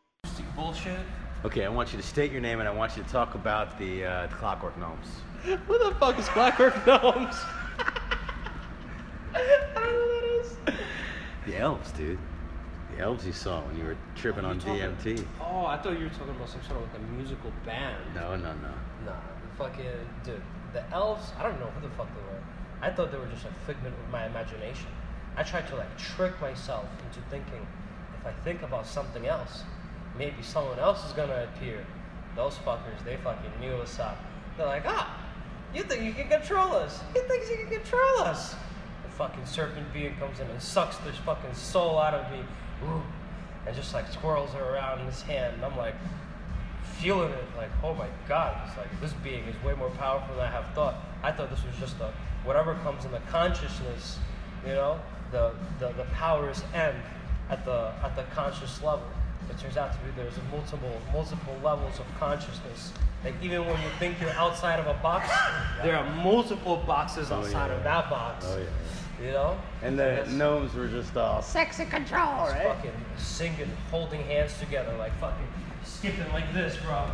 [0.55, 0.97] bullshit.
[1.43, 3.77] Okay, I want you to state your name and I want you to talk about
[3.77, 5.07] the, uh, the Clockwork Gnomes.
[5.67, 7.35] What the fuck is Clockwork Gnomes?
[9.35, 10.79] I don't know what that is.
[11.45, 12.17] The elves, dude.
[12.99, 15.25] Elves you saw when you were tripping on you talking- DMT.
[15.39, 17.95] Oh, I thought you were talking about some sort of like a musical band.
[18.13, 18.73] No, no, no.
[19.05, 19.85] Nah, the fucking
[20.23, 20.41] dude.
[20.73, 22.41] The elves, I don't know who the fuck they were.
[22.81, 24.87] I thought they were just a figment of my imagination.
[25.37, 27.65] I tried to like trick myself into thinking
[28.19, 29.63] if I think about something else,
[30.17, 31.85] maybe someone else is gonna appear.
[32.35, 34.17] Those fuckers, they fucking knew us up.
[34.57, 35.17] They're like, ah,
[35.73, 37.01] you think you can control us?
[37.13, 38.55] He thinks he can control us.
[39.03, 42.39] The fucking serpent being comes in and sucks this fucking soul out of me.
[42.83, 43.01] Ooh,
[43.65, 45.55] and just like swirls her around in his hand.
[45.55, 45.95] And I'm like,
[46.99, 50.45] feeling it like, oh my god, it's like this being is way more powerful than
[50.45, 50.95] I have thought.
[51.23, 54.19] I thought this was just a whatever comes in the consciousness,
[54.65, 54.99] you know,
[55.31, 56.97] the the, the powers end
[57.49, 59.05] at the at the conscious level.
[59.49, 62.93] It turns out to be there's a multiple multiple levels of consciousness.
[63.23, 65.29] Like even when you think you're outside of a box,
[65.83, 67.77] there are multiple boxes oh, outside yeah.
[67.77, 68.45] of that box.
[68.47, 68.65] Oh, yeah.
[69.21, 69.57] You know?
[69.81, 72.67] And the That's- gnomes were just all sexy control, just right?
[72.75, 75.47] fucking singing, holding hands together, like fucking
[75.83, 77.05] skipping like this, bro.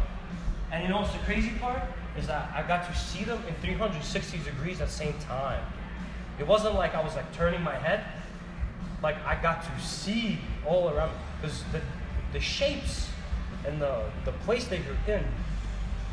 [0.71, 1.81] And you know what's the crazy part?
[2.17, 5.63] Is that I got to see them in 360 degrees at the same time.
[6.39, 8.03] It wasn't like I was like turning my head.
[9.01, 11.11] Like I got to see all around
[11.41, 11.81] because the
[12.33, 13.09] the shapes
[13.65, 15.23] and the the place that you're in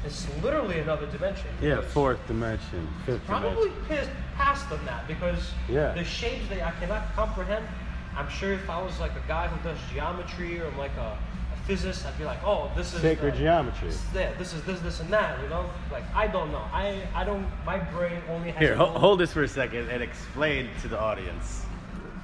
[0.07, 1.47] is literally another dimension.
[1.61, 3.87] Yeah, fourth dimension, fifth Probably dimension.
[3.89, 5.93] past, past than that because Yeah.
[5.93, 7.65] the shapes that I cannot comprehend.
[8.17, 11.17] I'm sure if I was like a guy who does geometry or I'm like a,
[11.55, 13.89] a physicist, I'd be like, oh, this is Sacred uh, geometry.
[14.15, 15.41] Yeah, this is this, this, and that.
[15.43, 16.65] You know, like I don't know.
[16.73, 17.47] I I don't.
[17.65, 18.59] My brain only has.
[18.61, 21.65] Here, a ho- hold this for a second and explain to the audience.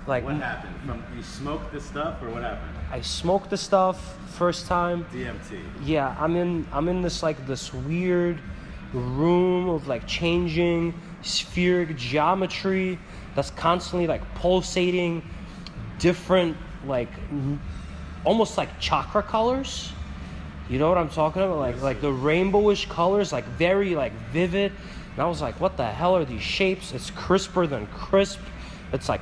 [0.07, 0.75] Like What happened?
[0.87, 2.71] From you smoked the stuff, or what happened?
[2.91, 5.05] I smoked the stuff first time.
[5.13, 5.61] DMT.
[5.85, 8.39] Yeah, I'm in I'm in this like this weird
[8.93, 12.99] room of like changing spheric geometry
[13.35, 15.23] that's constantly like pulsating
[15.99, 17.09] different like
[18.25, 19.93] almost like chakra colors.
[20.69, 21.59] You know what I'm talking about?
[21.59, 24.73] Like like the rainbowish colors, like very like vivid.
[25.13, 26.93] And I was like, what the hell are these shapes?
[26.93, 28.39] It's crisper than crisp.
[28.93, 29.21] It's like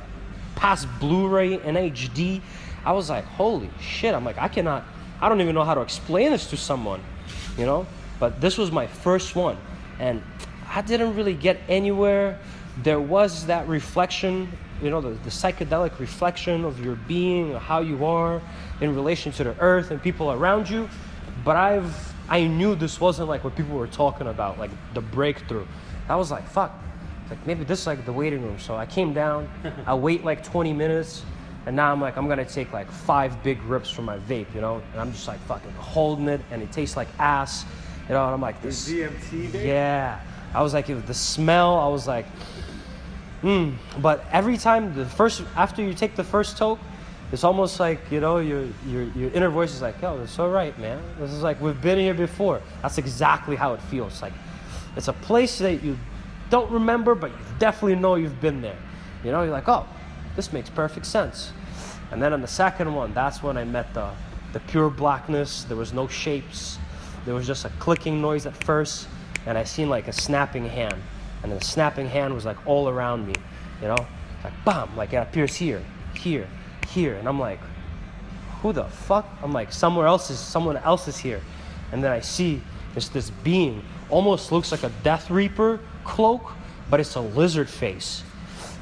[0.55, 2.41] past Blu-ray and HD.
[2.85, 4.13] I was like, holy shit.
[4.13, 4.85] I'm like, I cannot
[5.19, 7.01] I don't even know how to explain this to someone,
[7.57, 7.87] you know?
[8.19, 9.57] But this was my first one.
[9.99, 10.21] And
[10.69, 12.39] I didn't really get anywhere.
[12.83, 18.05] There was that reflection, you know, the, the psychedelic reflection of your being, how you
[18.05, 18.41] are
[18.81, 20.89] in relation to the earth and people around you.
[21.43, 25.65] But I've I knew this wasn't like what people were talking about, like the breakthrough.
[26.09, 26.73] I was like, fuck.
[27.29, 28.59] Like maybe this is like the waiting room.
[28.59, 29.49] So I came down,
[29.85, 31.23] I wait like 20 minutes,
[31.65, 34.61] and now I'm like, I'm gonna take like five big rips from my vape, you
[34.61, 34.81] know?
[34.91, 37.65] And I'm just like fucking holding it, and it tastes like ass,
[38.07, 38.25] you know?
[38.25, 38.89] And I'm like, this.
[38.89, 39.51] DMT.
[39.51, 39.67] Baby?
[39.67, 40.19] Yeah.
[40.53, 42.25] I was like, the smell, I was like,
[43.41, 43.71] hmm.
[44.01, 46.79] But every time, the first, after you take the first toke,
[47.31, 50.49] it's almost like, you know, your, your, your inner voice is like, yo, it's all
[50.49, 51.01] right, man.
[51.19, 52.61] This is like, we've been here before.
[52.81, 54.21] That's exactly how it feels.
[54.21, 54.33] Like,
[54.95, 55.97] it's a place that you
[56.49, 58.77] don't remember, but you definitely know you've been there.
[59.23, 59.85] You know, you're like, oh,
[60.37, 61.51] this makes perfect sense.
[62.11, 64.09] And then on the second one, that's when I met the,
[64.53, 65.65] the pure blackness.
[65.65, 66.77] There was no shapes.
[67.25, 69.09] There was just a clicking noise at first,
[69.47, 71.01] and I seen like a snapping hand.
[71.41, 73.33] And the snapping hand was like all around me,
[73.81, 74.05] you know?
[74.43, 75.81] Like bam, like it appears here,
[76.13, 76.47] here,
[76.89, 77.15] here.
[77.15, 77.59] And I'm like,
[78.61, 79.25] who the fuck?
[79.41, 81.41] I'm like, somewhere else is someone else is here.
[81.91, 82.61] And then I see
[82.95, 86.51] it's this being, almost looks like a Death Reaper cloak,
[86.89, 88.23] but it's a lizard face.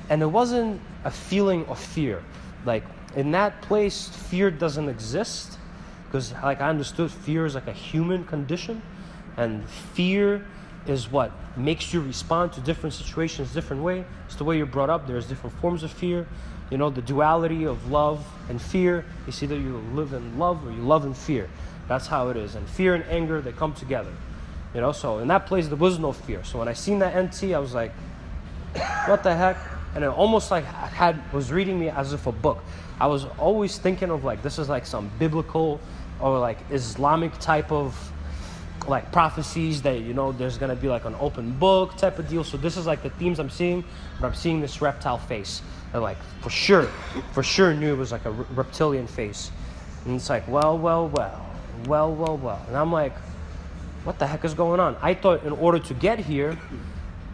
[0.10, 2.24] And it wasn't a feeling of fear.
[2.66, 2.84] Like
[3.16, 5.60] in that place, fear doesn't exist.
[6.08, 8.82] Because like I understood fear is like a human condition.
[9.38, 10.46] And fear
[10.88, 14.06] is what makes you respond to different situations different way.
[14.26, 15.08] It's the way you're brought up.
[15.08, 16.28] There's different forms of fear.
[16.70, 19.06] You know, the duality of love and fear.
[19.26, 21.50] You see that you live in love or you love in fear.
[21.88, 22.56] That's how it is.
[22.56, 24.12] And fear and anger, they come together.
[24.74, 26.44] You know, so in that place there was no fear.
[26.44, 27.92] So when I seen that NT, I was like,
[29.06, 29.58] what the heck?
[29.94, 32.62] And it almost like had was reading me as if a book.
[33.00, 35.80] I was always thinking of like this is like some biblical
[36.20, 38.12] or like Islamic type of
[38.88, 42.44] like prophecies that you know there's gonna be like an open book type of deal.
[42.44, 43.84] So this is like the themes I'm seeing,
[44.20, 45.62] but I'm seeing this reptile face.
[45.94, 46.84] And like for sure,
[47.34, 49.52] for sure knew it was like a re- reptilian face.
[50.06, 51.46] And it's like, well, well, well,
[51.88, 52.66] well, well, well.
[52.68, 53.14] And I'm like,
[54.04, 54.96] what the heck is going on?
[55.02, 56.58] I thought in order to get here,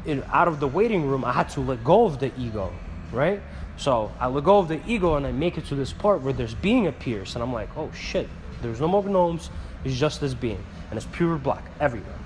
[0.05, 2.73] in, out of the waiting room, I had to let go of the ego,
[3.11, 3.41] right?
[3.77, 6.33] So I let go of the ego and I make it to this part where
[6.33, 8.29] there's being appears, and I'm like, oh shit,
[8.61, 9.49] there's no more gnomes,
[9.83, 12.19] it's just this being, and it's pure black everywhere.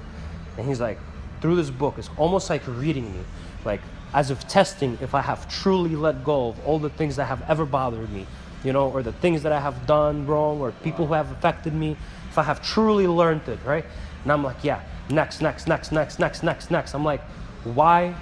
[0.58, 1.00] And he's like,
[1.42, 3.20] through this book, it's almost like reading me,
[3.64, 3.82] like
[4.14, 7.44] as if testing if I have truly let go of all the things that have
[7.50, 8.26] ever bothered me,
[8.64, 11.74] you know, or the things that I have done wrong, or people who have affected
[11.74, 11.98] me,
[12.30, 13.86] if I have truly learned it, right?
[14.24, 16.94] And I'm like, yeah, next, next, next, next, next, next, next.
[16.94, 17.22] I'm like,
[17.64, 18.16] why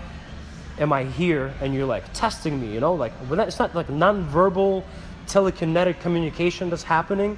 [0.80, 1.53] am I here?
[1.61, 4.84] And you're like testing me, you know, like it's not like non-verbal
[5.27, 7.38] telekinetic communication that's happening,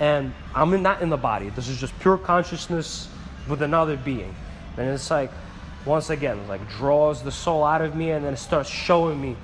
[0.00, 1.48] and I'm not in the body.
[1.50, 3.08] This is just pure consciousness
[3.48, 4.34] with another being,
[4.76, 5.30] and it's like
[5.84, 9.36] once again, like draws the soul out of me, and then it starts showing me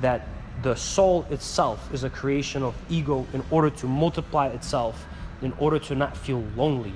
[0.00, 0.26] that
[0.62, 5.06] the soul itself is a creation of ego in order to multiply itself,
[5.42, 6.92] in order to not feel lonely,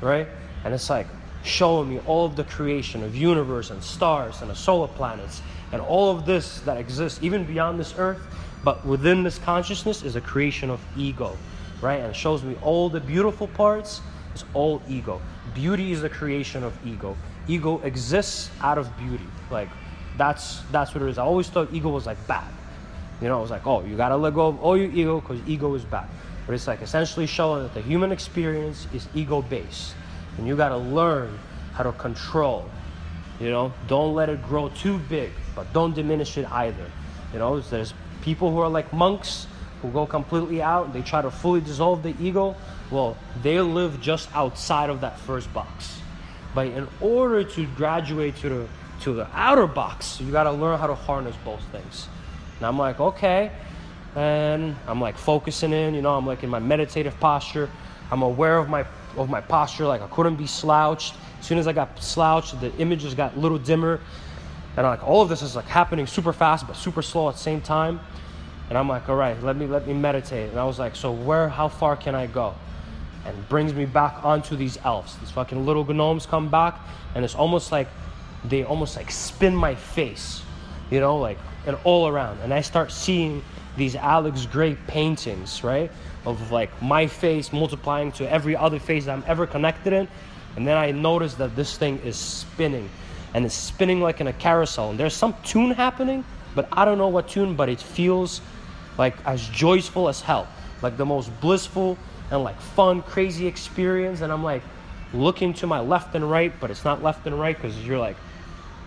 [0.00, 0.26] right?
[0.64, 1.06] And it's like
[1.42, 5.40] showing me all of the creation of universe and stars and the solar planets
[5.72, 8.20] and all of this that exists even beyond this earth
[8.62, 11.36] but within this consciousness is a creation of ego
[11.80, 14.00] right and shows me all the beautiful parts
[14.34, 15.20] is all ego
[15.54, 17.16] beauty is the creation of ego
[17.48, 19.68] ego exists out of beauty like
[20.16, 22.52] that's that's what it is i always thought ego was like bad
[23.20, 25.40] you know, I was like, oh, you gotta let go of all your ego because
[25.46, 26.08] ego is bad.
[26.46, 29.94] But it's like essentially showing that the human experience is ego based.
[30.38, 31.38] And you gotta learn
[31.74, 32.68] how to control.
[33.38, 36.90] You know, don't let it grow too big, but don't diminish it either.
[37.32, 37.92] You know, there's
[38.22, 39.46] people who are like monks
[39.82, 42.54] who go completely out, they try to fully dissolve the ego.
[42.90, 46.00] Well, they live just outside of that first box.
[46.54, 48.66] But in order to graduate to the
[49.02, 52.08] to the outer box, you gotta learn how to harness both things.
[52.58, 53.50] And I'm like, okay.
[54.14, 57.70] And I'm like focusing in, you know, I'm like in my meditative posture.
[58.10, 58.84] I'm aware of my
[59.16, 61.14] of my posture, like I couldn't be slouched.
[61.40, 64.00] As soon as I got slouched, the images got a little dimmer.
[64.76, 67.40] And like all of this is like happening super fast but super slow at the
[67.40, 68.00] same time.
[68.70, 70.50] And I'm like, all right, let me let me meditate.
[70.50, 72.54] And I was like, so where, how far can I go?
[73.26, 75.16] And brings me back onto these elves.
[75.18, 76.78] These fucking little gnomes come back,
[77.14, 77.88] and it's almost like
[78.44, 80.42] they almost like spin my face,
[80.90, 81.36] you know, like
[81.66, 82.38] and all around.
[82.40, 83.42] And I start seeing
[83.76, 85.90] these Alex Grey paintings, right,
[86.24, 90.08] of like my face multiplying to every other face that I'm ever connected in.
[90.56, 92.88] And then I notice that this thing is spinning,
[93.34, 94.90] and it's spinning like in a carousel.
[94.90, 96.24] And there's some tune happening,
[96.54, 98.40] but I don't know what tune, but it feels
[98.98, 100.48] like as joyful as hell,
[100.82, 101.96] like the most blissful
[102.30, 104.20] and like fun, crazy experience.
[104.20, 104.62] And I'm like
[105.12, 108.16] looking to my left and right, but it's not left and right because you're like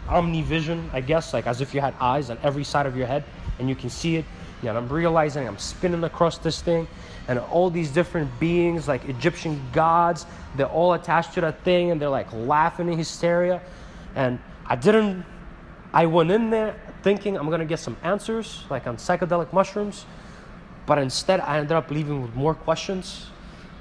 [0.08, 3.24] omnivision, I guess, like as if you had eyes on every side of your head
[3.60, 4.26] and you can see it.
[4.62, 6.88] And I'm realizing I'm spinning across this thing,
[7.28, 10.26] and all these different beings, like Egyptian gods,
[10.56, 13.62] they're all attached to that thing, and they're like laughing in hysteria.
[14.16, 15.26] And I didn't,
[15.92, 20.06] I went in there thinking I'm gonna get some answers, like on psychedelic mushrooms,
[20.86, 23.28] but instead I ended up leaving with more questions,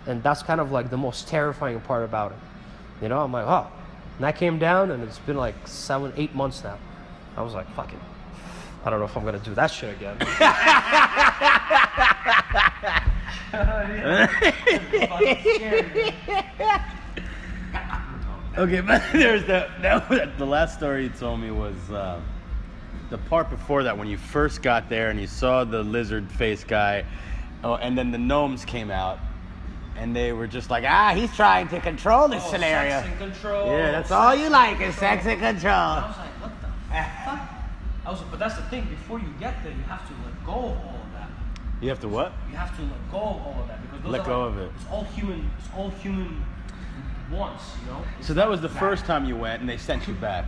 [0.07, 2.39] and that's kind of like the most terrifying part about it.
[3.01, 3.69] You know, I'm like, oh,
[4.19, 6.79] and I came down, and it's been like seven, eight months now.
[7.37, 7.99] I was like, fuck it.
[8.85, 10.19] I don't know if I'm gonna do that shit again.
[18.57, 22.21] Okay, but there's the that, the last story you told me was uh,
[23.13, 26.65] the part before that when you first got there and you saw the lizard face
[26.65, 27.05] guy,
[27.63, 29.19] oh, and then the gnomes came out,
[29.99, 33.03] and they were just like, ah, he's trying to control this Oh, scenario.
[33.03, 33.67] Sex and control.
[33.67, 35.75] Yeah, that's sex all you and like is sex and control.
[35.75, 36.67] I was like, what the
[37.25, 37.49] fuck?
[38.05, 38.87] I was, like, but that's the thing.
[38.87, 41.29] Before you get there, you have to let go of all of that.
[41.83, 42.33] You have to what?
[42.51, 44.53] You have to let go of all of that because those Let are go like-
[44.55, 44.71] of it.
[44.75, 45.51] It's all human.
[45.59, 46.43] It's all human
[47.31, 48.03] wants, you know.
[48.19, 50.47] It's So that was the not first time you went, and they sent you back.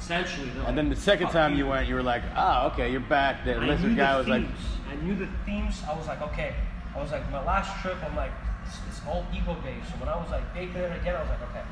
[0.00, 2.90] Essentially, they're And like, then the second time you went, you were like, ah, okay,
[2.90, 3.44] you're back.
[3.44, 4.58] The I lizard guy the was like, themes.
[4.90, 5.82] I knew the themes.
[5.88, 6.54] I was like, okay.
[6.96, 8.32] I was like, my last trip, I'm like,
[8.66, 9.88] it's, it's all ego based.
[9.92, 11.62] So when I was like baking it again, I was like, okay,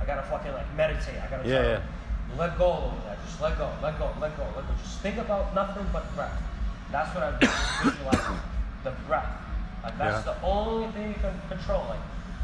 [0.00, 1.16] I gotta fucking like meditate.
[1.22, 2.36] I gotta Yeah, try yeah.
[2.38, 3.18] let go of that.
[3.24, 4.74] Just let go, let go, let go, let go.
[4.82, 6.32] Just think about nothing but breath.
[6.90, 7.38] That's what I'm
[7.84, 8.38] visualizing.
[8.84, 9.28] The breath.
[9.82, 10.32] Like that's Yeah.
[10.34, 11.84] the only thing you can control.
[11.88, 12.00] Like,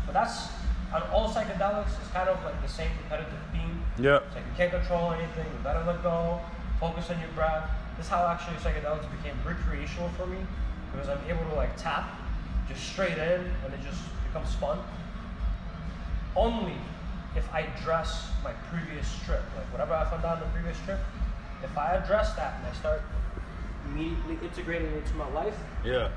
[0.06, 0.48] but that's
[0.94, 1.98] on all psychedelics.
[2.00, 3.51] It's kind of like the same repetitive theme.
[3.98, 4.20] Yeah.
[4.26, 6.40] It's like you can't control anything, you gotta let go,
[6.80, 7.68] focus on your breath.
[7.96, 10.38] This is how actually psychedelics became recreational for me
[10.90, 12.08] because I'm able to like tap
[12.68, 14.78] just straight in and it just becomes fun.
[16.34, 16.76] Only
[17.36, 21.00] if I address my previous trip, like whatever I found out on the previous trip,
[21.62, 23.02] if I address that and I start
[23.86, 26.08] immediately integrating it into my life, Yeah.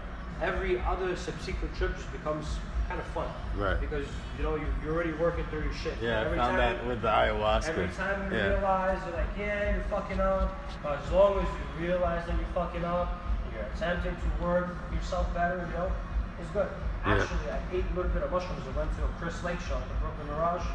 [0.42, 2.46] every other subsequent trip just becomes
[2.88, 3.28] kind of fun.
[3.58, 3.80] Right.
[3.80, 4.08] Because
[4.38, 5.96] you know you, you're already working through your shit.
[6.02, 7.70] Yeah, I Every found time- that with the ayahuasca.
[7.70, 8.48] Every time you yeah.
[8.48, 10.54] realize you're like, yeah, you're fucking up.
[10.84, 13.22] But as long as you realize that you're fucking up,
[13.54, 15.92] you're attempting to work yourself better, you know,
[16.40, 16.68] it's good.
[17.06, 17.22] Yeah.
[17.22, 18.62] Actually, I ate a little bit of mushrooms.
[18.66, 20.66] I went to a Chris Lake show at the Brooklyn Mirage,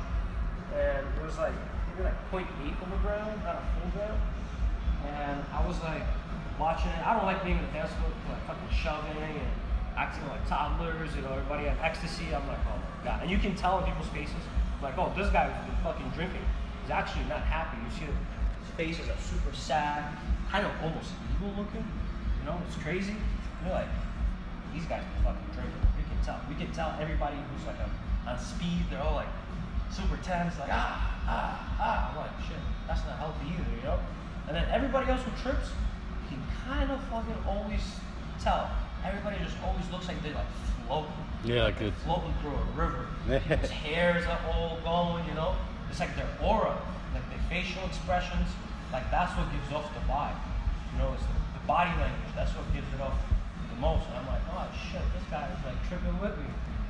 [0.74, 1.54] and it was like
[1.90, 2.46] maybe like 0.8
[2.86, 4.14] milligram, not a full gram.
[5.06, 6.06] And I was like
[6.58, 7.06] watching it.
[7.06, 9.50] I don't like being in the dance floor, like fucking shoving and
[9.96, 11.14] acting like toddlers.
[11.16, 12.34] You know, everybody on ecstasy.
[12.34, 13.22] I'm like, oh my god.
[13.22, 14.42] And you can tell in people's faces,
[14.82, 16.44] like, oh, this guy's been fucking drinking.
[16.82, 17.78] He's actually not happy.
[17.82, 20.16] You see his faces are super sad,
[20.50, 21.84] kind of almost evil looking.
[22.40, 23.16] You know, it's crazy.
[23.62, 23.88] You're like,
[24.72, 25.82] these guys been fucking drinking.
[25.96, 26.40] We can tell.
[26.48, 27.90] We can tell everybody who's like on,
[28.26, 28.88] on speed.
[28.90, 29.32] They're all like
[29.90, 32.10] super tense, like ah ah ah.
[32.10, 33.98] I'm like, shit, that's not healthy either, you know.
[34.46, 35.68] And then everybody else who trips,
[36.24, 37.82] you can kind of fucking always
[38.40, 38.70] tell.
[39.04, 40.50] Everybody just always looks like they're like
[40.86, 41.12] floating.
[41.44, 43.06] Yeah, like it's- floating through a river.
[43.60, 45.56] His hairs are all going, you know.
[45.90, 46.76] It's like their aura,
[47.14, 48.46] like their facial expressions.
[48.92, 50.36] Like that's what gives off the vibe.
[50.92, 52.30] You know, it's the, the body language.
[52.36, 53.18] That's what gives it off
[53.72, 54.06] the most.
[54.10, 56.46] And I'm like, oh shit, this guy is like tripping with me.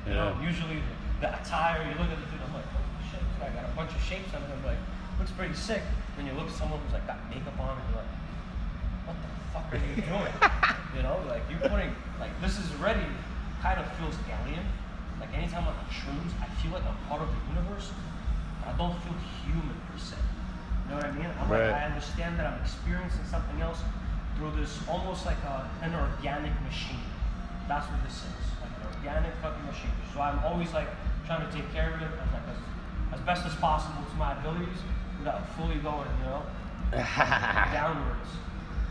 [0.09, 0.45] You know, Yeah.
[0.49, 3.49] usually the, the attire, you look at the dude, I'm like, holy shit, this guy
[3.53, 4.57] got a bunch of shapes on him.
[4.65, 4.81] Like,
[5.21, 5.81] looks pretty sick.
[6.17, 8.13] Then you look at someone who's like got makeup on, and you're like,
[9.05, 10.33] what the fuck are you doing?
[10.95, 13.05] you know, like you're putting like this is already
[13.61, 14.65] kind of feels alien.
[15.19, 17.91] Like anytime I'm on shrooms, I feel like I'm part of the universe.
[18.59, 19.13] but I don't feel
[19.45, 20.15] human per se.
[20.85, 21.29] You know what I mean?
[21.39, 21.67] I'm Right.
[21.71, 23.79] like I understand that I'm experiencing something else
[24.37, 27.05] through this almost like a, an organic machine.
[27.67, 28.43] That's what this is.
[28.59, 29.93] Like an organic fucking machine.
[30.13, 30.87] So I'm always like
[31.27, 34.33] trying to take care of it as like as, as best as possible to my
[34.39, 34.81] abilities
[35.19, 36.41] without fully going, you know,
[37.71, 38.29] downwards.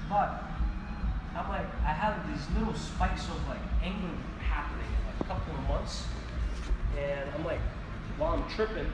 [0.09, 0.43] But
[1.37, 4.11] I'm like, I have these little spikes of like anger
[4.43, 6.05] happening in like a couple of months,
[6.99, 7.61] and I'm like,
[8.19, 8.91] while I'm tripping,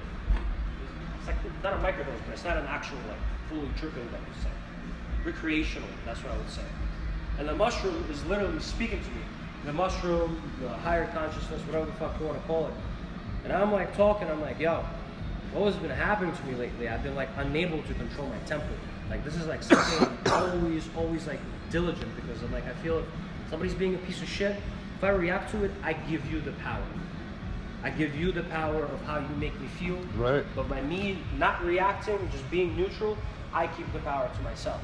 [1.19, 3.19] it's like not a microdose, but it's not an actual like
[3.49, 4.21] fully tripping dose.
[4.37, 5.89] It's like recreational.
[6.05, 6.67] That's what I would say.
[7.39, 9.23] And the mushroom is literally speaking to me.
[9.65, 12.75] The mushroom, the higher consciousness, whatever the fuck you want to call it.
[13.45, 14.85] And I'm like talking, I'm like, yo,
[15.53, 16.89] what has been happening to me lately?
[16.89, 18.67] I've been like unable to control my temper.
[19.11, 21.41] Like this is like something always, always like
[21.71, 23.05] diligent because I'm like I feel if
[23.51, 24.57] somebody's being a piece of shit,
[24.97, 26.83] if I react to it, I give you the power.
[27.83, 29.99] I give you the power of how you make me feel.
[30.17, 30.45] Right.
[30.55, 33.17] But by me not reacting, just being neutral,
[33.53, 34.81] I keep the power to myself.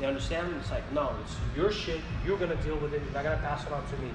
[0.00, 0.54] You understand?
[0.58, 2.00] It's like, no, it's your shit.
[2.24, 3.02] You're gonna deal with it.
[3.04, 4.10] You're not gonna pass it on to me.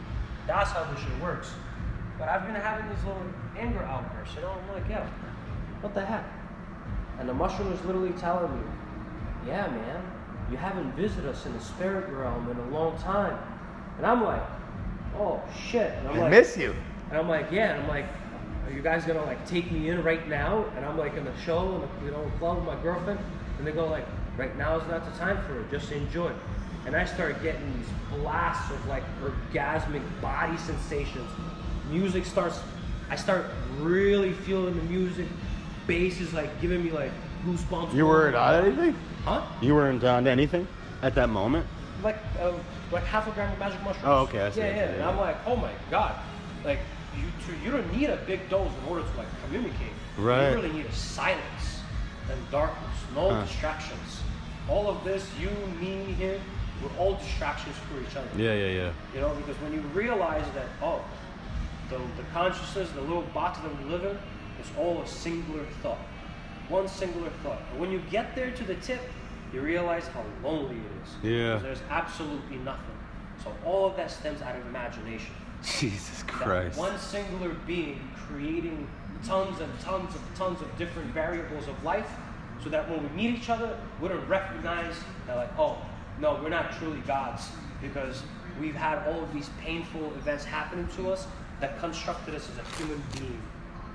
[0.47, 1.51] That's how this shit works.
[2.17, 3.23] But I've been having these little
[3.57, 4.35] anger outbursts.
[4.35, 5.07] You know, I'm like, yeah,
[5.81, 6.25] what the heck?
[7.19, 8.63] And the mushroom is literally telling me,
[9.47, 10.03] yeah, man,
[10.51, 13.37] you haven't visited us in the spirit realm in a long time.
[13.97, 14.43] And I'm like,
[15.17, 15.91] oh shit.
[15.99, 16.75] And I'm I like, miss you.
[17.09, 17.73] and I'm like, yeah.
[17.73, 18.05] And I'm like,
[18.65, 20.65] are you guys gonna like take me in right now?
[20.75, 23.19] And I'm like in the show, in the you know club with my girlfriend,
[23.57, 24.05] and they go like,
[24.37, 25.69] right now is not the time for it.
[25.71, 26.31] Just enjoy.
[26.85, 27.87] And I start getting these
[28.21, 31.29] blasts of like orgasmic body sensations.
[31.89, 32.59] Music starts.
[33.09, 33.45] I start
[33.79, 35.27] really feeling the music.
[35.87, 37.11] Bass is like giving me like
[37.45, 37.93] goosebumps.
[37.93, 38.95] You weren't on anything?
[39.25, 39.45] Huh?
[39.61, 40.67] You weren't on anything
[41.01, 41.65] at that moment?
[42.01, 42.53] like uh,
[42.93, 44.05] like half a gram of magic mushrooms.
[44.07, 44.81] Oh, okay, I see, Yeah, yeah.
[44.83, 45.03] And.
[45.03, 46.15] I'm like, oh my god,
[46.63, 46.79] like
[47.17, 49.91] you to, you don't need a big dose in order to like communicate.
[50.17, 50.49] Right.
[50.49, 51.81] You really need a silence
[52.31, 53.41] and darkness, no Huh.
[53.43, 54.21] distractions.
[54.69, 55.49] All of this, you,
[55.81, 56.39] me, him,
[56.81, 58.27] we're all distractions for each other.
[58.37, 58.91] Yeah, yeah, yeah.
[59.13, 61.03] You know, because when you realize that, oh,
[61.89, 65.97] the, the consciousness, the little box that we live in, is all a singular thought.
[66.69, 67.61] One singular thought.
[67.71, 69.01] And when you get there to the tip,
[69.53, 71.31] you realize how lonely it is.
[71.31, 71.57] Yeah.
[71.57, 72.95] There's absolutely nothing.
[73.43, 75.33] So all of that stems out of imagination.
[75.63, 76.77] Jesus That Christ.
[76.77, 78.87] one singular being creating
[79.25, 82.09] tons and tons of tons of different variables of life
[82.63, 84.95] so that when we meet each other, we don't recognize
[85.27, 85.77] that like, oh,
[86.19, 87.49] no, we're not truly gods
[87.81, 88.23] because
[88.59, 91.27] we've had all of these painful events happening to us
[91.59, 93.41] that constructed us as a human being.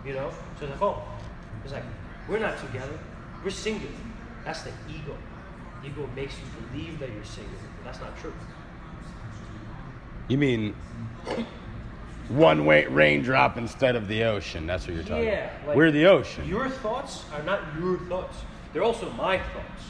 [0.05, 0.31] You know?
[0.59, 1.03] So it's like, oh,
[1.63, 1.85] it's like,
[2.29, 2.99] we're not together,
[3.43, 3.93] we're singular.
[4.45, 5.17] That's the ego.
[5.85, 8.33] Ego makes you believe that you're singular, but that's not true.
[10.29, 10.75] You mean
[12.29, 14.67] one way raindrop instead of the ocean?
[14.67, 15.69] That's what you're talking Yeah, about.
[15.69, 16.49] like- We're the ocean.
[16.49, 18.39] Your thoughts are not your thoughts.
[18.73, 19.83] They're also my thoughts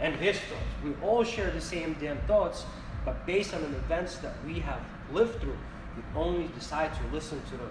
[0.00, 0.62] and his thoughts.
[0.84, 2.66] We all share the same damn thoughts,
[3.04, 4.80] but based on the events that we have
[5.12, 5.56] lived through,
[5.96, 7.68] we only decide to listen to the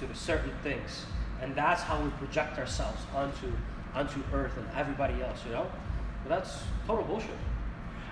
[0.00, 1.06] to the certain things.
[1.40, 3.52] And that's how we project ourselves onto
[3.94, 5.66] onto Earth and everybody else, you know?
[6.22, 7.30] But that's total bullshit.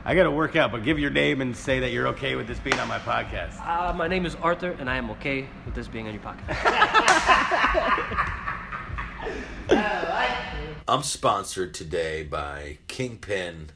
[0.05, 2.47] I got to work out, but give your name and say that you're okay with
[2.47, 3.61] this being on my podcast.
[3.66, 6.62] Uh, my name is Arthur, and I am okay with this being on your podcast.
[10.89, 13.70] I'm sponsored today by Kingpin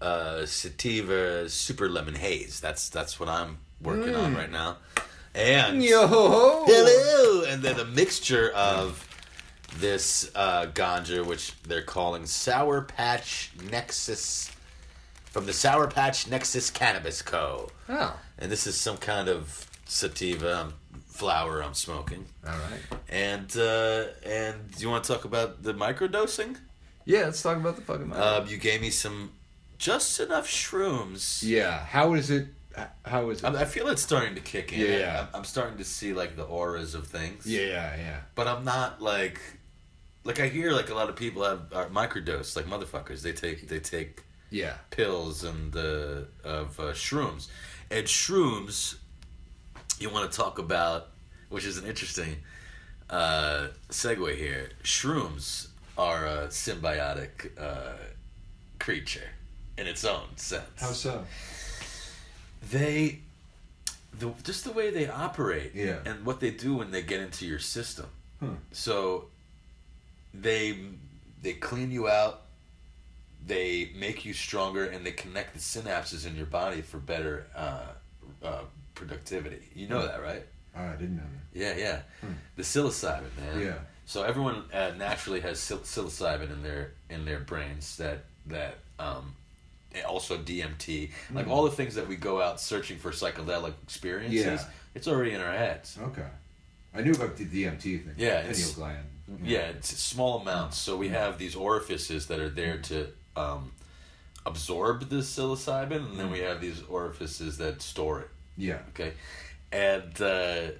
[0.00, 2.60] uh, Sativa Super Lemon Haze.
[2.60, 4.78] That's that's what I'm working on right now.
[5.34, 9.00] And Yo hello, and then a mixture of
[9.78, 14.52] this uh, ganja, which they're calling Sour Patch Nexus,
[15.24, 17.70] from the Sour Patch Nexus Cannabis Co.
[17.88, 20.74] Oh, And this is some kind of sativa um,
[21.06, 22.26] flower I'm smoking.
[22.46, 23.00] all right.
[23.08, 26.58] And uh, and do you want to talk about the microdosing?
[27.06, 28.12] Yeah, let's talk about the fucking.
[28.12, 29.32] Um, you gave me some
[29.78, 31.42] just enough shrooms.
[31.42, 32.46] yeah, how is it?
[33.04, 33.54] How is it?
[33.54, 34.80] I, feel it's starting to kick in.
[34.80, 35.26] Yeah, yeah.
[35.34, 37.46] I'm, starting to see like the auras of things.
[37.46, 38.16] yeah, yeah, yeah.
[38.34, 39.40] But I'm not like,
[40.24, 43.22] like I hear like a lot of people have are microdose like motherfuckers.
[43.22, 44.74] They take they take Yeah.
[44.90, 47.48] pills and uh, of uh, shrooms,
[47.90, 48.96] and shrooms.
[50.00, 51.08] You want to talk about,
[51.50, 52.36] which is an interesting
[53.10, 54.70] uh, segue here.
[54.82, 57.92] Shrooms are a symbiotic uh,
[58.80, 59.28] creature
[59.78, 60.80] in its own sense.
[60.80, 61.24] How so?
[62.70, 63.20] They
[64.18, 65.98] the just the way they operate Yeah.
[66.06, 68.06] and what they do when they get into your system
[68.40, 68.54] Hmm.
[68.72, 69.26] so
[70.32, 70.78] they
[71.42, 72.42] they clean you out
[73.46, 77.86] they make you stronger and they connect the synapses in your body for better uh,
[78.42, 78.62] uh,
[78.94, 80.44] productivity you know that right
[80.76, 81.58] Oh, I didn't know that.
[81.58, 82.00] yeah yeah
[82.56, 83.78] the psilocybin man Yeah.
[84.06, 89.34] so everyone uh, naturally has psil- psilocybin in their in their brains that that um
[90.02, 94.64] also DMT like all the things that we go out searching for psychedelic experiences Yeah.
[94.94, 96.26] it's already in our heads Okay.
[96.96, 98.14] I knew about the DMT thing.
[98.16, 99.06] Yeah, Pineal gland.
[99.42, 103.72] yeah it's small amounts so we have these orifices that are there to um
[104.46, 108.78] absorb the psilocybin and then we have these orifices that store it Yeah.
[108.90, 109.12] okay
[109.72, 110.70] and uh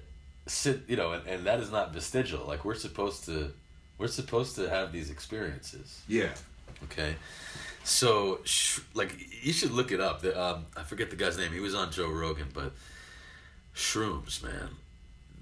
[0.47, 3.51] sit you know and, and that is not vestigial like we're supposed to
[3.97, 6.29] we're supposed to have these experiences Yeah.
[6.83, 7.15] okay
[7.85, 10.21] So, sh- like, you should look it up.
[10.21, 11.51] The, um, I forget the guy's name.
[11.53, 12.73] He was on Joe Rogan, but
[13.75, 14.69] shrooms, man,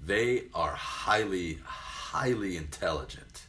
[0.04, 3.46] they are highly, highly intelligent.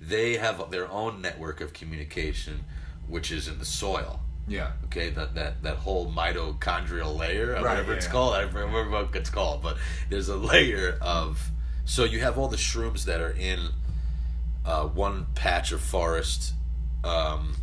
[0.00, 2.64] They have their own network of communication,
[3.08, 4.20] which is in the soil.
[4.46, 4.72] Yeah.
[4.86, 8.12] Okay, that that that whole mitochondrial layer, or Right, whatever yeah, it's yeah.
[8.12, 8.34] called.
[8.34, 9.78] I remember what it's called, but
[10.10, 11.50] there's a layer of.
[11.86, 13.68] So you have all the shrooms that are in
[14.66, 16.52] uh, one patch of forest
[17.04, 17.56] um,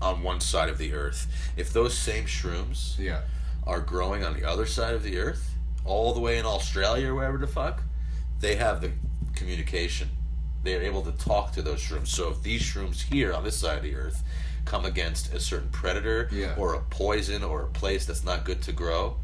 [0.00, 1.26] on one side of the earth.
[1.56, 3.22] If those same shrooms Yeah.
[3.66, 5.54] are growing on the other side of the earth,
[5.84, 7.82] all the way in Australia or wherever the fuck,
[8.40, 8.92] they have the
[9.34, 10.10] communication.
[10.62, 12.08] They're able to talk to those shrooms.
[12.08, 14.22] So if these shrooms here on this side of the earth
[14.64, 16.54] come against a certain predator Yeah.
[16.56, 19.16] or a poison or a place that's not good to grow,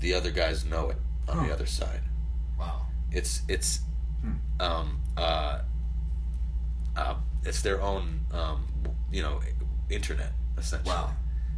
[0.00, 0.96] the other guys know it
[1.28, 2.00] on the other side.
[2.58, 2.86] Wow.
[3.12, 3.80] It's it's
[4.22, 4.32] Hmm.
[4.60, 5.60] um uh,
[6.96, 7.14] uh
[7.44, 8.66] it's their own um
[9.10, 9.40] you know
[9.90, 10.94] internet essentially.
[10.94, 11.10] Wow.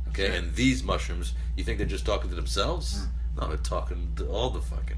[0.08, 0.34] Okay, Shit.
[0.34, 3.00] and these mushrooms, you think they're just talking to themselves?
[3.34, 3.40] Hmm.
[3.40, 4.96] No, they're talking to all the fucking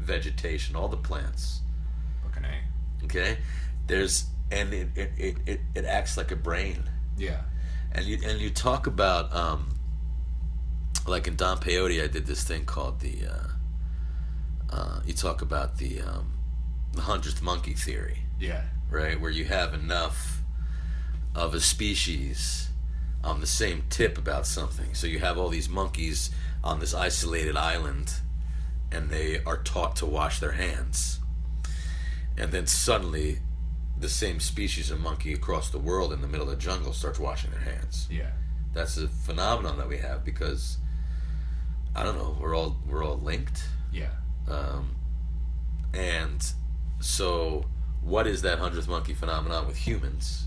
[0.00, 1.60] vegetation, all the plants.
[2.24, 3.04] Fucking A.
[3.04, 3.38] Okay,
[3.86, 6.82] there's and it it, it, it, it acts like a brain,
[7.16, 7.42] Yeah.
[7.92, 9.68] and you and you talk about um
[11.06, 15.78] like in Don Peyote, I did this thing called the uh, uh, you talk about
[15.78, 16.32] the um,
[16.92, 18.18] the hundredth monkey theory.
[18.38, 18.62] Yeah.
[18.90, 19.20] Right?
[19.20, 20.42] Where you have enough
[21.34, 22.68] of a species
[23.22, 24.94] on the same tip about something.
[24.94, 26.30] So you have all these monkeys
[26.64, 28.14] on this isolated island
[28.92, 31.20] and they are taught to wash their hands.
[32.36, 33.38] And then suddenly
[33.98, 37.18] the same species of monkey across the world in the middle of the jungle starts
[37.18, 38.08] washing their hands.
[38.10, 38.30] Yeah.
[38.72, 40.78] That's a phenomenon that we have because
[41.94, 43.62] I don't know, we're all we're all linked.
[43.92, 44.10] Yeah.
[44.48, 44.96] Um,
[45.92, 46.44] and
[47.00, 47.64] so,
[48.02, 50.46] what is that hundredth monkey phenomenon with humans?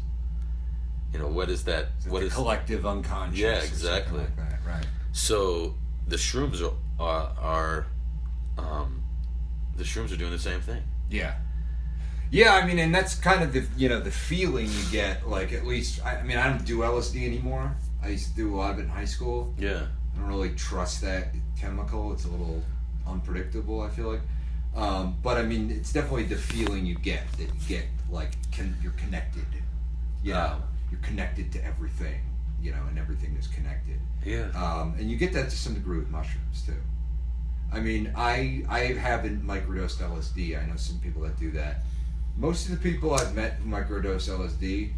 [1.11, 1.89] You know, what is that?
[2.05, 3.39] What What is is collective unconscious?
[3.39, 4.19] Yeah, exactly.
[4.19, 4.59] Like that.
[4.65, 4.85] Right.
[5.11, 5.75] so?
[6.05, 7.88] The shrooms are are, are
[8.57, 9.03] um,
[9.77, 10.84] the shrooms are doing the same thing.
[11.09, 11.35] Yeah.
[12.30, 15.30] Yeah, I mean, and that's kind of the you know the feeling you get.
[15.30, 17.75] Like at least, I, I mean, I don't do LSD anymore.
[18.01, 19.53] I used to do a lot of it in high school.
[19.57, 19.84] Yeah,
[20.15, 21.27] I don't really trust that
[21.59, 22.11] chemical.
[22.11, 22.63] It's a little
[23.07, 23.81] unpredictable.
[23.81, 24.21] I feel like,
[24.75, 28.75] um, but I mean, it's definitely the feeling you get that you get like con-
[28.81, 29.45] you're connected.
[30.23, 32.21] You know, you're connected to everything.
[32.61, 33.99] You know, and everything is connected.
[34.25, 34.47] yeah.
[34.55, 36.77] Um, and you get that to some degree with mushrooms too.
[37.73, 40.57] I mean, I I haven't microdosed LSD.
[40.61, 41.81] I know some people that do that.
[42.37, 44.91] Most of the people I've met who microdose LSD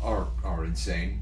[0.00, 1.20] are are insane,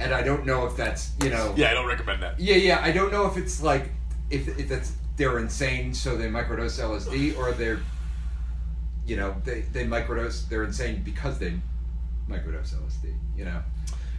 [0.00, 1.52] and I don't know if that's you know.
[1.56, 2.40] yeah, I don't recommend that.
[2.40, 2.80] Yeah, yeah.
[2.82, 3.90] I don't know if it's like
[4.30, 4.92] if if that's
[5.22, 7.78] they're insane, so they microdose LSD, or they're
[9.06, 11.52] you know they they microdose they're insane because they
[12.28, 13.14] microdose LSD.
[13.36, 13.62] You know.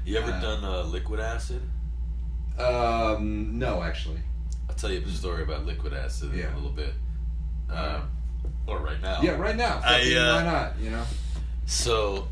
[0.05, 1.61] You ever Uh, done uh, liquid acid?
[2.57, 4.21] Um, no, actually.
[4.69, 6.53] I'll tell you a story about liquid acid in Yeah.
[6.53, 6.93] a little bit,
[7.69, 8.09] um,
[8.67, 9.21] or right now.
[9.21, 9.81] Yeah, right now.
[9.84, 10.80] I, uh, why not?
[10.80, 11.03] You know.
[11.65, 12.27] So,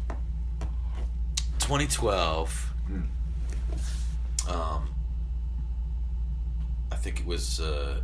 [1.59, 2.71] 2012.
[2.87, 3.01] Hmm.
[4.49, 4.93] Um,
[6.91, 8.01] I think it was uh,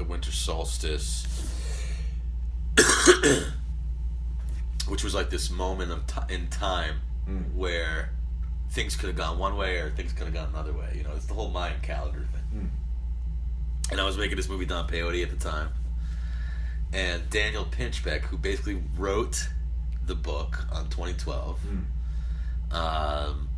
[0.00, 1.26] the winter solstice,
[4.88, 7.42] which was like this moment of ti in time Hmm.
[7.54, 8.10] where
[8.70, 10.94] things could have gone one way or things could have gone another way.
[10.96, 12.60] You know, it's the whole Mayan calendar thing.
[12.60, 12.66] Hmm.
[13.92, 15.68] And I was making this movie Don Peyote at the time,
[16.94, 19.48] and Daniel Pinchbeck, who basically wrote
[20.06, 22.74] the book on 2012, Hmm.
[22.74, 23.48] um,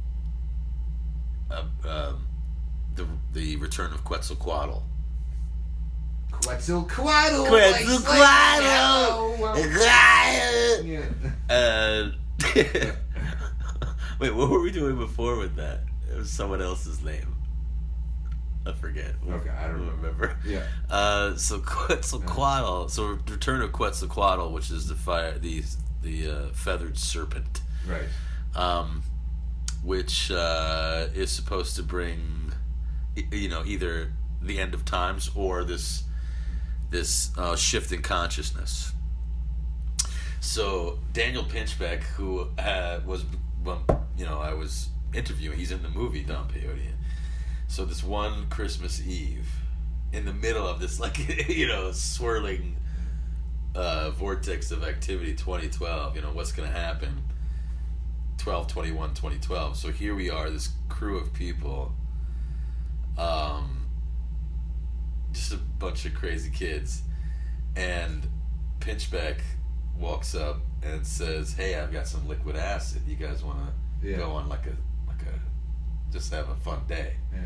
[1.52, 2.26] uh, um,
[2.96, 4.82] the the return of Quetzalcoatl.
[6.32, 7.46] Quetzalcoatl.
[7.46, 9.40] Quetzalcoatl!
[9.40, 9.70] like-
[10.84, 11.04] Yeah.
[11.48, 12.14] And
[14.18, 15.80] wait, what were we doing before with that?
[16.10, 17.36] It was someone else's name.
[18.64, 19.14] I forget.
[19.28, 20.36] Okay, I don't remember.
[20.46, 20.62] Yeah.
[20.88, 22.88] Uh, so Quetzalcoatl.
[22.90, 25.62] So Return of Quetzalcoatl, which is the fire, the
[26.02, 28.08] the uh, feathered serpent, Right.
[28.60, 29.02] um,
[29.84, 32.52] which uh, is supposed to bring,
[33.30, 36.02] you know, either the end of times or this
[36.92, 38.92] this uh, shift in consciousness.
[40.40, 43.24] So Daniel Pinchbeck, who uh, was,
[43.64, 43.82] well,
[44.16, 45.58] you know, I was interviewing.
[45.58, 46.92] He's in the movie Don Peyote.
[47.66, 49.48] So this one Christmas Eve,
[50.12, 52.76] in the middle of this like you know swirling
[53.74, 56.16] uh, vortex of activity, 2012.
[56.16, 57.22] You know what's gonna happen.
[58.38, 59.76] 12, 21, 2012.
[59.76, 61.92] So here we are, this crew of people.
[63.16, 63.81] Um,
[65.32, 67.02] just a bunch of crazy kids,
[67.76, 68.26] and
[68.80, 69.38] Pinchbeck
[69.98, 73.02] walks up and says, "Hey, I've got some liquid acid.
[73.06, 73.58] You guys want
[74.02, 74.16] to Yeah.
[74.18, 74.76] go on like a
[75.08, 75.40] like a
[76.12, 77.14] just have a fun day.
[77.32, 77.40] Yeah.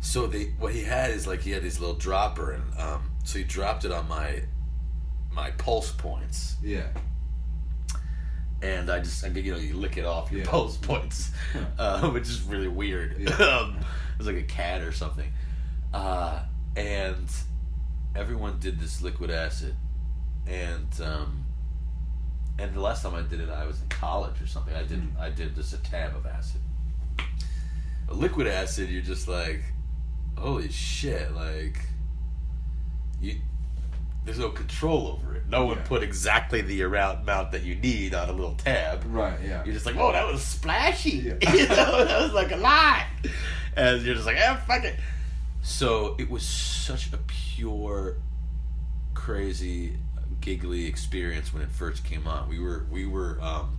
[0.00, 3.38] So they what he had is like he had this little dropper and um so
[3.38, 4.42] he dropped it on my
[5.32, 6.86] my pulse points Yeah.
[8.62, 10.50] and I just I you know you lick it off your Yeah.
[10.50, 11.30] pulse points,
[11.78, 13.18] uh, which is really weird.
[13.18, 13.30] Yeah.
[13.34, 15.30] um, it was like a cat or something,
[15.92, 16.40] uh,
[16.76, 17.28] and
[18.14, 19.74] everyone did this liquid acid,
[20.46, 21.44] and um,
[22.58, 24.74] and the last time I did it, I was in college or something.
[24.74, 25.20] I did Mm-hmm.
[25.20, 26.60] I did just a tab of acid.
[28.08, 29.62] A liquid acid, you're just like,
[30.38, 31.80] holy shit, like
[33.20, 33.36] you
[34.24, 35.44] there's no control over it.
[35.48, 35.84] No one Yeah.
[35.84, 39.04] put exactly the amount amount that you need on a little tab.
[39.06, 39.38] Right.
[39.44, 39.62] Yeah.
[39.64, 41.10] You're just like, oh, that was splashy.
[41.18, 41.34] Yeah.
[41.54, 43.04] you know, that was like a lot.
[43.76, 44.96] And you're just like, eh, fuck it.
[45.66, 48.18] So it was such a pure,
[49.14, 49.98] crazy,
[50.40, 52.48] giggly experience when it first came on.
[52.48, 53.76] We were, we were, um,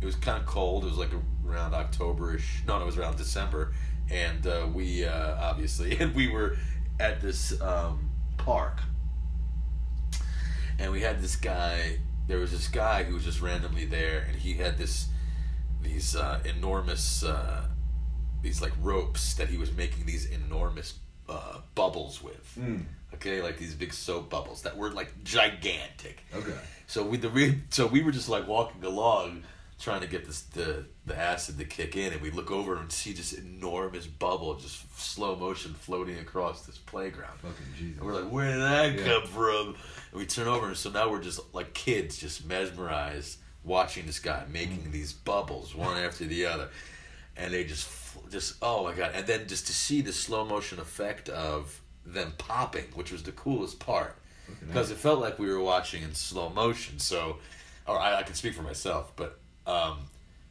[0.00, 0.84] it was kind of cold.
[0.84, 1.10] It was like
[1.44, 2.66] around Octoberish.
[2.66, 3.72] No, it was around December.
[4.10, 6.58] And uh, we, uh, obviously, and we were
[7.00, 8.80] at this um, park
[10.78, 14.36] and we had this guy there was this guy who was just randomly there and
[14.36, 15.08] he had this
[15.82, 17.66] these uh, enormous uh,
[18.42, 20.94] these like ropes that he was making these enormous
[21.28, 22.84] uh, bubbles with Mm.
[23.14, 26.58] okay like these big soap bubbles that were like gigantic Okay.
[26.86, 29.42] so we the re- so we were just like walking along
[29.78, 32.90] trying to get this the the acid to kick in and we look over and
[32.90, 37.98] see this enormous bubble just slow motion floating across this playground Fucking Jesus.
[37.98, 39.04] and we're like, where did that Yeah.
[39.20, 39.66] come from?
[40.12, 44.18] And we turn over, and so now we're just like kids, just mesmerized watching this
[44.18, 46.68] guy making these bubbles one after the other,
[47.36, 47.86] and they just,
[48.30, 49.12] just oh my god!
[49.14, 53.32] And then just to see the slow motion effect of them popping, which was the
[53.32, 54.16] coolest part,
[54.60, 56.98] because it felt like we were watching in slow motion.
[56.98, 57.38] So,
[57.86, 59.98] or I, I can speak for myself, but um,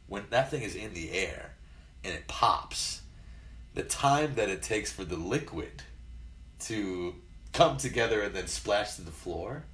[0.06, 1.54] when that thing is in the air
[2.04, 3.02] and it pops,
[3.74, 5.82] the time that it takes for the liquid
[6.60, 7.14] to
[7.52, 9.64] come together and then splash to the floor,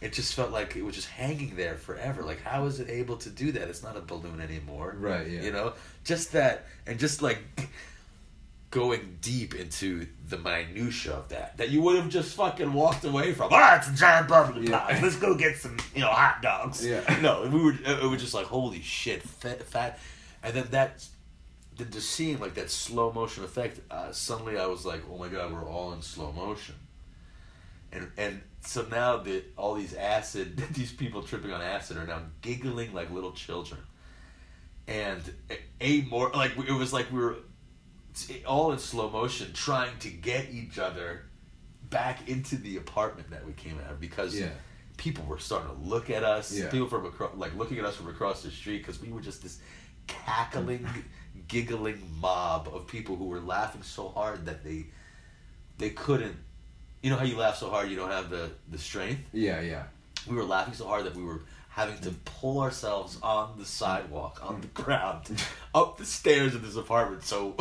[0.00, 2.22] it just felt like it was just hanging there forever.
[2.22, 3.68] Like, how is it able to do that?
[3.68, 4.94] It's not a balloon anymore.
[4.98, 5.42] Right, yeah.
[5.42, 5.72] You know,
[6.08, 7.38] just that, and just like
[8.70, 13.32] going deep into the minutia of that, that you would have just fucking walked away
[13.34, 13.50] from.
[13.52, 14.62] Ah, it's a giant bubble.
[14.64, 14.98] Yeah.
[15.02, 16.84] Let's go get some, you know, hot dogs.
[16.84, 17.02] Yeah.
[17.22, 17.72] No, we were.
[17.84, 19.98] It was just like, holy shit, fat, fat.
[20.42, 21.06] and then that
[21.76, 25.28] then just seeing like that slow motion effect, uh, suddenly I was like, oh my
[25.28, 26.74] god, we're all in slow motion.
[27.92, 32.22] And and so now that all these acid, these people tripping on acid are now
[32.40, 33.80] giggling like little children,
[34.88, 35.22] and
[35.80, 37.36] a, more like it was like we were
[38.46, 41.22] all in slow motion trying to get each other
[41.90, 44.48] back into the apartment that we came out of because Yeah.
[44.96, 46.52] people were starting to look at us.
[46.52, 46.68] Yeah.
[46.68, 49.42] People from across, like looking at us from across the street because we were just
[49.42, 49.58] this
[50.08, 50.86] cackling,
[51.48, 54.86] giggling mob of people who were laughing so hard that they
[55.78, 56.36] they couldn't.
[57.02, 59.20] You know how you laugh so hard you don't have the the strength.
[59.32, 59.60] Yeah.
[59.60, 59.84] Yeah.
[60.28, 61.42] We were laughing so hard that we were
[61.78, 64.74] having to pull ourselves on the sidewalk, on the mm.
[64.74, 65.30] ground,
[65.74, 67.54] up the stairs of this apartment, so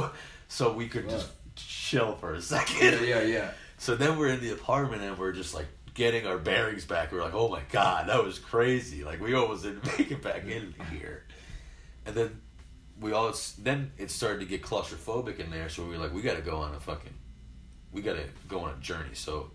[0.47, 3.05] so we could just chill for a second.
[3.05, 3.19] Yeah.
[3.19, 3.21] Yeah.
[3.21, 3.51] Yeah.
[3.79, 7.11] So then we're in the apartment and we're just like getting our bearings back.
[7.11, 9.03] We're like, oh my god, that was crazy.
[9.03, 11.25] Like we almost didn't make it back in here.
[12.03, 12.41] And then
[12.99, 15.69] we all then it started to get claustrophobic in there.
[15.69, 17.13] So we were like, we got to go on a fucking,
[17.91, 19.13] we got to go on a journey.
[19.13, 19.51] So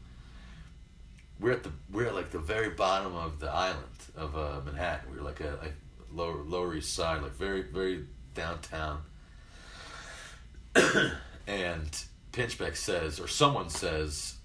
[1.43, 3.85] we're at the we're at like the very bottom of the island
[4.17, 5.13] of uh, Manhattan.
[5.13, 5.75] We are like a like
[6.11, 9.03] lower Lower East Side, like very very downtown.
[11.47, 14.37] and Pinchbeck says, or someone says,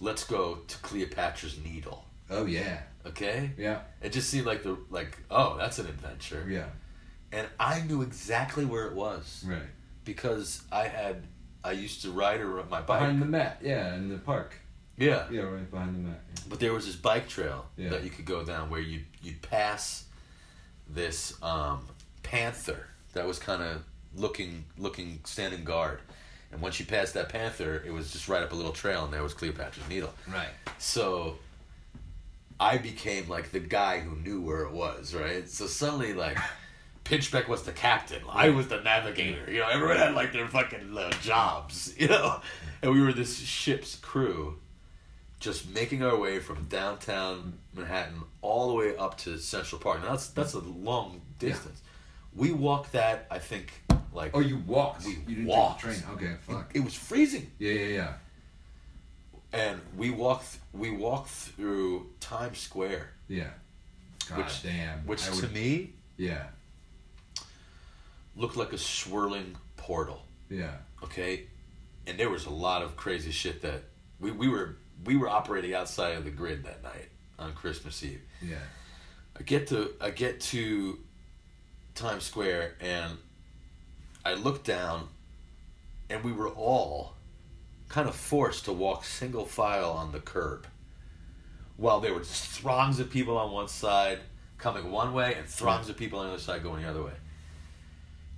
[0.00, 2.80] "Let's go to Cleopatra's Needle." Oh yeah.
[3.06, 3.80] Okay, Yeah.
[4.02, 6.66] it just seemed like the like, oh, that's an adventure, Yeah.
[7.32, 9.62] and I knew exactly where it was Right.
[10.04, 11.22] because I had
[11.64, 13.00] I used to ride around my bike.
[13.00, 13.60] Behind the Met.
[13.62, 14.54] Yeah, in the park.
[14.98, 16.20] Yeah, Yeah, right behind the Met.
[16.48, 17.90] But there was this bike trail Yeah.
[17.90, 20.04] that you could go down where you you'd pass
[20.88, 21.86] this um,
[22.22, 23.82] panther that was kind of
[24.14, 26.00] looking looking standing guard,
[26.52, 29.12] and once you passed that panther, it was just right up a little trail, and
[29.12, 30.12] there was Cleopatra's Needle.
[30.26, 30.48] Right.
[30.78, 31.38] So
[32.58, 35.48] I became like the guy who knew where it was, right?
[35.48, 36.38] So suddenly, like,
[37.04, 38.22] Pinchbeck was the captain.
[38.28, 39.50] I was the navigator.
[39.50, 42.40] You know, everyone had like their fucking uh, jobs, you know?
[42.82, 44.58] And we were this ship's crew
[45.40, 50.02] just making our way from downtown Manhattan all the way up to Central Park.
[50.02, 51.80] Now, that's, that's a long distance.
[52.34, 53.72] We walked that, I think,
[54.12, 55.04] like, Oh, you walked.
[55.04, 55.82] We you didn't walked.
[55.84, 56.14] take the train.
[56.16, 56.36] Okay.
[56.46, 56.70] Fuck.
[56.74, 57.50] it was freezing.
[57.58, 57.72] Yeah.
[57.72, 57.86] Yeah.
[57.88, 58.12] Yeah.
[59.52, 63.10] And we walked, we walked through Times Square.
[63.28, 63.48] Yeah.
[64.28, 65.06] God Which- damn.
[65.06, 66.46] Which I to would- me Yeah.
[68.36, 70.22] looked like a swirling portal.
[70.50, 70.72] Yeah.
[71.02, 71.46] Okay,
[72.06, 73.84] and there was a lot of crazy shit that
[74.18, 77.08] we, we were we were operating outside of the grid that night
[77.38, 78.22] on Christmas Eve.
[78.42, 78.56] Yeah.
[79.38, 80.98] I get to I get to
[81.94, 83.16] Times Square and
[84.24, 85.08] I look down
[86.10, 87.14] and we were all
[87.88, 90.66] kind of forced to walk single file on the curb.
[91.76, 94.18] While there were throngs of people on one side
[94.58, 97.12] coming one way and throngs of people on the other side going the other way.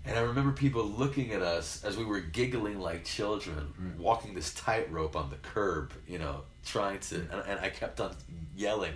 [0.05, 4.53] And I remember people looking at us as we were giggling like children, walking this
[4.55, 7.17] tightrope on the curb, you know, trying to.
[7.17, 8.15] And, and I kept on
[8.57, 8.95] yelling,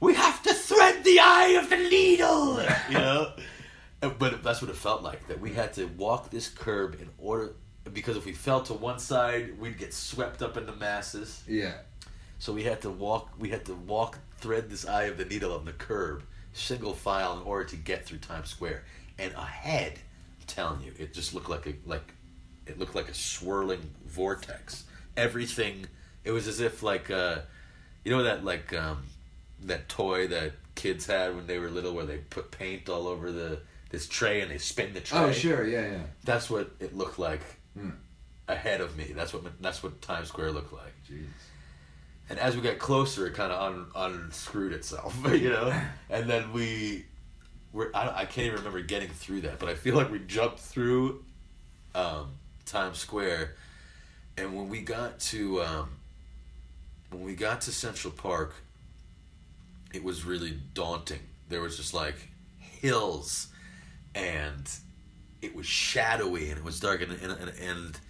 [0.00, 3.32] "We have to thread the eye of the needle," you know.
[4.00, 7.54] But that's what it felt like that we had to walk this curb in order
[7.92, 11.42] because if we fell to one side, we'd get swept up in the masses.
[11.46, 11.74] Yeah.
[12.38, 13.30] So we had to walk.
[13.38, 17.38] We had to walk, thread this eye of the needle on the curb, single file,
[17.38, 18.84] in order to get through Times Square.
[19.18, 22.14] And ahead, I'm telling you, it just looked like a like,
[22.66, 24.84] it looked like a swirling vortex.
[25.16, 25.86] Everything.
[26.24, 27.38] It was as if like, uh,
[28.04, 29.04] you know that like um,
[29.64, 33.30] that toy that kids had when they were little, where they put paint all over
[33.30, 33.60] the
[33.90, 35.18] this tray and they spin the tray.
[35.18, 35.64] Oh, sure.
[35.66, 35.98] Yeah, yeah.
[36.24, 37.40] That's what it looked like
[37.76, 37.90] Hmm.
[38.48, 39.12] ahead of me.
[39.14, 40.92] That's what that's what Times Square looked like.
[41.10, 41.26] Jeez.
[42.30, 45.78] And as we got closer, it kind of un, unscrewed itself, you know.
[46.08, 47.04] And then we,
[47.72, 50.58] were I, I can't even remember getting through that, but I feel like we jumped
[50.60, 51.22] through
[51.94, 52.30] um,
[52.64, 53.54] Times Square,
[54.38, 55.88] and when we got to um,
[57.14, 58.54] when we got to Central Park,
[59.92, 61.20] it was really daunting.
[61.48, 62.16] There was just like
[62.58, 63.48] hills,
[64.14, 64.68] and
[65.40, 68.00] it was shadowy and it was dark, and and, and, and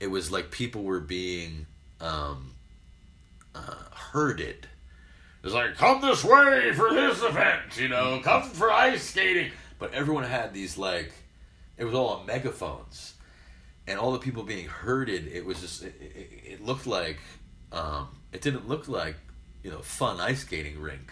[0.00, 1.66] it was like people were being.
[2.00, 2.56] Um,
[3.56, 4.68] uh, herded.
[5.42, 9.52] Like, come this way for this event, you know, come for ice skating.
[9.78, 11.12] But everyone had these, like,
[11.76, 13.14] it was all on megaphones.
[13.86, 17.18] And all the people being herded, it was just, it, it, it looked like,
[17.70, 19.16] um, it didn't look like,
[19.62, 21.10] you know, fun ice skating rink.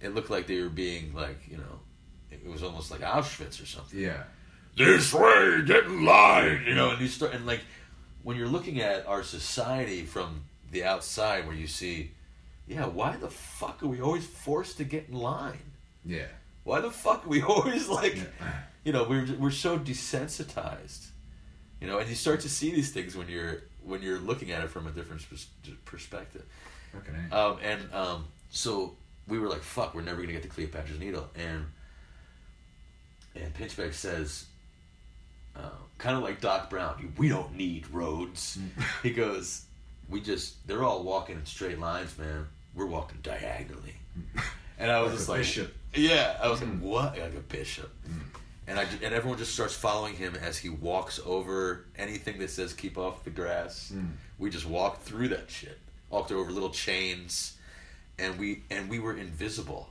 [0.00, 1.80] It looked like they were being, like, you know,
[2.30, 4.24] it was almost like Auschwitz or something Yeah.
[4.76, 7.60] this way, get in line, you know, and you start and like
[8.22, 12.12] when you're looking at our society from the outside, where you see,
[12.66, 15.72] yeah, why the fuck are we always forced to get in line?
[16.04, 16.26] Yeah.
[16.64, 18.52] Why the fuck are we always like, Yeah.
[18.84, 21.08] you know, we're we're so desensitized,
[21.80, 24.62] you know, and you start to see these things when you're when you're looking at
[24.62, 25.24] it from a different
[25.84, 26.44] perspective.
[26.94, 27.36] A.
[27.36, 28.94] Um, and um, so
[29.26, 31.66] we were like, "Fuck, we're never gonna get to Cleopatra's Needle." And
[33.34, 34.46] and Pinchbeck says,
[35.56, 38.58] uh, kind of like Doc Brown, "We don't need roads."
[39.02, 39.64] he goes,
[40.08, 42.46] "We just they're all walking in straight lines, man.
[42.74, 43.94] We're walking diagonally."
[44.78, 45.74] And I was just like, bishop.
[45.94, 47.90] "Yeah." I was like, "What?" Like a bishop.
[48.68, 52.74] And I and everyone just starts following him as he walks over anything that says
[52.74, 53.90] "keep off the grass."
[54.38, 55.78] We just walked through that shit.
[56.10, 57.56] Walked over little chains,
[58.18, 59.88] and we and we were invisible.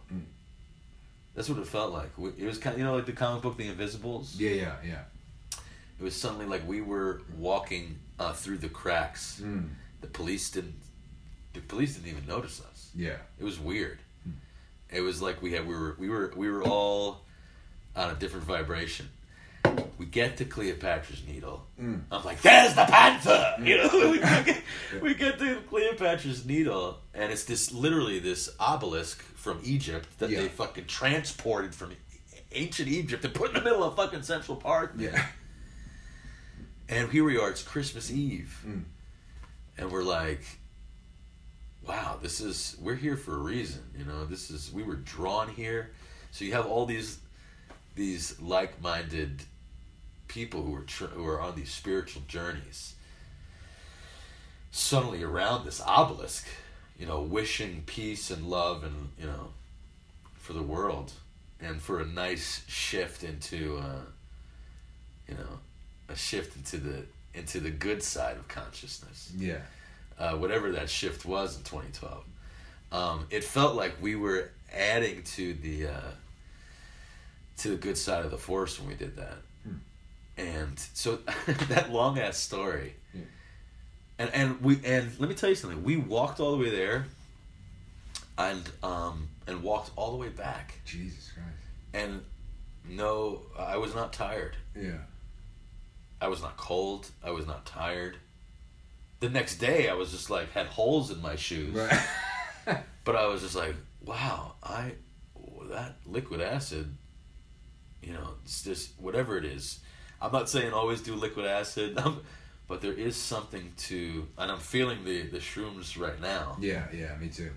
[1.34, 2.10] That's what it felt like.
[2.38, 4.36] It was kind of you know like the comic book The Invisibles.
[4.40, 5.02] Yeah, yeah, yeah.
[5.99, 9.41] It was suddenly like we were walking uh, through the cracks.
[9.44, 9.70] Mm.
[10.02, 10.76] The police didn't.
[11.54, 12.91] The police didn't even notice us.
[12.95, 13.18] Yeah.
[13.40, 13.99] It was weird.
[14.90, 17.22] It was like we had we were we were we were all
[17.98, 19.10] on a different vibration.
[19.98, 21.65] We get to Cleopatra's Needle.
[21.82, 22.02] Mm.
[22.11, 23.56] I'm like, there's the panther.
[23.61, 24.61] You know, we get,
[25.02, 30.41] we get to Cleopatra's Needle, and it's this literally this obelisk from Egypt that Yeah.
[30.41, 31.91] they fucking transported from
[32.52, 34.94] ancient Egypt and put in the middle of fucking Central Park.
[34.98, 35.26] Yeah.
[36.88, 38.64] And here we are, it's Christmas Eve.
[38.65, 38.84] Mm.
[39.78, 40.41] And we're like,
[41.86, 43.82] wow, this is, we're here for a reason.
[43.98, 45.91] You know, this is, we were drawn here.
[46.32, 47.18] So you have all these,
[47.98, 49.41] these like minded
[50.30, 52.94] people who are, tr- who are on these spiritual journeys
[54.72, 56.45] suddenly around this obelisk,
[56.99, 59.48] you know, wishing peace and love and, you know,
[60.36, 61.11] for the world
[61.60, 64.02] and for a nice shift into, uh,
[65.28, 65.60] you know,
[66.10, 67.03] a shift into the
[67.34, 69.60] into the good side of consciousness, Yeah.
[70.18, 72.24] uh, whatever that shift was in 2012.
[72.91, 76.02] Um, it felt like we were adding to the uh,
[77.58, 79.38] to the good side of the force when we did that,
[80.38, 81.20] and so
[81.70, 83.22] that long ass story, Yeah.
[84.20, 85.84] and and we and let me tell you something.
[85.84, 87.06] We walked all the way there,
[88.38, 91.50] and um and walked all the way back, Jesus Christ.
[91.94, 92.22] and
[92.90, 94.56] no, I was not tired.
[94.76, 95.00] Yeah.
[96.22, 97.10] I was not cold.
[97.24, 98.18] I was not tired.
[99.20, 102.80] The next day, I was just like had holes in my shoes, Right.
[103.04, 104.94] but I was just like, wow, I
[105.72, 106.96] that liquid acid
[108.02, 109.80] you know, it's just whatever it is.
[110.22, 111.98] I'm not saying always do liquid acid,
[112.68, 116.57] but there is something to, and I'm feeling the the shrooms right now.
[116.60, 117.52] Yeah, yeah, me too.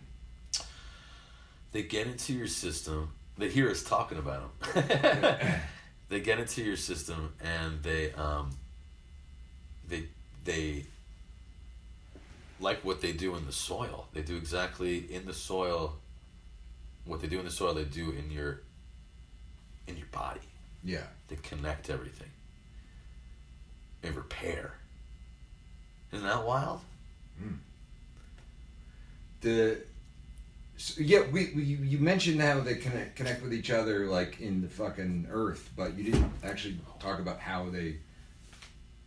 [1.72, 3.12] They get into your system.
[3.38, 4.84] They hear us talking about them.
[6.08, 8.50] they get into your system and they um.
[9.88, 10.04] They
[10.44, 10.84] they
[12.60, 14.06] like what they do in the soil.
[14.12, 15.96] They do exactly in the soil
[17.04, 18.60] what they do in the soil they do in your
[19.90, 20.40] in your body.
[20.82, 21.04] Yeah.
[21.28, 22.30] They connect everything.
[24.02, 24.74] They repair.
[26.12, 26.80] Isn't that wild?
[29.40, 29.78] The
[30.76, 34.60] so, yeah, we, we you mentioned how they connect connect with each other like in
[34.62, 37.96] the fucking earth, but you didn't actually talk about how they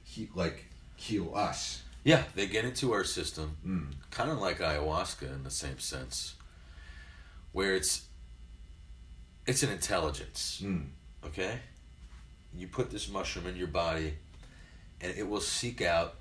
[0.03, 0.65] he, like
[0.95, 1.81] heal us.
[2.03, 3.93] Yeah, they get into our system, Mm.
[4.11, 6.35] kind of like ayahuasca in the same sense,
[7.53, 8.03] where it's
[9.45, 10.61] it's an intelligence.
[10.64, 10.86] Mm.
[11.26, 11.60] Okay,
[12.56, 14.14] you put this mushroom in your body,
[15.02, 16.15] and it will seek out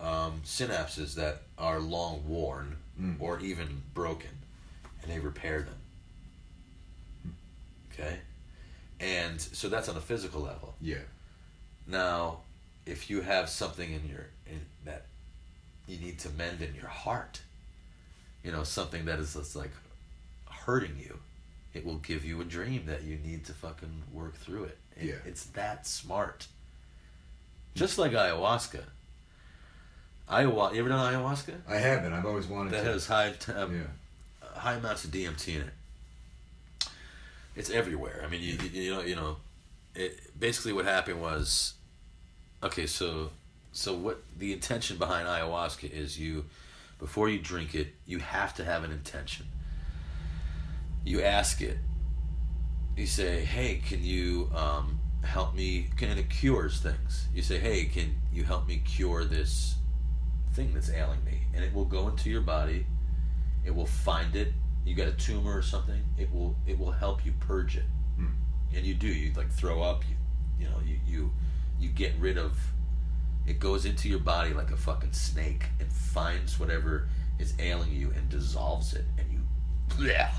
[0.00, 3.16] um, synapses that are long worn Mm.
[3.18, 4.28] or even broken,
[5.02, 7.32] and they repair them.
[7.92, 8.18] Okay,
[8.98, 10.74] and so that's on a physical level.
[10.82, 10.98] Yeah.
[11.86, 12.40] Now,
[12.84, 15.06] if you have something in your in that
[15.86, 17.40] you need to mend in your heart,
[18.44, 19.72] you know something that is just like
[20.50, 21.18] hurting you,
[21.74, 24.78] it will give you a dream that you need to fucking work through it.
[24.96, 25.14] It- Yeah.
[25.24, 26.48] it's that smart.
[27.74, 28.82] Just like ayahuasca.
[30.28, 30.74] Ayahuasca.
[30.74, 31.54] You ever done ayahuasca?
[31.68, 32.12] I haven't.
[32.12, 32.76] I've always wanted to.
[32.76, 32.92] That to.
[32.92, 34.48] has high um, yeah.
[34.54, 36.88] high amounts of DMT in it.
[37.56, 38.22] It's everywhere.
[38.24, 39.36] I mean, you, you, you know, you know,
[39.94, 41.74] it basically what happened was,
[42.62, 43.30] okay, so
[43.72, 46.44] so what the intention behind ayahuasca is you,
[46.98, 49.46] before you drink it, you have to have an intention.
[51.04, 51.78] You ask it.
[52.96, 57.26] You say, "Hey, can you um, help me?" And it cures things.
[57.34, 59.76] You say, "Hey, can you help me cure this
[60.52, 62.86] thing that's ailing me?" And it will go into your body
[63.64, 64.52] it will find it
[64.84, 67.84] you got a tumor or something it will it will help you purge it
[68.16, 68.28] Hmm.
[68.74, 70.16] and you do you like throw up you
[70.58, 71.32] you know you you
[71.78, 72.58] you get rid of
[73.46, 77.08] it goes into your body like a fucking snake and finds whatever
[77.38, 79.40] is ailing you and dissolves it and you
[79.88, 80.30] bleh,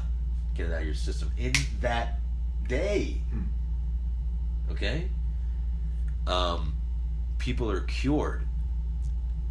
[0.61, 2.19] get it out of your system in that
[2.67, 4.71] day Hmm.
[4.71, 5.09] okay
[6.27, 6.75] um
[7.38, 8.43] people are cured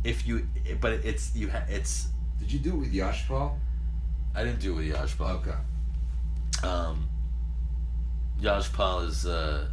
[0.05, 0.47] if you
[0.81, 2.09] but it's you ha- it's
[2.39, 3.53] Did you do it with Yashpal?
[4.35, 5.29] I didn't do it with Yashpal.
[5.41, 5.59] Okay.
[6.67, 7.09] Um,
[8.41, 9.67] Yashpal is uh,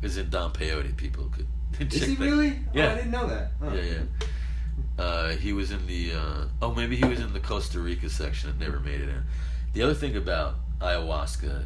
[0.00, 0.96] is in Don Peyote.
[0.96, 1.46] People could
[1.92, 2.58] Is he that- really?
[2.72, 2.86] Yeah.
[2.86, 3.52] Oh, I didn't know that.
[3.60, 3.74] Oh.
[3.74, 5.02] Yeah, yeah.
[5.04, 8.48] Uh, he was in the uh, oh maybe he was in the Costa Rica section
[8.50, 9.22] and never made it in.
[9.74, 11.64] The other thing about ayahuasca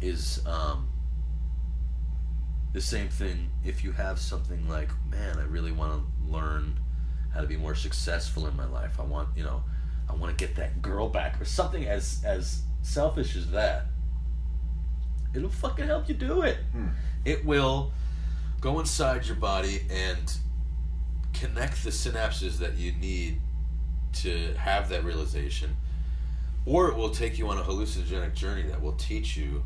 [0.00, 0.88] is um,
[2.72, 3.50] the same thing.
[3.64, 6.78] If you have something like, man, I really want to learn
[7.32, 8.98] how to be more successful in my life.
[8.98, 9.62] I want you know,
[10.08, 13.86] I want to get that girl back or something as as selfish as that.
[15.34, 16.58] It'll fucking help you do it.
[16.72, 16.88] Hmm.
[17.24, 17.92] It will
[18.60, 20.36] go inside your body and
[21.32, 23.40] connect the synapses that you need
[24.12, 25.74] to have that realization
[26.66, 29.62] or it will take you on a hallucinogenic journey that will teach you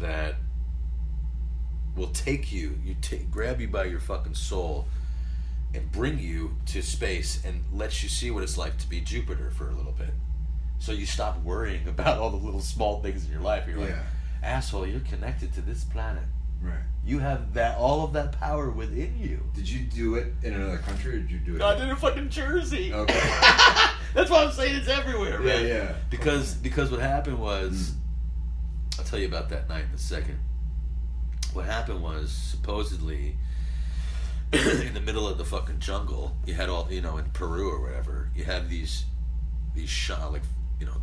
[0.00, 0.34] that
[1.96, 4.86] will take you you take grab you by your fucking soul
[5.74, 9.50] and bring you to space and let you see what it's like to be Jupiter
[9.50, 10.10] for a little bit.
[10.78, 13.66] So you stop worrying about all the little small things in your life.
[13.68, 14.02] You're like Yeah.
[14.42, 16.24] asshole you're connected to this planet
[16.64, 16.78] Right.
[17.04, 19.40] you have that all of that power within you.
[19.54, 21.62] Did you do it in another country or did you do it?
[21.62, 22.92] I did it in fucking Jersey.
[22.92, 23.14] Okay.
[24.14, 25.66] That's why I'm saying it's everywhere, Yeah, man.
[25.66, 25.94] yeah.
[26.10, 28.98] Because because what happened was, mm.
[28.98, 30.38] I'll tell you about that night in a second.
[31.52, 33.36] What happened was supposedly
[34.52, 37.80] in the middle of the fucking jungle, you had all you know in Peru or
[37.82, 39.04] whatever, you have these
[39.74, 40.42] these shot like
[40.80, 40.96] you know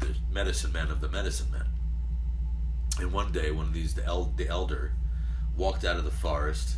[0.00, 1.66] the medicine men of the medicine men.
[3.00, 4.92] And one day, one of these the, el- the elder
[5.56, 6.76] walked out of the forest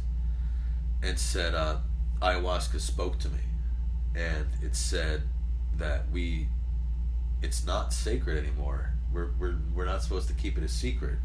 [1.03, 1.79] and said, uh,
[2.23, 3.41] "Ayahuasca spoke to me,
[4.15, 5.23] and it said
[5.77, 6.49] that we,
[7.43, 8.93] it's not sacred anymore.
[9.13, 11.19] We're we're we're not supposed to keep it a secret,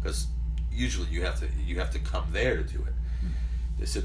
[0.00, 0.26] because
[0.72, 2.94] usually you have to you have to come there to do it."
[3.78, 4.04] They said,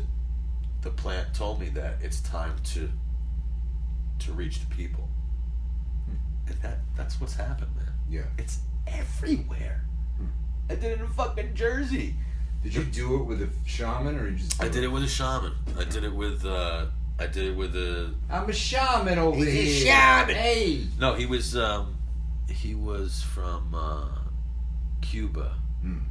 [0.81, 2.89] "The plant told me that it's time to
[4.19, 5.09] to reach the people,
[6.47, 7.93] and that that's what's happened, man.
[8.09, 8.21] Yeah.
[8.37, 9.83] It's everywhere.
[10.69, 12.15] I did it in fucking Jersey."
[12.63, 14.61] Did you do it with a shaman or you just?
[14.61, 15.53] I did it with a shaman.
[15.79, 16.87] I did it with uh
[17.19, 19.85] I did it with a I'm a shaman over He's a here.
[19.87, 20.35] shaman.
[20.35, 20.87] Hey.
[20.99, 21.97] No, he was um
[22.49, 24.07] he was from uh
[25.01, 25.53] Cuba.
[25.85, 26.01] Mm.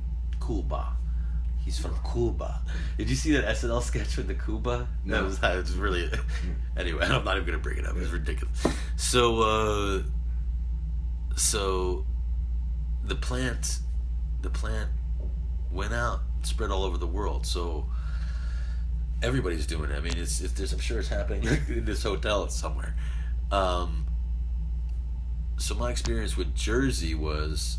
[0.44, 0.92] Cuba.
[1.64, 2.62] He's from Cuba.
[2.96, 4.86] Did you see that SNL sketch with the Cuba?
[5.04, 5.24] That No.
[5.24, 6.08] was that was really.
[6.76, 7.96] anyway, I'm not even gonna bring it up.
[7.96, 8.64] It's ridiculous.
[8.94, 10.02] So, uh,
[11.36, 12.06] so
[13.04, 13.78] the plant,
[14.46, 14.88] the plant
[15.72, 17.44] went out, spread all over the world.
[17.44, 17.86] So
[19.20, 19.96] everybody's doing it.
[19.96, 22.94] I mean, it's, it's there's, I'm sure it's happening in this hotel somewhere.
[23.50, 24.06] Um,
[25.58, 27.78] so my experience with Jersey was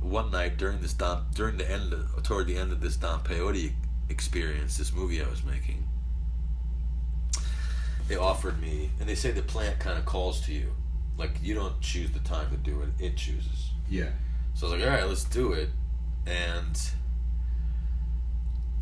[0.00, 3.20] one night during this Don, during the end of, toward the end of this Don
[3.20, 3.72] Peyote
[4.08, 5.86] experience, this movie I was making.
[8.08, 10.72] They offered me, and they say the plant kind of calls to you,
[11.16, 13.70] like you don't choose the time to do it; it chooses.
[13.88, 14.08] Yeah.
[14.58, 15.68] So I was like, all right, let's do it.
[16.26, 16.80] And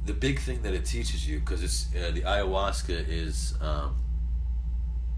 [0.07, 3.95] the big thing that it teaches you, because it's uh, the ayahuasca is um,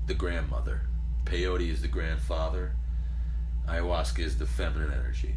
[0.09, 0.80] the grandmother,
[1.26, 2.72] peyote is the grandfather,
[3.68, 5.36] ayahuasca is the feminine energy,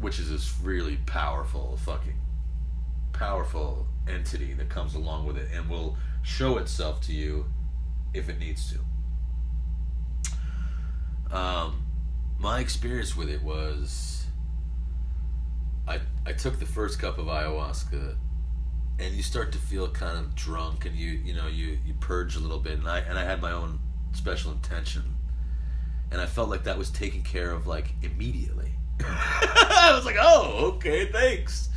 [0.00, 2.18] which is this really powerful, fucking
[3.12, 7.44] powerful entity that comes along with it and will show itself to you
[8.14, 8.78] if it needs to.
[11.36, 11.89] Um,
[12.40, 14.24] my experience with it was
[15.86, 18.16] I I took the first cup of ayahuasca
[18.98, 22.36] and you start to feel kind of drunk and you you know you you purge
[22.36, 23.78] a little bit and I and I had my own
[24.12, 25.16] special intention
[26.10, 28.72] and I felt like that was taken care of like immediately.
[29.04, 31.68] I was like, "Oh, okay, thanks."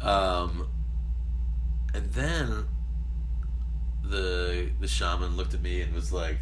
[0.00, 0.68] Um
[1.94, 2.66] and then
[4.02, 6.40] the the shaman looked at me and was like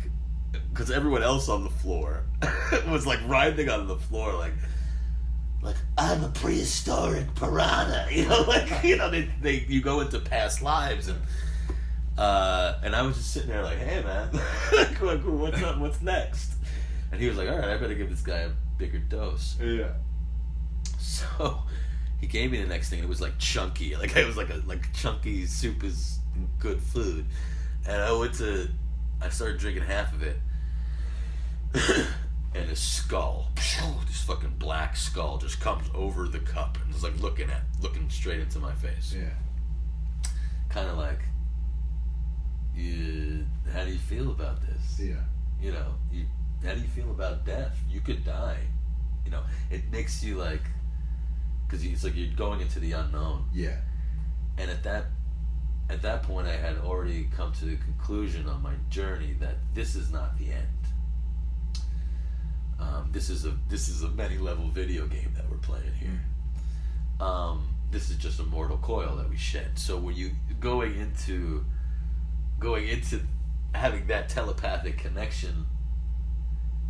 [0.53, 2.25] because everyone else on the floor
[2.89, 4.53] was like writhing on the floor like
[5.63, 10.19] like I'm a prehistoric piranha, you know, like you know they, they you go into
[10.19, 11.21] past lives and
[12.17, 14.31] uh, and I was just sitting there like, hey man,
[15.01, 15.79] like, what's up?
[15.79, 16.53] What's next?
[17.13, 19.57] And he was like, all right, I better give this guy a bigger dose.
[19.61, 19.93] Yeah.
[20.99, 21.63] So
[22.21, 22.99] he gave me the next thing.
[23.01, 26.19] and It was like chunky, like it was like a like chunky soup is
[26.59, 27.27] good food,
[27.87, 28.69] and I went to,
[29.23, 30.39] I started drinking half of it,
[32.55, 33.51] and a skull,
[34.07, 38.09] this fucking black skull, just comes over the cup and is like looking at, looking
[38.11, 39.29] straight into my face, Yeah.
[40.69, 41.21] kind of like,
[42.75, 44.99] you, how do you feel about this?
[45.01, 45.17] Yeah.
[45.61, 46.25] you know, you,
[46.65, 47.77] how do you feel about death?
[47.91, 48.59] You could die.
[49.25, 50.63] You know, it makes you like,
[51.67, 53.45] because it's like you're going into the unknown.
[53.53, 53.77] Yeah.
[54.59, 55.07] And at that,
[55.91, 59.97] at that point, I had already come to the conclusion on my journey that this
[59.97, 60.69] is not the end.
[62.79, 66.21] Um, this is a this is a many level video game that we're playing here.
[67.21, 69.79] Um, this is just a mortal coil that we shed.
[69.79, 70.31] So when you
[70.61, 71.65] going into
[72.59, 73.21] going into
[73.75, 75.67] having that telepathic connection,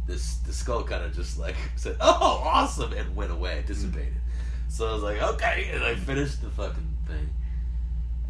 [0.07, 4.21] this the skull kind of just like said, "Oh, awesome," and went away, dissipated.
[4.69, 7.31] So I was like, "Okay," and I finished the fucking thing.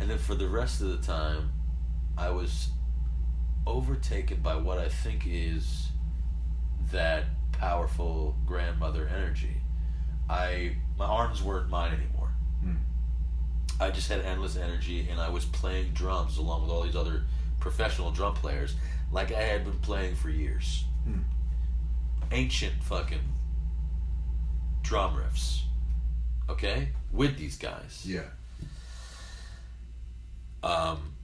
[0.01, 1.53] And then for the rest of the time,
[2.17, 2.71] I was
[3.67, 5.89] overtaken by what I think is
[6.91, 9.61] that powerful grandmother energy.
[10.29, 12.31] I my arms weren't mine anymore.
[12.63, 12.77] Hmm.
[13.79, 17.25] I just had endless energy, and I was playing drums along with all these other
[17.61, 18.77] professional drum players,
[19.13, 20.85] like I had been playing for years.
[21.05, 21.21] Hmm.
[22.33, 23.35] Ancient fucking
[24.83, 25.61] drum riffs.
[26.49, 28.03] Okay, with these guys.
[28.07, 28.31] Yeah.
[30.63, 31.15] Um,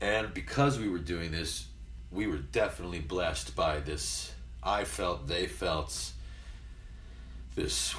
[0.00, 1.66] and because we were doing this,
[2.10, 4.32] we were definitely blessed by this.
[4.62, 6.12] I felt, they felt
[7.54, 7.94] this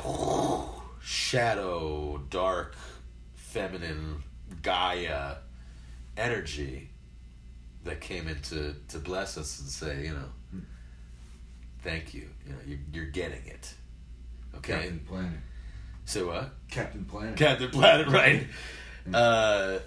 [1.02, 2.76] shadow, dark,
[3.36, 4.24] feminine
[4.62, 5.36] Gaia
[6.18, 6.90] energy
[7.84, 10.62] that came in to, to bless us and say, you know,
[11.84, 12.30] thank you.
[12.46, 13.74] You know, you're, you're getting it.
[14.58, 14.74] Okay.
[14.74, 15.40] Captain Planet.
[16.06, 16.52] So what?
[16.70, 17.36] Captain Planet.
[17.38, 18.48] Captain Planet, right?
[19.12, 19.80] Uh,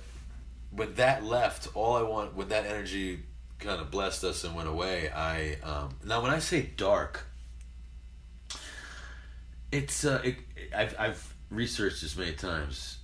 [0.75, 3.21] when that left, all I want when that energy
[3.59, 7.27] kind of blessed us and went away, I um, now when I say dark,
[9.71, 10.37] it's uh, it,
[10.75, 12.99] I've I've researched this many times.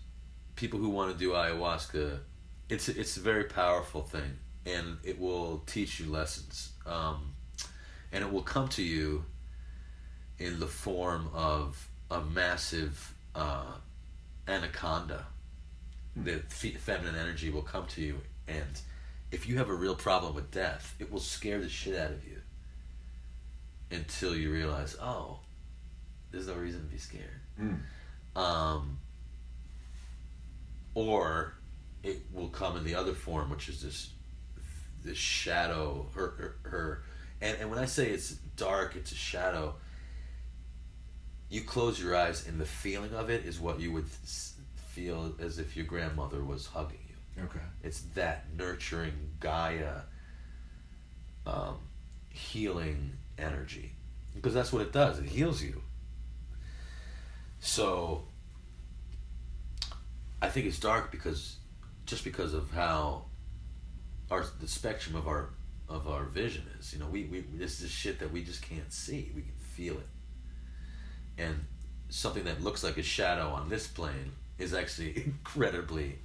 [0.57, 2.19] People who want to do ayahuasca,
[2.69, 7.35] it's it's a very powerful thing, and it will teach you lessons, um,
[8.13, 9.25] and it will come to you
[10.39, 13.75] in the form of a massive uh,
[14.49, 15.27] anaconda.
[16.17, 18.81] The fe- feminine energy will come to you, and
[19.31, 22.25] if you have a real problem with death, it will scare the shit out of
[22.25, 22.39] you
[23.91, 25.39] until you realize, oh,
[26.31, 27.41] there's no reason to be scared.
[27.61, 27.81] Mm.
[28.37, 28.99] Um,
[30.95, 31.55] or
[32.03, 34.11] it will come in the other form, which is this
[35.05, 36.07] this shadow.
[36.15, 36.31] Her
[36.63, 37.03] her, her
[37.41, 39.75] and and when I say it's dark, it's a shadow.
[41.49, 44.07] you close your eyes and the feeling of it is what you would
[44.91, 47.45] feel as if your grandmother was hugging you.
[47.45, 47.61] Okay.
[47.83, 50.03] It's that nurturing Gaia
[51.47, 51.79] um,
[52.29, 53.93] healing energy.
[54.35, 55.19] Because that's what it does.
[55.19, 55.83] It heals you.
[57.61, 58.25] So
[60.41, 61.57] I think it's dark because
[62.07, 63.27] just because of how
[64.31, 65.51] our the spectrum of our
[65.89, 66.93] of our vision is.
[66.93, 69.33] You know, we, we this is shit that we just can't see.
[69.35, 70.09] We can feel it.
[71.37, 71.65] And
[72.09, 76.19] something that looks like a shadow on this plane is actually incredibly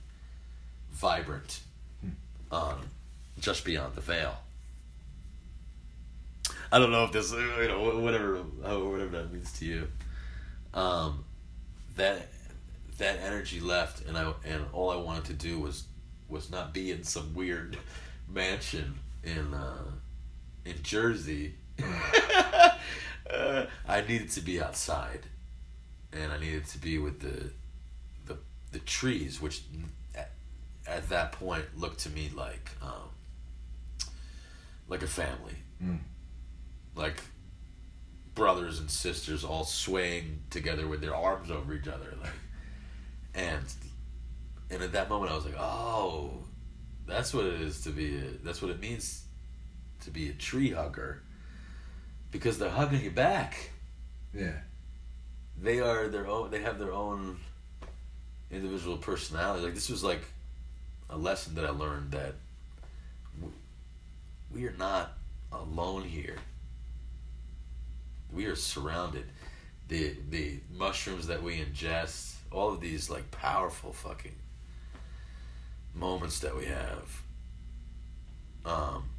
[0.91, 1.61] vibrant
[2.51, 2.79] um,
[3.39, 4.37] just beyond the veil.
[6.71, 9.87] I don't know if this, you know, whatever, whatever that means to you.
[10.73, 11.23] Um,
[11.95, 12.27] that
[12.97, 15.85] that energy left, and I and all I wanted to do was
[16.27, 17.77] was not be in some weird
[18.29, 19.91] mansion in uh,
[20.65, 21.55] in Jersey.
[23.31, 25.21] uh, I needed to be outside,
[26.11, 27.51] and I needed to be with the
[28.75, 29.61] the trees, which
[30.13, 30.31] at,
[30.85, 33.09] at that point looked to me like um,
[34.89, 35.99] like a family, Mm.
[36.95, 37.21] like
[38.33, 42.31] brothers and sisters all swaying together with their arms over each other, like
[43.33, 43.65] and
[44.69, 46.31] and at that moment I was like, oh,
[47.07, 48.17] that's what it is to be.
[48.17, 49.23] A, that's what it means
[50.03, 51.21] to be a tree hugger,
[52.31, 53.71] because they're hugging you back.
[54.33, 54.57] Yeah.
[55.61, 56.51] They are their own.
[56.51, 57.37] They have their own
[58.51, 59.63] individual personality.
[59.63, 60.21] Like this was like
[61.09, 62.35] a lesson that I learned that
[64.53, 65.13] we are not
[65.51, 66.37] alone here.
[68.33, 69.25] We are surrounded.
[69.87, 74.35] The the mushrooms that we ingest, all of these like powerful fucking
[75.93, 77.21] moments that we have.
[78.65, 79.09] Um,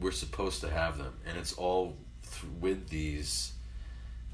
[0.00, 3.52] we're supposed to have them, and it's all th- with these.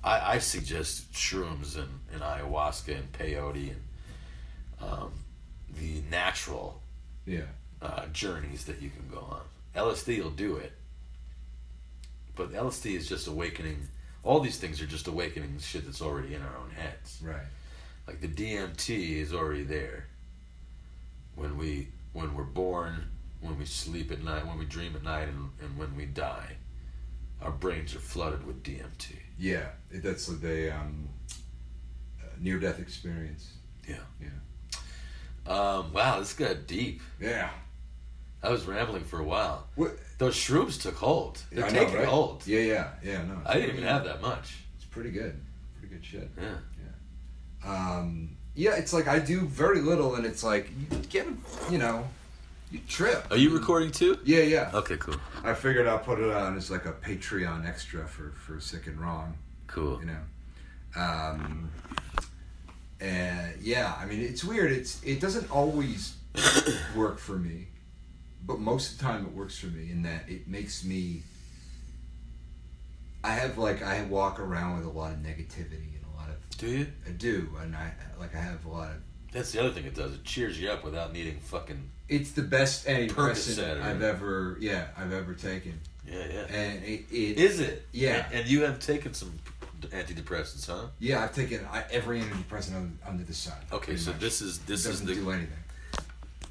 [0.02, 3.82] I, I suggest shrooms and, and ayahuasca and peyote and
[4.84, 5.12] um,
[5.78, 6.80] the natural
[7.26, 7.42] Yeah.
[7.82, 9.42] uh, journeys that you can go on.
[9.74, 10.72] LSD will do it,
[12.36, 13.88] but LSD is just awakening.
[14.22, 17.20] All these things are just awakening shit that's already in our own heads.
[17.22, 17.46] Right.
[18.06, 20.06] Like the DMT is already there.
[21.34, 23.04] When we when we're born,
[23.40, 26.56] when we sleep at night, when we dream at night, and, and when we die,
[27.42, 29.16] our brains are flooded with DMT.
[29.38, 29.66] Yeah.
[29.90, 31.08] That's the um,
[32.22, 33.52] uh, near death experience.
[33.88, 33.96] Yeah.
[34.20, 34.28] Yeah.
[35.46, 37.00] Um, wow, this got deep.
[37.20, 37.50] Yeah.
[38.42, 39.66] I was rambling for a while.
[39.74, 39.96] What?
[40.18, 41.40] Those shrooms took hold.
[41.50, 42.06] They're I know, taking right?
[42.06, 42.46] hold.
[42.46, 43.22] Yeah, yeah, yeah.
[43.22, 44.56] No, I didn't even have that much.
[44.76, 45.40] It's pretty good.
[45.78, 46.28] Pretty good shit.
[46.40, 46.56] Yeah.
[47.66, 51.26] Um, yeah, it's like I do very little, and it's like you get,
[51.70, 52.06] you know,
[52.70, 53.26] you trip.
[53.30, 54.18] Are you recording too?
[54.24, 54.70] Yeah, yeah.
[54.74, 55.16] Okay, cool.
[55.42, 59.00] I figured I'll put it on as like a Patreon extra for for sick and
[59.00, 59.34] wrong.
[59.66, 59.98] Cool.
[60.00, 60.18] you know
[60.96, 61.68] um
[63.00, 66.14] and yeah i mean it's weird it's it doesn't always
[66.96, 67.66] work for me
[68.46, 71.22] but most of the time it works for me in that it makes me
[73.22, 76.56] i have like i walk around with a lot of negativity and a lot of
[76.58, 76.86] Do you?
[77.06, 78.96] i do and i like i have a lot of
[79.32, 80.14] That's the other thing it does.
[80.14, 81.90] It cheers you up without needing fucking.
[82.08, 86.54] it's the best antidepressant i've ever yeah i've ever taken Yeah, yeah.
[86.56, 87.86] and it, it Is it?
[87.92, 88.26] Yeah.
[88.26, 89.32] And, and you have taken some
[89.90, 90.86] antidepressants, huh?
[90.98, 94.20] yeah i've taken I, every antidepressant under, under the sun Okay, so much.
[94.20, 95.50] this is this is the do anything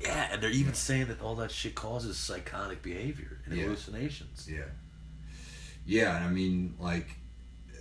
[0.01, 3.63] yeah, and they're even saying that all that shit causes psychotic behavior and Yeah.
[3.63, 4.49] hallucinations.
[4.51, 4.63] Yeah.
[5.85, 7.07] Yeah, and I mean, like,
[7.71, 7.77] uh,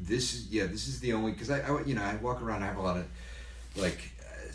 [0.00, 2.62] this is yeah, this is the only because I, I you know I walk around
[2.62, 3.04] I have a lot of
[3.76, 4.48] like uh,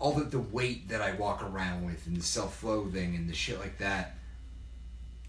[0.00, 3.34] all the the weight that I walk around with and the self loathing and the
[3.34, 4.16] shit like that.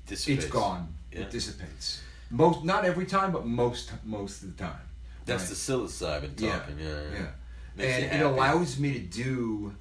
[0.07, 0.45] Dissipates.
[0.45, 0.91] It's gone.
[1.11, 1.19] Yeah.
[1.21, 2.01] It dissipates.
[2.31, 4.79] Most not every time, but most most of the time.
[5.25, 5.49] That's Right.
[5.49, 6.79] the psilocybin talking.
[6.79, 7.01] Yeah, yeah.
[7.13, 7.27] yeah.
[7.77, 8.23] You and it happy.
[8.23, 9.75] allows me to do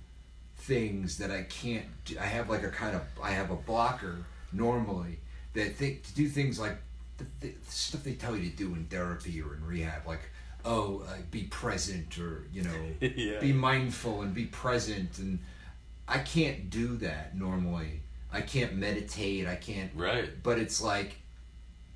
[0.56, 1.86] things that I can't.
[2.04, 2.16] Do.
[2.20, 4.18] I have like a kind of I have a blocker
[4.52, 5.20] normally
[5.54, 6.76] that think to do things like
[7.18, 10.20] the, the stuff they tell you to do in therapy or in rehab, like
[10.64, 13.40] oh, like be present or you know Yeah.
[13.40, 15.38] be mindful and be present and
[16.06, 18.02] I can't do that normally.
[18.32, 19.46] I can't meditate.
[19.46, 19.90] I can't.
[19.94, 21.16] Right, But it's like,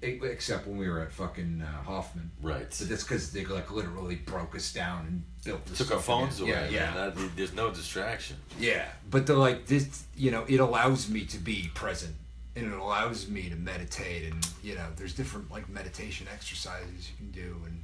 [0.05, 2.31] except when we were at fucking uh, Hoffman.
[2.43, 2.69] right.
[2.79, 6.51] But that's because they like literally broke us down and built Took our phones away.
[6.51, 6.95] Yeah, yeah.
[7.11, 8.37] That- there's no distraction.
[8.59, 8.87] yeah.
[9.11, 12.15] But they're like this, you know, it allows me to be present
[12.57, 17.17] and it allows me to meditate and you know, there's different like meditation exercises you
[17.17, 17.83] can do and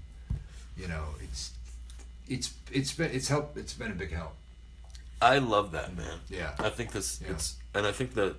[0.76, 1.52] you know, it's
[2.28, 4.34] it's it's been it's helped it's been a big help.
[5.22, 6.18] I love that, man.
[6.28, 6.52] Yeah.
[6.58, 7.32] I think this Yeah.
[7.32, 8.36] it's and I think that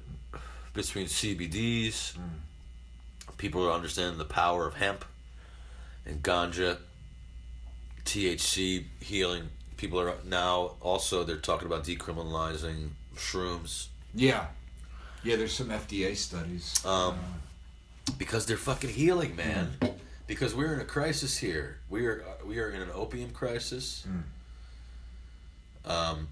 [0.74, 2.20] between CBDs, Mm.
[3.38, 5.06] People are understanding the power of hemp
[6.06, 6.78] and ganja
[8.06, 9.50] THC healing.
[9.78, 14.46] People are now also they're talking about decriminalizing shrooms Yeah.
[15.24, 16.84] Yeah, there's some FDA studies.
[16.86, 17.18] Um,
[18.18, 19.74] because they're fucking healing, man.
[20.28, 21.78] Because we're in a crisis here.
[21.90, 24.06] We are we are in an opium crisis.
[25.86, 26.28] Um,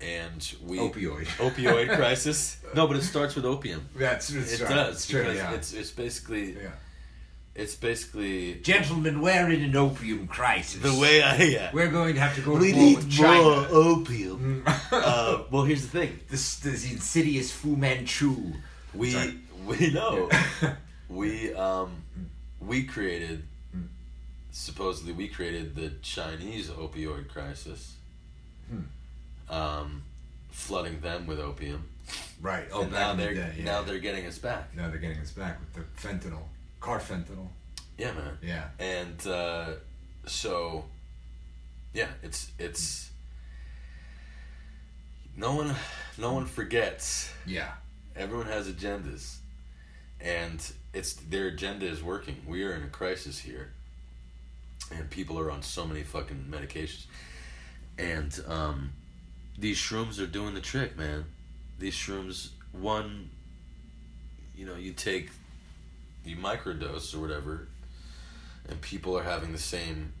[0.00, 1.26] and we Opioid.
[1.38, 2.58] opioid crisis.
[2.74, 3.88] No, but it starts with opium.
[3.96, 4.74] That's, that's It right.
[4.74, 5.52] does It's true, because yeah.
[5.54, 6.70] it's it's basically yeah.
[7.54, 10.80] it's basically Gentlemen, we're in an opium crisis.
[10.82, 11.70] the way I yeah.
[11.72, 13.68] We're going to have to go We to war need with more China.
[13.70, 14.62] opium.
[14.66, 16.20] uh, well, here's the thing.
[16.28, 18.36] This, this insidious Fu Manchu.
[18.94, 19.38] We Sorry.
[19.66, 20.28] we know
[21.08, 22.02] we um
[22.60, 23.44] we created
[24.50, 27.96] supposedly we created the Chinese opioid crisis.
[29.50, 30.02] Um,
[30.50, 31.88] flooding them with opium,
[32.40, 32.66] Right.
[32.72, 33.64] Oh, and now they're day, yeah.
[33.64, 34.74] now they're getting us back.
[34.74, 36.42] now they're getting us back with the fentanyl,
[36.80, 37.48] carfentanil.
[37.98, 38.38] Yeah, man.
[38.42, 38.68] Yeah.
[38.78, 39.66] And uh,
[40.26, 40.86] so,
[41.92, 43.10] yeah, it's it's
[45.36, 45.74] no one
[46.16, 47.30] no one forgets.
[47.46, 47.72] Yeah.
[48.16, 49.36] Everyone has agendas,
[50.20, 50.60] and
[50.94, 52.36] it's their agenda is working.
[52.46, 53.72] We are in a crisis here,
[54.90, 57.04] and people are on so many fucking medications,
[57.98, 58.92] and um,
[59.60, 61.26] these shrooms are doing the trick, man.
[61.78, 63.30] These shrooms, one,
[64.56, 65.30] you know, you take,
[66.24, 67.68] you microdose or whatever,
[68.68, 70.12] and people are having the same,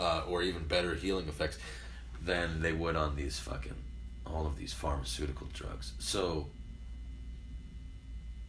[0.00, 1.58] uh, or even better healing effects
[2.24, 3.74] than they would on these fucking
[4.26, 5.92] all of these pharmaceutical drugs.
[5.98, 6.46] So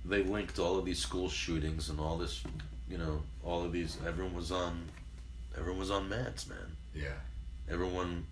[0.05, 2.43] they linked all of these school shootings and all this,
[2.89, 3.97] you know, all of these.
[4.07, 4.85] Everyone was on,
[5.57, 6.77] everyone was on meds, man.
[6.93, 7.19] Yeah.
[7.69, 8.25] Everyone.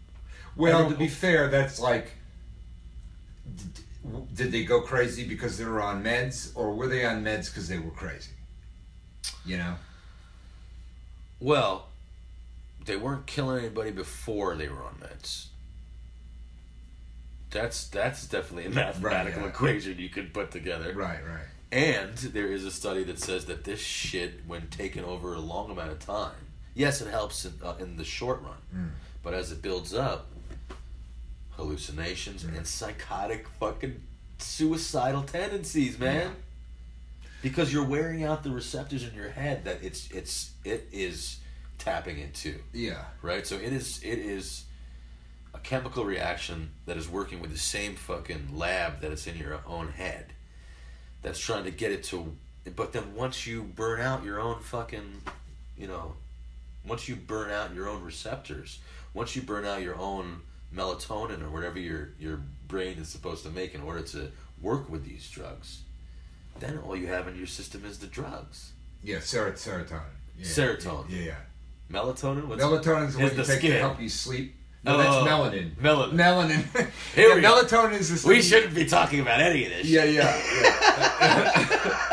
[0.56, 2.12] Well, to be fair, that's like.
[3.56, 7.50] Did, did they go crazy because they were on meds, or were they on meds
[7.50, 8.32] because they were crazy?
[9.46, 9.76] You know.
[11.40, 11.88] Well,
[12.86, 15.48] they weren't killing anybody before they were on meds.
[17.50, 19.50] That's that's definitely a mathematical yeah.
[19.50, 20.94] equation you could put together.
[20.94, 21.20] Right.
[21.26, 21.48] Right.
[21.72, 25.72] And there is a study that says that this shit, when taken over a long
[25.72, 26.36] amount of time,
[26.76, 28.92] yes, it helps in, uh, in the short run,
[29.24, 30.28] but as it builds up,
[31.56, 34.02] hallucinations and psychotic fucking
[34.38, 36.36] suicidal tendencies, man.
[37.42, 41.38] Because you're wearing out the receptors in your head that it's it's it is
[41.78, 43.04] tapping into Yeah.
[43.22, 43.46] right?
[43.46, 44.64] So it is it is
[45.54, 49.60] a chemical reaction that is working with the same fucking lab that it's in your
[49.68, 50.28] own head.
[51.22, 52.36] That's trying to get it to
[52.78, 55.22] but then once you burn out your own fucking
[55.78, 56.14] you know
[56.88, 58.80] once you burn out your own receptors,
[59.14, 60.42] once you burn out your own
[60.76, 64.32] melatonin or whatever your your brain is supposed to make in order to
[64.62, 65.82] work with these drugs,
[66.60, 68.72] then all you have in your system is the drugs.
[69.04, 69.20] Yeah.
[69.20, 70.02] Ser- serotonin.
[70.38, 70.46] Yeah.
[70.46, 71.06] Serotonin.
[71.10, 71.22] Yeah.
[71.22, 71.36] yeah.
[71.92, 73.72] Melatonin, what's Melatonin is what you the take to skin.
[73.80, 74.56] help you sleep.
[74.86, 75.76] No, Oh, that's melanin.
[75.76, 76.14] melanin.
[76.14, 76.90] Melanin.
[77.16, 79.86] Here yeah, melatonin is the We shouldn't be talking about any of this.
[79.88, 82.10] Yeah, yeah, yeah.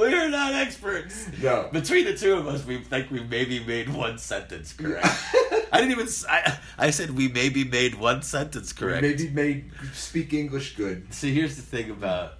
[0.00, 1.28] we are not experts.
[1.42, 1.68] No.
[1.72, 5.06] Between the two of us, we think we maybe made one sentence correct.
[5.72, 6.08] I didn't even.
[6.28, 9.02] I, I said we maybe made one sentence correct.
[9.02, 11.12] Maybe made speak English good.
[11.12, 12.34] See, here's the thing about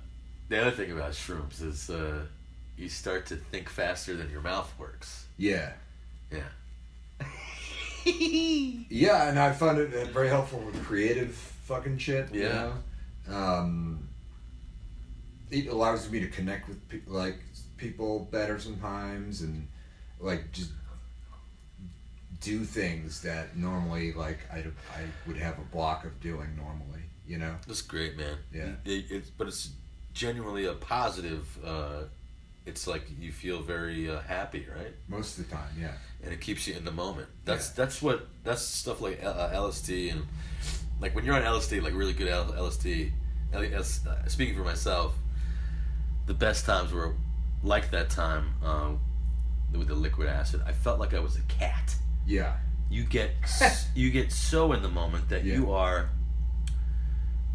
[0.48, 2.24] the other thing about shrooms is uh,
[2.76, 5.26] you start to think faster than your mouth works.
[5.36, 5.72] Yeah.
[6.32, 6.40] Yeah.
[8.02, 12.32] Yeah, and I found it uh, very helpful with creative fucking shit.
[12.34, 12.72] You Yeah.
[13.28, 13.34] know?
[13.36, 14.08] Um,
[15.50, 17.38] it allows me to connect with people, like
[17.76, 19.68] people better sometimes, and
[20.20, 20.70] like just
[22.40, 27.02] do things that normally, like I I would have a block of doing normally.
[27.26, 27.54] You know.
[27.66, 28.38] That's great, man.
[28.52, 28.72] Yeah.
[28.84, 29.70] It, it's but it's
[30.14, 31.46] genuinely a positive.
[31.64, 32.02] Uh,
[32.66, 34.92] it's like you feel very uh, happy, right?
[35.08, 35.92] Most of the time, yeah.
[36.22, 37.28] and it keeps you in the moment.
[37.44, 37.74] That's Yeah.
[37.84, 40.26] that's what that's stuff like uh, LSD and
[41.00, 43.12] like when you're on LSD, like really good L- LSD.
[43.52, 45.14] L- S- uh, Speaking for myself,
[46.26, 47.14] the best times were
[47.62, 49.00] like that time um,
[49.72, 50.62] with the liquid acid.
[50.66, 51.94] I felt like I was a cat.
[52.26, 52.54] Yeah.
[52.90, 53.30] You get
[53.94, 55.54] you get so in the moment that Yeah.
[55.54, 56.10] you are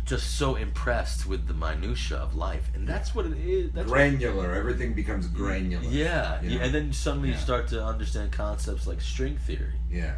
[0.05, 3.71] just so impressed with the minutia of life, and that's what it is.
[3.71, 4.53] That's granular.
[4.53, 5.83] Everything becomes granular.
[5.89, 6.63] yeah, you yeah, know?
[6.65, 10.13] and then suddenly you start to understand concepts like string theory Yeah.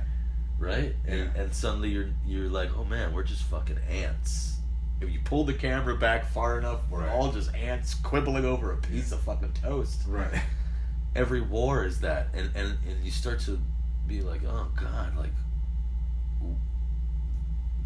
[0.59, 0.93] right?
[1.07, 4.56] And, and suddenly you're you're like, oh man, we're just fucking ants.
[4.99, 7.11] If you pull the camera back far enough, we're Right.
[7.11, 10.01] all just ants quibbling over a piece of fucking toast.
[10.07, 10.41] Right.
[11.15, 13.59] Every war is that, and and and you start to
[14.07, 15.31] be like, oh god, like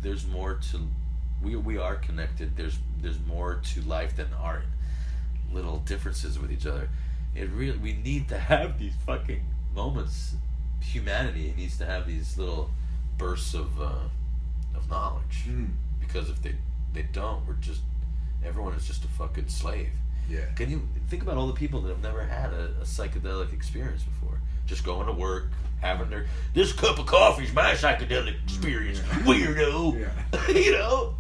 [0.01, 0.88] there's more to
[1.41, 2.55] we we are connected.
[2.57, 4.63] There's there's more to life than our
[5.51, 6.89] little differences with each other.
[7.35, 9.43] It really we need to have these fucking
[9.73, 10.35] moments
[10.81, 12.69] humanity needs to have these little
[13.17, 13.93] bursts of uh,
[14.75, 15.69] of knowledge Mm.
[15.99, 16.55] because if they
[16.93, 17.81] they don't, we're just
[18.43, 19.89] everyone is just a fucking slave.
[20.30, 20.45] Yeah.
[20.55, 24.03] Can you think about all the people that have never had a, a psychedelic experience
[24.03, 24.39] before?
[24.65, 25.51] Just going to work,
[25.81, 29.99] having their this cup of coffee is my psychedelic experience, weirdo.
[30.34, 30.47] Yeah.
[30.53, 31.15] you know,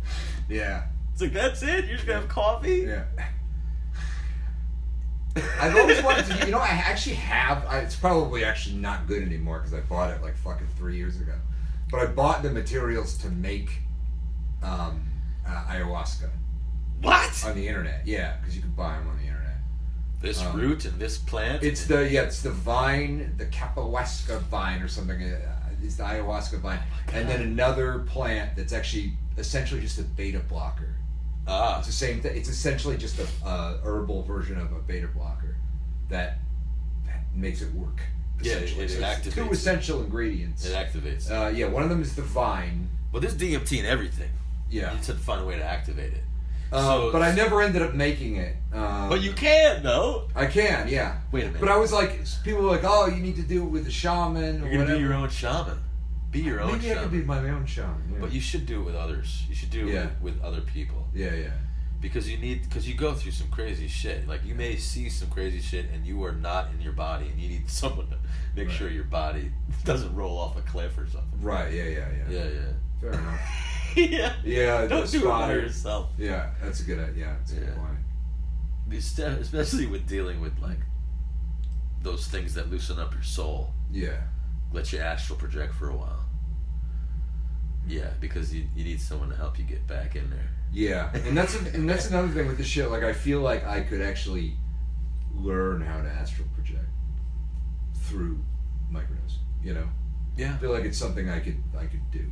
[0.49, 0.83] Yeah.
[1.13, 1.85] it's like that's it.
[1.85, 2.85] You're just gonna have coffee.
[2.87, 3.03] Yeah.
[5.59, 6.45] I've always wanted to.
[6.45, 7.65] You know, I actually have.
[7.65, 11.19] I, it's probably actually not good anymore because I bought it like fucking three years
[11.21, 11.33] ago.
[11.89, 13.69] But I bought the materials to make
[14.61, 15.01] um,
[15.47, 16.29] uh, ayahuasca
[17.01, 17.43] What?
[17.45, 18.05] on the internet.
[18.05, 19.57] Yeah, because you can buy them on the internet.
[20.21, 21.63] This Um, root and this plant.
[21.63, 25.21] It's the yeah, it's the vine, the capahuasca vine or something.
[25.21, 26.79] Uh, is the ayahuasca vine,
[27.11, 30.93] and then another plant that's actually essentially just a beta blocker.
[31.47, 31.79] ah.
[31.79, 32.37] It's the same thing.
[32.37, 35.55] It's essentially just a uh, herbal version of a beta blocker
[36.09, 36.37] that
[37.33, 37.99] makes it work.
[38.43, 40.65] Yeah, it- it So it's two essential ingredients.
[40.65, 41.31] It activates.
[41.31, 42.89] Uh, yeah, one of them is the vine.
[43.11, 44.29] well, there's DMT in everything.
[44.71, 46.23] Yeah, You just have to find a way to activate it.
[46.71, 48.55] uh, So- but I never ended up making it.
[48.73, 50.29] Um, But you can though.
[50.35, 51.17] I can, yeah.
[51.31, 51.59] Wait a minute.
[51.59, 53.91] But I was like, people were like, oh, you need to do it with a
[53.91, 54.95] shaman or You're gonna whatever.
[54.97, 55.77] be your own shaman.
[56.31, 57.03] Be your own Maybe I shaman.
[57.03, 58.03] could be my own shaman.
[58.13, 58.17] Yeah.
[58.21, 59.43] But you should do it with others.
[59.49, 60.03] You should do it Yeah.
[60.21, 61.49] with, with other people yeah, yeah.
[61.99, 64.25] because you need because you go through some crazy shit.
[64.29, 67.37] Like you may see some crazy shit and you are not in your body, and
[67.37, 68.17] you need someone to
[68.55, 68.77] make Right.
[68.77, 69.51] sure your body
[69.83, 71.41] doesn't roll off a cliff or something.
[71.41, 71.73] Right.
[71.73, 72.29] Yeah, yeah, yeah.
[72.37, 72.61] Yeah, yeah,
[73.01, 73.39] Fair enough.
[73.95, 74.33] Yeah.
[74.43, 74.87] Yeah.
[74.87, 76.09] Don't do it by yourself.
[76.17, 77.15] Yeah, that's a good.
[77.15, 77.97] Yeah, that's a good point.
[79.41, 80.79] Especially with dealing with like
[82.01, 84.21] those things that loosen up your soul, Yeah.
[84.73, 86.25] let your astral project for a while.
[87.87, 90.49] Yeah, because you, you need someone to help you get back in there.
[90.73, 92.89] Yeah, and that's and that's another thing with the shit.
[92.89, 94.55] Like, I feel like I could actually
[95.33, 96.85] learn how to astral project
[98.03, 98.39] through
[98.91, 99.37] microdose.
[99.63, 99.87] You know,
[100.37, 100.53] Yeah.
[100.53, 102.31] I feel like it's something I could I could do,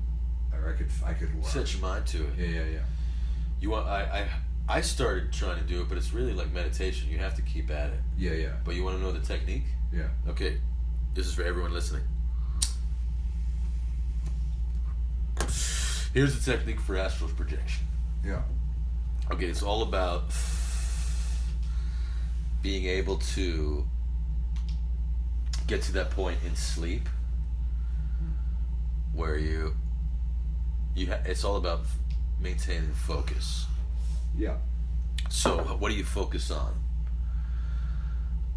[0.66, 1.44] or I could I could learn.
[1.44, 2.34] Set your mind to it.
[2.38, 2.80] Yeah, yeah, yeah.
[3.62, 4.28] You want I,
[4.70, 7.10] I I started trying to do it, but it's really like meditation.
[7.10, 8.00] You have to keep at it.
[8.18, 9.64] Yeah, yeah, But you want to know the technique?
[9.92, 10.08] yeah.
[10.28, 10.58] Okay.
[11.16, 12.04] This is for everyone listening.
[16.14, 17.86] Here's the technique for astral projection.
[18.26, 18.42] Yeah.
[19.32, 20.24] Okay, it's all about
[22.62, 23.86] being able to
[25.68, 27.08] get to that point in sleep
[29.14, 29.76] where you
[31.00, 31.82] you ha- it's all about
[32.40, 33.66] maintaining focus.
[34.38, 34.58] Yeah.
[35.30, 36.74] So, what do you focus on?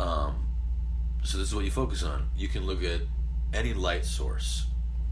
[0.01, 0.47] Um,
[1.23, 2.29] so this is what you focus on.
[2.37, 3.03] You can look at
[3.55, 4.67] any light source,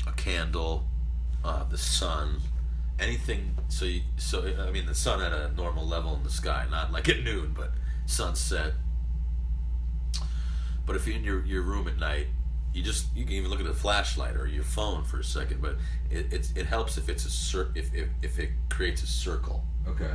[0.07, 0.89] a candle,
[1.45, 2.41] uh, the sun,
[2.99, 3.57] anything.
[3.69, 6.91] So, you, so I mean, the sun at a normal level in the sky, not
[6.91, 7.71] like at noon, but
[8.07, 8.73] sunset.
[10.85, 12.27] But if you're in your, your room at night,
[12.73, 15.61] you just you can even look at a flashlight or your phone for a second.
[15.61, 15.77] But
[16.11, 19.65] it it, helps if it's a cir- if, if if it creates a circle.
[19.87, 20.15] Okay.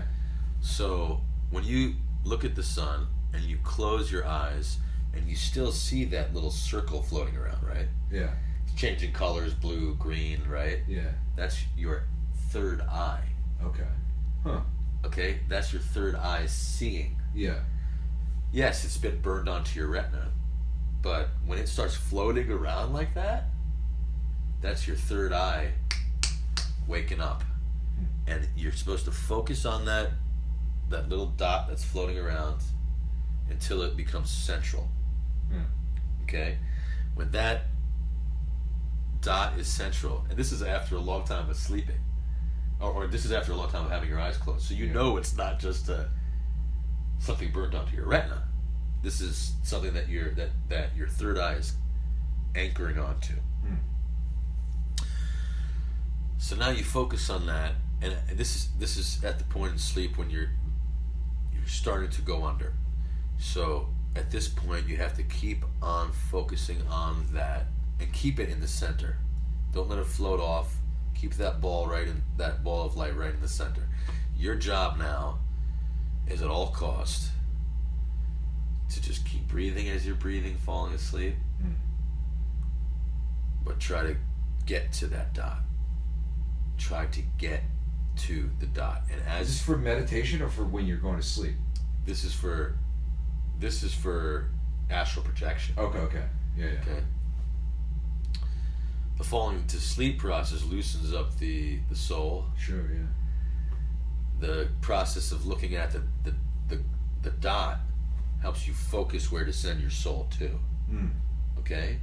[0.61, 1.21] So
[1.51, 4.77] when you look at the sun and you close your eyes
[5.13, 7.87] and you still see that little circle floating around, right?
[8.11, 8.29] Yeah.
[8.65, 10.79] It's changing colors, blue, green, right?
[10.87, 11.11] Yeah.
[11.35, 12.03] That's your
[12.49, 13.23] third eye.
[13.63, 13.87] Okay.
[14.43, 14.61] Huh.
[15.05, 15.39] Okay?
[15.47, 17.17] That's your third eye seeing.
[17.33, 17.59] Yeah.
[18.51, 20.31] Yes, it's been burned onto your retina,
[21.05, 23.45] but when it starts floating around like that,
[24.59, 25.71] that's your third eye
[26.87, 27.43] waking up.
[28.25, 30.09] And you're supposed to focus on that
[30.89, 32.57] that little dot that's floating around
[33.51, 34.89] until it becomes central.
[35.51, 36.23] Hmm.
[36.23, 36.57] Okay?
[37.13, 37.65] When that
[39.21, 41.99] dot is central, and this is after a long time of sleeping,
[42.81, 44.87] or, or this is after a long time of having your eyes closed, so you
[44.87, 44.93] Yeah.
[44.93, 46.09] know it's not just a
[47.19, 48.41] something burned onto your retina.
[49.05, 51.75] This is something that your that that your third eye is
[52.55, 53.33] anchoring onto.
[53.61, 55.05] Hmm.
[56.39, 59.77] So now you focus on that, and this is this is at the point in
[59.77, 60.49] sleep when you're
[61.53, 62.73] you're starting to go under.
[63.37, 67.67] So at this point, you have to keep on focusing on that
[67.99, 69.17] and keep it in the center.
[69.71, 70.77] Don't let it float off.
[71.13, 73.87] Keep that ball right in that ball of light right in the center.
[74.35, 75.37] Your job now
[76.27, 77.29] is at all cost
[78.89, 81.71] to just keep breathing as you're breathing, falling asleep, Hmm.
[83.63, 84.15] but try to
[84.65, 85.59] get to that dot.
[86.77, 87.63] Try to get
[88.17, 91.23] to the dot, and Is this as for meditation or for when you're going to
[91.23, 91.55] sleep?
[92.05, 92.77] this is for
[93.59, 94.49] this is for
[94.89, 95.73] astral projection.
[95.77, 95.97] Okay.
[95.97, 96.23] Okay.
[96.57, 96.65] Yeah.
[96.65, 96.71] Yeah.
[96.81, 97.03] Okay.
[99.17, 102.45] The falling to sleep process loosens up the the soul.
[102.57, 102.91] Sure.
[102.91, 103.07] Yeah.
[104.39, 106.33] The process of looking at the the,
[106.67, 106.81] the,
[107.23, 107.79] the dot
[108.45, 110.47] helps you focus where to send your soul to.
[110.87, 111.07] Hmm.
[111.57, 111.97] Okay?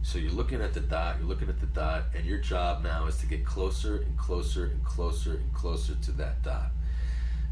[0.00, 3.06] So you're looking at the dot, you're looking at the dot, and your job now
[3.06, 6.70] is to get closer and closer and closer and closer to that dot.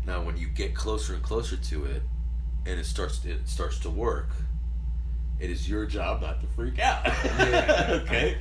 [0.06, 2.02] Now, when you get closer and closer to it,
[2.64, 4.28] and it starts it starts to work,
[5.40, 7.05] it is your job not to freak out.
[7.05, 7.88] Yeah.
[8.05, 8.38] okay,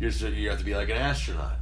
[0.00, 1.58] you're so you have to be like an astronaut.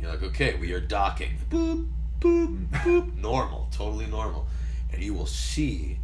[0.00, 1.36] You're like, okay, we are docking.
[1.50, 3.14] Boop, boop, boop.
[3.18, 4.46] Normal, totally normal,
[4.90, 5.98] and you will see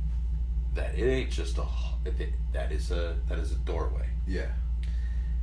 [0.74, 1.64] that it ain't just a
[2.04, 4.46] it- that is a that is a doorway Yeah.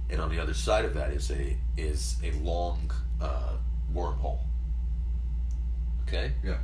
[0.09, 2.91] and on the other side of that is a is a long
[3.21, 3.53] uh,
[3.93, 4.39] wormhole.
[6.07, 6.33] Okay.
[6.43, 6.57] Yeah.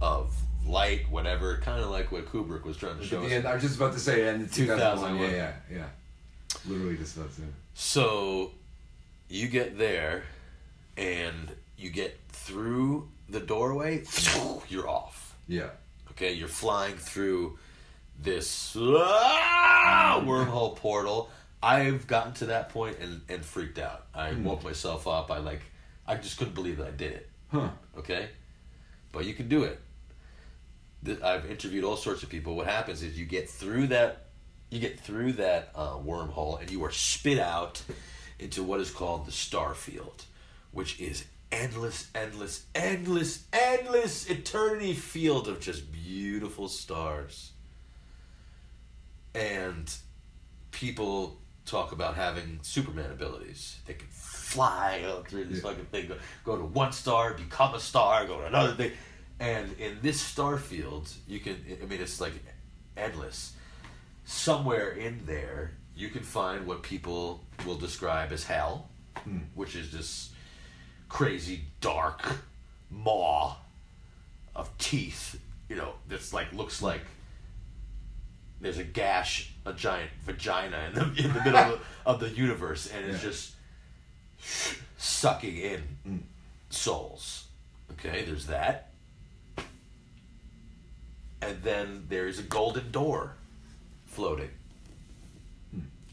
[0.00, 0.34] Of
[0.66, 3.44] light, whatever, kind of like what Kubrick was trying to show the us.
[3.44, 5.18] I was just about to say, and 2001.
[5.18, 5.30] 2001.
[5.30, 5.86] Yeah, yeah, yeah.
[6.66, 7.42] Literally just about to.
[7.74, 8.50] So,
[9.28, 10.24] you get there,
[10.96, 14.04] and you get through the doorway.
[14.68, 15.36] You're off.
[15.48, 15.70] Yeah.
[16.12, 17.58] Okay, you're flying through
[18.22, 21.30] this ah, wormhole portal.
[21.62, 24.06] I've gotten to that point and, and freaked out.
[24.14, 25.30] I woke myself up.
[25.30, 25.60] I like,
[26.06, 27.30] I just couldn't believe that I did it.
[27.48, 27.68] Huh.
[27.98, 28.28] Okay,
[29.12, 29.80] but you can do it.
[31.22, 32.54] I've interviewed all sorts of people.
[32.54, 34.26] What happens is you get through that,
[34.70, 37.82] you get through that uh, wormhole, and you are spit out
[38.38, 40.24] into what is called the star field,
[40.72, 47.52] which is endless, endless, endless, endless eternity field of just beautiful stars.
[49.34, 49.92] And
[50.70, 53.78] people talk about having Superman abilities.
[53.86, 57.80] They can fly up through this fucking thing, go, go to one star, become a
[57.80, 58.92] star, go to another thing.
[59.38, 62.32] And in this star field, you can, I mean, it's like
[62.96, 63.54] endless.
[64.24, 68.90] Somewhere in there, you can find what people will describe as hell,
[69.24, 69.38] hmm.
[69.54, 70.32] which is this
[71.08, 72.22] crazy, dark
[72.90, 73.56] maw
[74.54, 77.02] of teeth, you know, that's like, looks like
[78.60, 82.28] there's a gash, a giant vagina in the, in the middle of, the, of the
[82.30, 83.30] universe, and it's Yeah.
[83.30, 83.54] just
[84.98, 86.24] sucking in
[86.70, 87.44] souls.
[87.92, 88.90] Okay, there's that.
[91.42, 93.34] And then there's a golden door
[94.06, 94.50] floating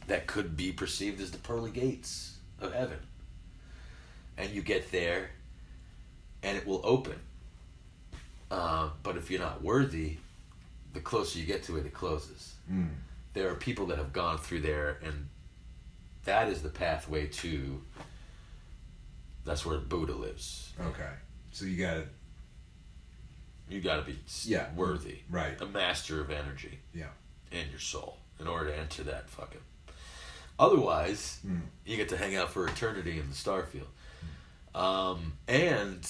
[0.07, 2.99] that could be perceived as the pearly gates of heaven.
[4.37, 5.31] And you get there,
[6.43, 7.19] and it will open.
[8.49, 10.17] Uh, but if you're not worthy,
[10.97, 12.55] the closer you get to it, it closes.
[12.71, 12.89] Mm.
[13.33, 15.27] There are people that have gone through there, and
[16.25, 17.79] that is the pathway to.
[19.45, 20.73] That's where Buddha lives.
[20.81, 21.09] Okay.
[21.51, 22.05] So you got to.
[23.69, 24.73] You got to be Yeah.
[24.73, 25.59] worthy, Right.
[25.61, 27.09] a master of energy Yeah.
[27.51, 29.59] and your soul in order to enter that fucking.
[30.57, 31.61] Otherwise, Mm.
[31.85, 33.87] you get to hang out for eternity in the starfield,
[34.73, 36.09] um, and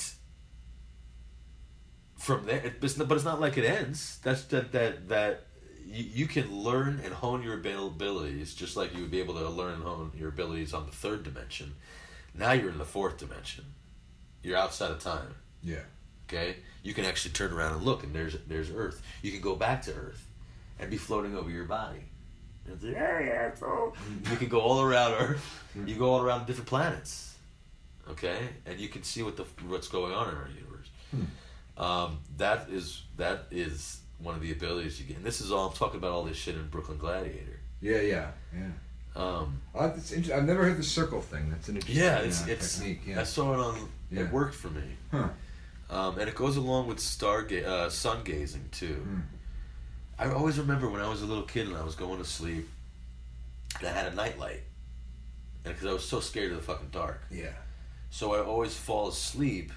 [2.18, 4.20] from there, it, it's not, but it's not like it ends.
[4.24, 5.44] That's that that that
[5.86, 9.50] you, you can learn and hone your abilities just like you would be able to
[9.50, 11.76] learn and hone your abilities on the third dimension.
[12.34, 13.66] Now you're in the fourth dimension.
[14.44, 15.36] You're outside of time.
[15.64, 15.84] Yeah.
[16.28, 19.02] Okay, you can actually turn around and look, and there's there's Earth.
[19.22, 20.28] You can go back to Earth,
[20.80, 22.04] and be floating over your body.
[22.66, 23.96] And like, "Hey, asshole."
[24.30, 25.64] You can go all around Earth.
[25.86, 27.36] You go all around different planets.
[28.10, 30.90] Okay, and you can see what the what's going on in our universe.
[31.12, 31.24] Hmm.
[31.78, 35.18] Um, that is that is one of the abilities you get.
[35.18, 36.12] And this is all I'm talking about.
[36.12, 37.60] All this shit in Brooklyn Gladiator.
[37.82, 38.02] Yeah.
[38.02, 38.32] Yeah.
[38.54, 38.68] Yeah.
[39.16, 41.50] Um, Oh, that's I've never heard the circle thing.
[41.52, 42.78] That's an interesting yeah, it's uh, it's.
[42.80, 43.16] technique.
[43.18, 43.90] I saw it on.
[44.12, 44.22] Yeah.
[44.22, 44.84] It worked for me.
[45.12, 45.30] Huh.
[45.90, 48.96] Um, and it goes along with starga- uh, sun gazing too.
[48.96, 49.20] Hmm.
[50.20, 52.68] I always remember when I was a little kid and I was going to sleep,
[53.80, 54.64] and I had a nightlight,
[55.64, 57.52] and because I was so scared of the fucking dark, Yeah.
[58.10, 59.72] so I always fall asleep,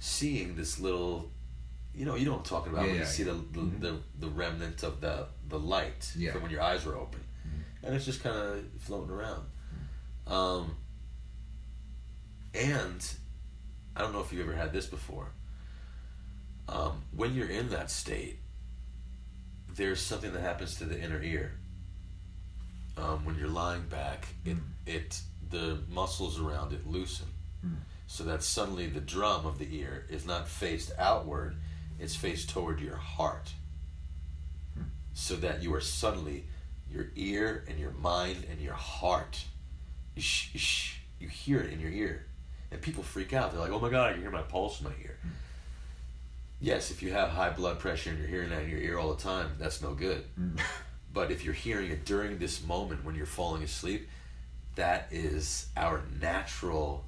[0.00, 1.30] seeing this little,
[1.94, 3.40] you know, you know what I'm talking about Yeah, when you yeah, see the yeah.
[3.52, 3.80] the, Mhm.
[3.80, 7.20] the the remnant of the the light from when your eyes were open,
[7.82, 9.44] and it's just kind of floating around.
[10.26, 10.76] Um,
[12.54, 13.04] and
[13.96, 15.28] I don't know if you've ever had this before.
[16.68, 18.38] Um, when you're in that state,
[19.74, 21.52] there's something that happens to the inner ear.
[22.96, 24.56] Um, when you're lying back, it
[24.86, 25.20] it
[25.50, 27.26] the muscles around it loosen,
[28.10, 31.54] so that suddenly the drum of the ear is not faced outward;
[32.00, 33.52] it's faced toward your heart.
[35.14, 36.46] So that you are suddenly
[36.90, 39.44] your ear and your mind and your heart.
[40.16, 42.26] Ish, ish, you hear it in your ear,
[42.72, 43.52] and people freak out.
[43.52, 45.16] They're like, "Oh my god, I can hear my pulse in my ear."
[46.60, 49.14] Yes, if you have high blood pressure and you're hearing that in your ear all
[49.14, 50.24] the time, that's no good.
[50.38, 50.58] Mm-hmm.
[51.12, 54.08] But if you're hearing it during this moment when you're falling asleep,
[54.74, 57.04] that is our natural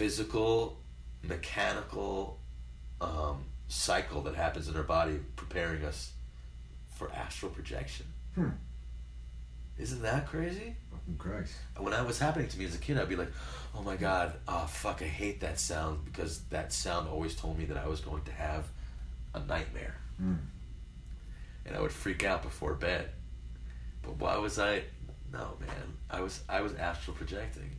[0.00, 0.78] physical,
[1.22, 2.38] mechanical
[3.02, 6.12] um, cycle that happens in our body, preparing us
[6.88, 8.06] for astral projection.
[8.34, 8.48] Hmm.
[9.76, 10.74] Isn't that crazy?
[10.90, 11.52] Fucking Christ.
[11.76, 13.30] When that was happening to me as a kid, I'd be like,
[13.74, 17.66] "Oh my god, oh fuck, I hate that sound because that sound always told me
[17.66, 18.68] that I was going to have
[19.34, 20.38] a nightmare." Mm.
[21.66, 23.10] And I would freak out before bed.
[24.00, 24.84] But why was I?
[25.30, 27.70] No, man, I was I was astral projecting.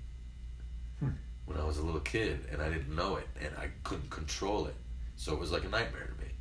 [1.45, 4.67] When I was a little kid, and I didn't know it, and I couldn't control
[4.67, 4.75] it,
[5.15, 6.31] so it was like a nightmare to me.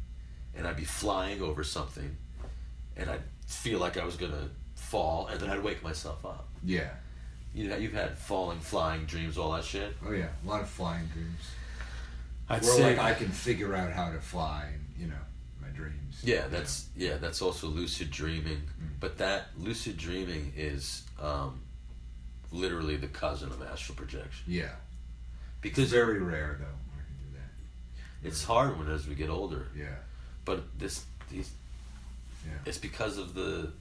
[0.56, 2.16] And I'd be flying over something,
[2.96, 6.48] and I'd feel like I was gonna fall, and then I'd wake myself up.
[6.64, 6.90] Yeah.
[7.54, 9.96] You know, you've had falling, flying dreams, all that shit.
[10.06, 10.28] Oh yeah.
[10.44, 11.40] A lot of flying dreams.
[12.48, 14.68] I'd Where say, like I can figure out how to fly,
[14.98, 15.14] you know,
[15.60, 16.20] my dreams.
[16.22, 18.62] yeah, that's yeah, that's also lucid dreaming.
[19.00, 21.60] But that lucid dreaming is um,
[22.52, 24.70] literally the cousin of astral projection Yeah.
[25.62, 26.64] It's because very rare though.
[26.66, 28.26] I can do that.
[28.28, 29.66] it's hard when as we get older.
[29.76, 29.86] Yeah.
[30.44, 31.50] But this these
[32.46, 32.52] Yeah.
[32.64, 33.72] it's because of the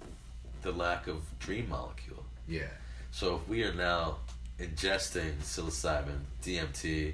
[0.61, 2.25] the lack of dream molecule.
[2.47, 2.67] Yeah.
[3.11, 4.17] So if we are now
[4.59, 7.13] ingesting psilocybin, DMT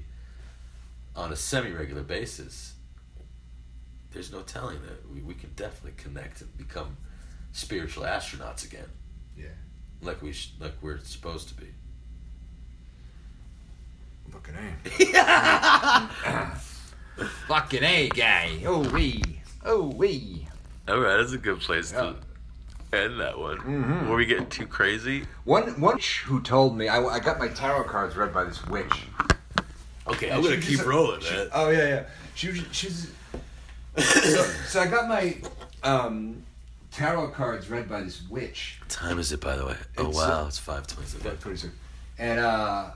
[1.16, 2.74] on a semi-regular basis,
[4.12, 6.98] there's no telling that we, we can definitely connect and become
[7.54, 8.90] spiritual astronauts again,
[9.38, 9.50] Yeah.
[10.02, 11.68] like we sh- like we're supposed to be.
[14.36, 16.10] Fucking A.
[17.48, 18.62] Fucking A guy.
[18.66, 19.22] Oh wee.
[19.64, 20.48] Oh wee.
[20.88, 22.14] All right, that's a good place Yeah.
[22.92, 23.58] to end that one.
[23.60, 24.08] Mhm.
[24.10, 25.26] Were we getting too crazy?
[25.46, 28.66] One one witch who told me I, I got my tarot cards read by this
[28.68, 29.04] witch.
[30.08, 31.48] Okay, And I'm gonna keep rolling, she- man.
[31.54, 32.04] Oh yeah, yeah.
[32.36, 33.12] She was she's
[33.98, 35.38] so, so I got my
[35.84, 36.44] um,
[36.92, 38.78] tarot cards read by this witch.
[38.82, 39.78] What time is it, by the way?
[39.98, 41.18] Oh It's, wow, uh, it's five twenty.
[41.22, 41.74] About 26.
[42.20, 42.92] And uh,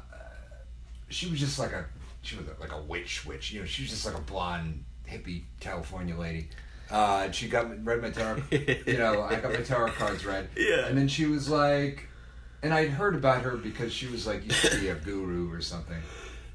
[1.10, 1.86] she was just like a
[2.22, 3.52] she was like a witch witch.
[3.52, 6.50] You know, she was just like a blonde hippie California lady.
[6.90, 8.44] Uh, she got read my tarot.
[8.52, 10.50] you know, I got my tarot cards read.
[10.58, 10.88] Yeah.
[10.88, 12.08] And then she was like,
[12.64, 15.62] and I'd heard about her because she was like used to be a guru or
[15.62, 16.02] something.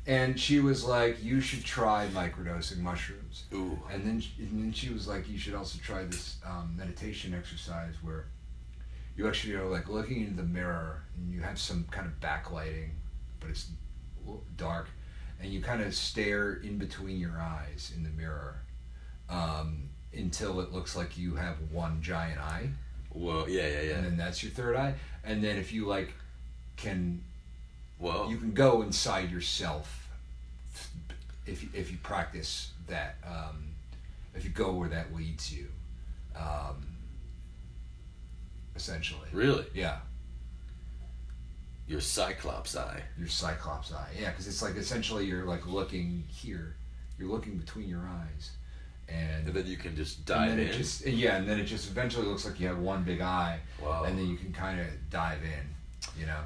[0.07, 3.45] And she was like, you should try microdosing mushrooms.
[3.55, 3.81] Ooh.
[3.91, 7.95] And then, and then she was like, you should also try this um, meditation exercise
[8.03, 8.27] where
[9.17, 12.91] you actually are like looking into the mirror and you have some kind of backlighting,
[13.41, 13.69] but it's
[14.57, 14.89] dark,
[15.41, 18.57] and you kind of stare in between your eyes in the mirror
[19.29, 22.69] um, until it looks like you have one giant eye,
[23.13, 23.95] Well, yeah, yeah, yeah.
[23.97, 24.95] and then that's your third eye.
[25.25, 26.13] And then if you like
[26.77, 27.23] can
[27.99, 30.09] well, you can go inside yourself
[31.47, 33.69] if you, if you practice that um,
[34.35, 35.67] if you go where that leads you
[36.37, 36.85] um,
[38.77, 39.65] essentially really?
[39.75, 39.99] yeah
[41.87, 43.03] Your Cyclops eye.
[43.19, 46.75] your cyclops eye yeah because it's like essentially you're like looking here
[47.19, 48.51] you're looking between your eyes
[49.09, 50.59] and, And then you can just dive in.
[50.61, 53.59] it just yeah and then it just eventually looks like you have one big eye
[53.83, 54.05] wow.
[54.05, 56.41] and then you can kind of dive in you know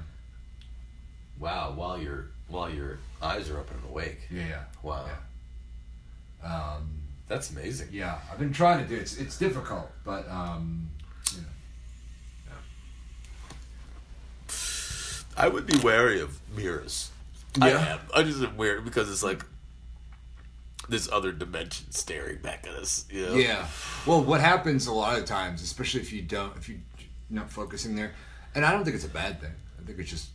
[1.38, 4.18] wow, while your while your eyes are open and awake.
[4.30, 5.06] yeah yeah Wow.
[6.42, 6.88] yeah um,
[7.28, 7.88] That's amazing.
[7.92, 9.02] Yeah, I've been trying to do it.
[9.02, 10.88] It's, it's difficult, but um,
[11.34, 11.48] you know.
[15.38, 17.10] I would be wary of mirrors.
[17.60, 17.94] I Yeah.
[17.94, 18.00] am.
[18.14, 19.44] I just am weird because it's like
[20.88, 23.04] this other dimension staring back at us.
[23.10, 23.34] You know?
[23.34, 23.66] Yeah.
[24.06, 26.78] Well, what happens a lot of times, especially if you don't, if you're
[27.30, 28.12] not focusing there,
[28.54, 29.52] and I don't think it's a bad thing.
[29.80, 30.28] I think it's just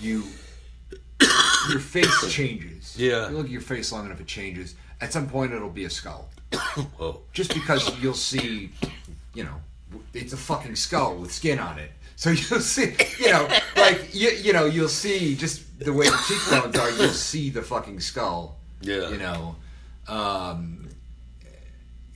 [0.00, 0.24] you.
[1.68, 2.96] your face changes.
[2.96, 3.28] Yeah.
[3.28, 4.74] You look at your face long enough, it changes.
[5.00, 6.30] At some point, it'll be a skull.
[6.96, 7.20] Whoa.
[7.32, 8.70] Just because you'll see,
[9.34, 9.60] you know,
[10.14, 11.92] it's a fucking skull with skin on it.
[12.18, 16.18] So you'll see, you know, like you, you know, you'll see just the way the
[16.26, 16.90] cheekbones are.
[16.90, 18.56] You'll see the fucking skull.
[18.80, 19.08] Yeah.
[19.10, 19.56] you know
[20.06, 20.88] um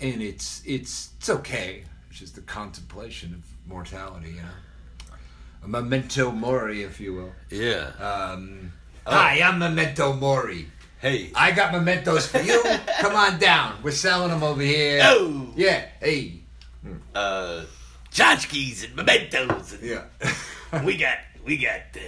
[0.01, 5.15] and it's it's it's okay it's just the contemplation of mortality you know
[5.65, 7.91] a memento mori if you will Yeah.
[7.99, 8.73] um
[9.05, 10.69] hi i'm memento mori
[11.01, 11.33] Hey.
[11.35, 12.62] i got mementos for you
[13.01, 15.53] come on down we're selling them over here Oh.
[15.57, 16.43] yeah hey
[17.12, 17.65] Uh,
[18.13, 19.73] tchotchkes and mementos.
[19.75, 20.05] And yeah
[20.85, 22.01] we got we got uh,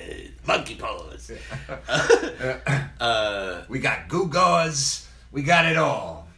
[0.46, 1.30] monkey paws.
[3.00, 6.28] uh, we got goo-gawers we got it all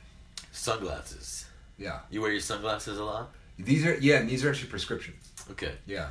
[0.53, 1.45] sunglasses.
[1.79, 3.31] yeah You wear your sunglasses a lot?
[3.59, 5.15] these are yeah and these are actually prescription
[5.51, 5.73] Okay.
[5.87, 6.11] yeah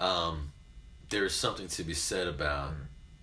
[0.00, 0.52] Um,
[1.10, 2.72] there is something to be said about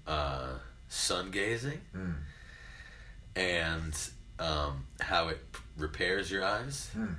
[0.07, 0.49] uh,
[0.89, 2.15] sun gazing Mm.
[3.35, 3.93] and
[4.39, 5.39] um, how it
[5.77, 7.15] repairs your eyes Mm.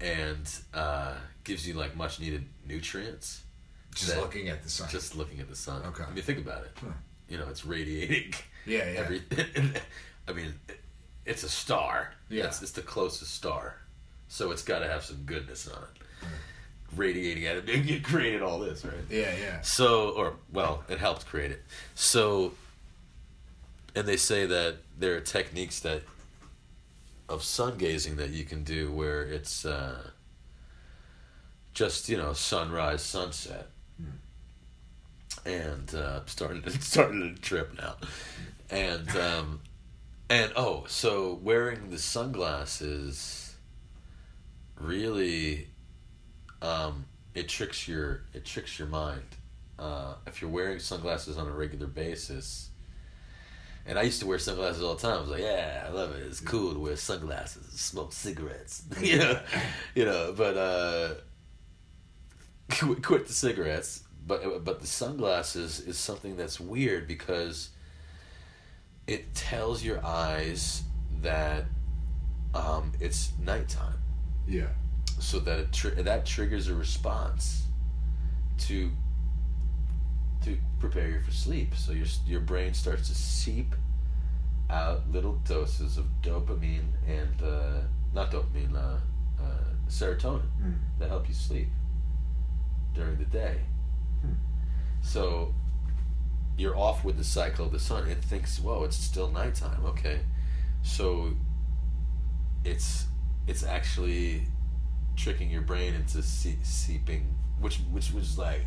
[0.00, 1.14] and uh,
[1.48, 3.42] gives you like much needed nutrients.
[3.94, 5.82] just That- looking at the sun Just looking at the sun.
[5.86, 6.04] Okay.
[6.04, 6.70] I mean, think about it.
[6.80, 6.86] Huh.
[7.28, 8.32] You know, it's radiating
[8.66, 9.74] yeah yeah everything.
[10.28, 10.80] I mean, it-
[11.26, 12.12] it's a star.
[12.30, 12.46] Yeah.
[12.46, 13.76] It's, it's the closest star.
[14.28, 16.02] So it's got to have some goodness on it.
[16.96, 17.68] radiating at it.
[17.68, 18.94] It created all this, right?
[19.10, 19.60] Yeah, yeah.
[19.62, 21.62] So, or well, it helped create it.
[21.94, 22.52] So,
[23.94, 26.02] and they say that there are techniques that
[27.28, 30.10] of sun gazing that you can do where it's uh,
[31.78, 33.68] just you know sunrise, sunset,
[35.46, 37.94] and uh, starting to starting to trip now,
[38.68, 39.60] and um,
[40.28, 43.54] and oh, so wearing the sunglasses
[44.76, 45.68] really
[46.62, 49.22] um, it tricks your it tricks your mind.
[49.78, 52.70] Uh, if you're wearing sunglasses on a regular basis,
[53.86, 55.18] and I used to wear sunglasses all the time.
[55.18, 56.26] I was like, yeah, I love it.
[56.26, 58.82] It's cool to wear sunglasses and smoke cigarettes.
[59.00, 59.40] you know,
[59.94, 60.34] you know.
[60.36, 61.14] But uh,
[62.78, 64.04] quit, quit the cigarettes.
[64.26, 67.70] But but the sunglasses is something that's weird because
[69.06, 70.82] it tells your eyes
[71.22, 71.64] that
[72.54, 73.94] um, it's nighttime
[74.46, 74.66] Yeah.
[75.18, 77.62] so that it tr- that triggers a response
[78.66, 78.90] to
[80.44, 81.74] to prepare you for sleep.
[81.74, 83.74] So your your brain starts to seep
[84.70, 87.80] out little doses of dopamine and uh,
[88.12, 88.98] not dopamine, uh,
[89.42, 89.46] uh,
[89.88, 90.74] serotonin Mm.
[90.98, 91.68] that help you sleep
[92.94, 93.58] during the day.
[94.22, 94.32] Hmm.
[95.02, 95.54] So
[96.56, 98.08] you're off with the cycle of the sun.
[98.08, 99.84] It thinks, whoa, it's still nighttime.
[99.86, 100.20] Okay,
[100.82, 101.32] so
[102.64, 103.06] it's
[103.46, 104.42] it's actually
[105.16, 108.62] tricking your brain into see- seeping, which which was like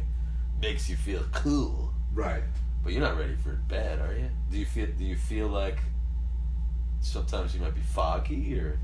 [0.61, 2.43] makes you feel cool, Right.
[2.83, 4.29] but you're not ready for bed, are you?
[4.51, 5.79] Do you feel Do you feel like
[7.01, 8.79] sometimes you might be foggy or?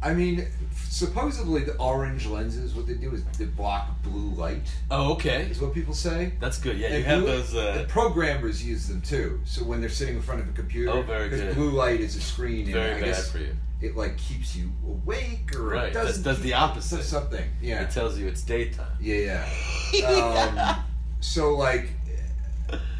[0.00, 0.46] I mean,
[0.88, 4.62] supposedly the orange lenses, what they do is they block blue light.
[4.92, 6.32] Oh, okay, Is what people say.
[6.40, 6.78] that's good.
[6.78, 7.54] Yeah, you And have blue- those.
[7.54, 9.40] Uh, the programmers use them too.
[9.44, 11.54] So when they're sitting in front of a computer, Oh, very because good.
[11.56, 13.56] blue light is a screen, and very I bad guess for you.
[13.80, 16.98] it like keeps you awake, or Right, it does- does the opposite.
[16.98, 17.44] does something.
[17.60, 18.86] Yeah, It tells you it's daytime.
[19.00, 19.48] yeah,
[19.92, 20.76] yeah.
[20.78, 20.84] um,
[21.18, 21.90] so like,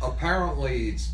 [0.02, 1.10] apparently it's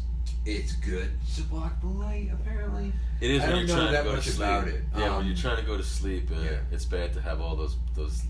[0.47, 2.31] it's good to block blue light.
[2.33, 4.83] Apparently, It is I when don't you're know trying that much about it.
[4.95, 6.59] Yeah, when Um, you're trying to go to sleep, yeah.
[6.71, 8.23] it's bad to have all those those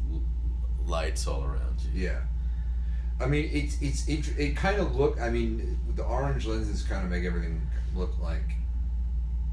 [0.87, 2.07] lights all around you.
[2.09, 2.21] Yeah.
[3.21, 5.21] I mean, it's it's it, it kind of look.
[5.21, 7.61] I mean, the orange lenses kind of make everything
[7.95, 8.43] look like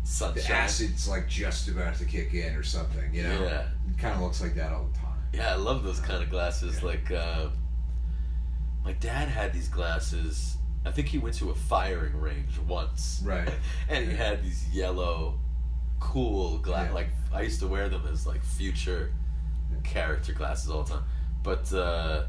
[0.03, 3.13] the acid's like just about to kick in or something.
[3.13, 3.67] You know, Yeah.
[3.89, 5.07] it kind of looks like that all the time.
[5.31, 6.79] Yeah, I love those kind of glasses.
[6.79, 6.85] Yeah.
[6.87, 7.47] Like, uh,
[8.83, 10.57] my dad had these glasses.
[10.85, 13.21] I think he went to a firing range once.
[13.23, 13.49] Right.
[13.89, 15.39] and he had these yellow,
[15.99, 16.87] cool glass.
[16.87, 16.93] Yeah.
[16.93, 19.11] Like I used to wear them as like future
[19.83, 21.03] character glasses all the time.
[21.43, 22.25] But uh,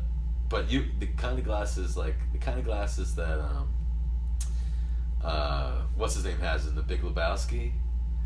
[0.49, 3.73] but you the kind of glasses like the kind of glasses that um
[5.23, 7.73] uh what's his name has in the Big Lebowski.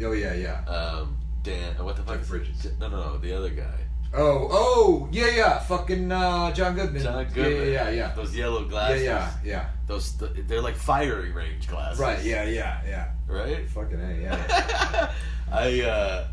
[0.03, 0.65] Oh yeah, yeah.
[0.65, 1.75] Um, Dan.
[1.83, 2.17] What the fuck?
[2.17, 2.29] Jeff it?
[2.29, 2.73] Bridges.
[2.79, 3.19] No, no, no.
[3.19, 3.86] The other guy.
[4.15, 5.59] Oh, oh, yeah, yeah.
[5.59, 7.03] Fucking uh, John Goodman.
[7.03, 7.73] John Yeah, Goodman.
[7.73, 8.15] Yeah, yeah, yeah.
[8.15, 9.03] Those yellow glasses.
[9.05, 9.51] yeah, yeah.
[9.51, 9.69] yeah.
[9.87, 12.01] Those they're like firing range glasses.
[12.01, 12.23] Right.
[12.23, 13.13] Yeah, yeah, yeah.
[13.29, 13.69] Right.
[13.69, 15.13] Fucking a, yeah.
[15.53, 16.29] I uh,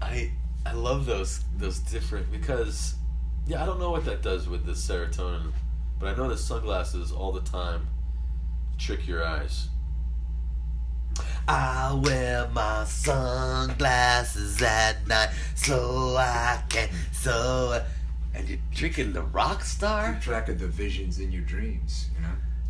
[0.00, 0.30] I
[0.66, 2.94] I love those those different because
[3.46, 5.52] yeah I don't know what that does with the serotonin,
[5.98, 7.88] but I know that sunglasses all the time
[8.78, 9.68] trick your eyes.
[11.48, 17.82] I wear my sunglasses at night so I can so
[18.34, 20.12] and you're drinking the rock star.
[20.14, 22.08] Keep track of the visions in your dreams.
[22.16, 22.28] You know,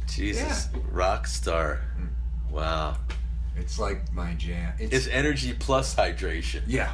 [0.09, 1.81] Jesus, rock star.
[2.51, 2.97] Wow.
[3.57, 4.73] it's like my jam.
[4.79, 6.63] It's, It's energy plus hydration.
[6.67, 6.93] yeah.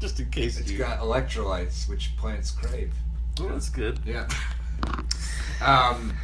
[0.00, 0.78] Just in case It's you.
[0.78, 2.92] got electrolytes, which plants crave.
[3.40, 3.98] Oh, that's good.
[4.04, 4.28] Yeah.
[5.60, 6.16] Um,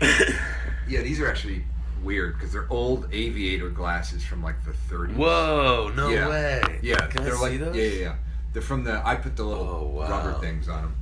[0.88, 1.62] yeah, these are actually
[2.02, 5.14] weird because they're old aviator glasses from like the 30s.
[5.16, 5.92] Whoa!
[5.96, 6.28] No Yeah.
[6.28, 6.80] way.
[6.82, 7.76] Yeah, Can they're I like see those?
[7.76, 8.14] yeah, yeah, yeah.
[8.52, 9.00] They're from the.
[9.06, 10.08] I put the little Oh, wow.
[10.10, 10.94] rubber things on them.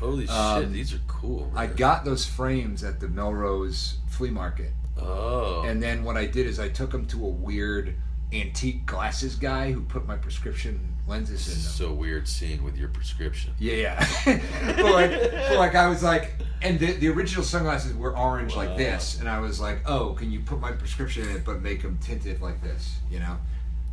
[0.00, 0.34] Holy shit!
[0.34, 1.52] Um, These are cool.
[1.56, 5.62] I got those frames at the Melrose flea market, Oh.
[5.66, 7.94] and then what I did is I took them to a weird
[8.32, 11.88] antique glasses guy who put my prescription lenses in is them.
[11.88, 13.52] so weird seeing with your prescription.
[13.58, 14.08] Yeah, yeah.
[14.76, 18.66] but like, but like I was like, and the, the original sunglasses were orange Wow.
[18.66, 21.62] like this, and I was like, oh, can you put my prescription in it, but
[21.62, 23.36] make them tinted like this, you know?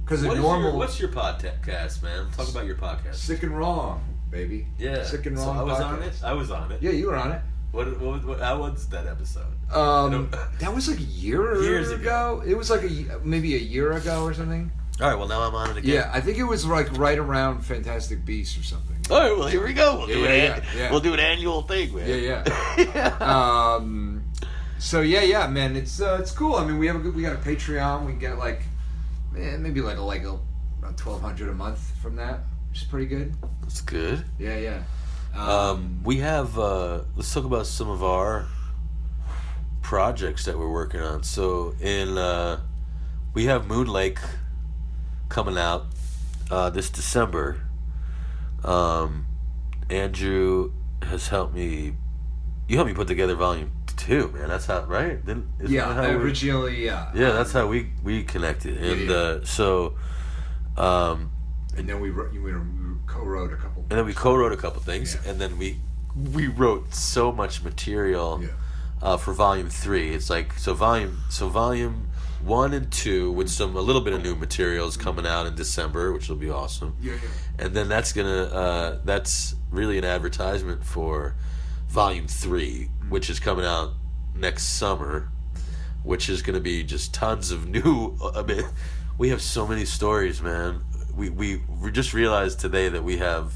[0.04, 2.30] Because the What normal, your, what's your podcast, man?
[2.32, 3.16] Talk about your podcast.
[3.16, 4.68] sick and wrong, baby.
[4.78, 5.04] Yeah.
[5.04, 5.58] sick and so wrong.
[5.58, 6.14] I was on it.
[6.24, 6.82] I was on it.
[6.82, 7.42] Yeah, you were on it.
[7.72, 8.40] What, what, what?
[8.40, 9.48] How was that episode?
[9.74, 10.30] Um,
[10.60, 12.42] that was like a year or Years ago.
[12.46, 14.72] It was like a maybe a year ago or something.
[15.02, 15.18] All right.
[15.18, 15.94] Well, now I'm on it again.
[15.94, 18.96] Yeah, I think it was like right around Fantastic Beasts or something.
[19.10, 19.38] All right.
[19.38, 19.98] Well, here we go.
[19.98, 20.92] We'll do Yeah, an yeah, yeah.
[20.92, 22.08] We'll do an annual thing, man.
[22.08, 22.44] Yeah,
[22.78, 23.08] yeah.
[23.78, 24.24] um,
[24.80, 26.56] so yeah, yeah, man, it's uh, it's cool.
[26.56, 28.06] I mean, we have a good, we got a Patreon.
[28.06, 28.62] We get like,
[29.32, 30.40] man, maybe like a like a,
[30.80, 33.34] about twelve hundred a month from that, which is pretty good.
[33.62, 34.24] That's good.
[34.40, 34.84] Yeah, yeah.
[35.36, 36.58] Um, we have.
[36.58, 38.48] Uh, let's talk about some of our
[39.82, 41.24] projects that we're working on.
[41.24, 42.62] So in uh,
[43.34, 44.20] we have Moon Lake
[45.30, 45.86] coming out
[46.52, 47.62] uh, this December.
[48.64, 49.26] Um,
[49.90, 50.72] Andrew
[51.04, 51.96] has helped me.
[52.68, 54.48] You helped me put together volume two, man.
[54.50, 55.24] That's how right?
[55.24, 57.12] Didn't, yeah, how we- originally, yeah.
[57.14, 59.16] yeah, that's how we we connected, and yeah.
[59.16, 59.96] Uh, so,
[60.78, 61.32] um,
[61.78, 63.84] And then we wrote, we wrote- we co-wrote a couple.
[63.90, 65.32] and then we co-wrote a couple things, Yeah.
[65.32, 65.80] and then we
[66.34, 68.50] we wrote so much material Yeah.
[69.02, 70.10] uh, for volume three.
[70.16, 72.05] It's like so volume so volume
[72.46, 76.14] one and two with some a little bit of new materials coming out in December,
[76.14, 76.96] which will be awesome.
[77.02, 77.66] Yeah, yeah.
[77.66, 81.36] And then that's gonna uh, that's really an advertisement for
[81.88, 83.94] volume three, which is coming out
[84.36, 85.30] next summer,
[86.04, 88.18] which is gonna be just tons of new.
[88.36, 88.64] I mean,
[89.18, 90.82] we have so many stories, man.
[91.16, 93.54] We we, we just realized today that we have.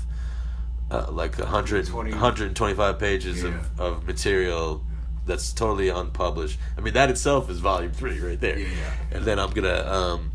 [0.92, 3.50] Uh, like 100, 120 125 pages Yeah.
[3.78, 4.84] of, of material
[5.30, 6.60] that's totally unpublished.
[6.78, 8.58] I mean, that itself is volume three right there.
[8.58, 8.94] Yeah.
[9.12, 10.32] And then I'm gonna um,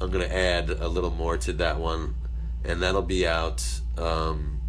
[0.00, 2.14] I'm gonna add a little more to that one,
[2.64, 3.66] and that'll be out.
[3.96, 4.60] Um,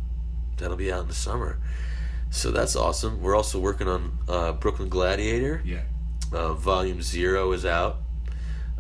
[0.57, 1.59] that'll be out in the summer.
[2.31, 3.21] So that's awesome.
[3.21, 5.61] We're also working on uh, Brooklyn Gladiator.
[5.63, 5.81] Yeah.
[6.33, 7.97] Uh, volume zero is out,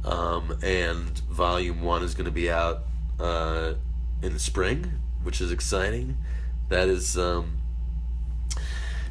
[0.03, 2.83] um, and volume one is going to be out
[3.19, 3.73] uh,
[4.21, 6.17] in the spring, which is exciting.
[6.69, 7.59] That is um,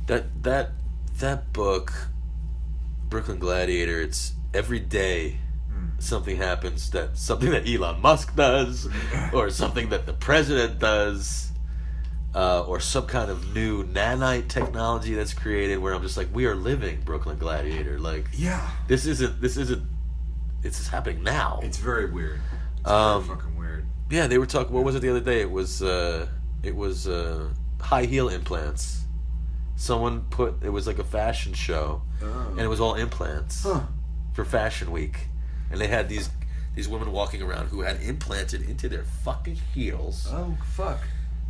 [0.07, 0.73] that that
[1.19, 1.93] that book,
[3.09, 4.01] Brooklyn Gladiator.
[4.01, 5.39] It's every day
[5.99, 8.89] something happens that something that Elon Musk does,
[9.33, 11.51] or something that the president does.
[12.37, 16.47] Uh, or some kind of new nanite technology that's created where I'm just like, we
[16.47, 18.01] are living Brooklyn Gladiator.
[18.01, 18.71] Like, Yeah.
[18.89, 19.81] this isn't this isn't
[20.65, 22.41] it's just happening now It's very weird.
[22.81, 23.87] It's Um, very fucking weird.
[24.11, 26.27] yeah they were talking what was it the other day it was uh
[26.65, 29.04] it was uh high heel implants
[29.77, 33.81] someone put it was like a fashion show and it was all implants Huh.
[34.33, 35.29] for fashion week
[35.71, 36.31] and they had these
[36.75, 40.99] these women walking around who had implanted into their fucking heels Oh fuck.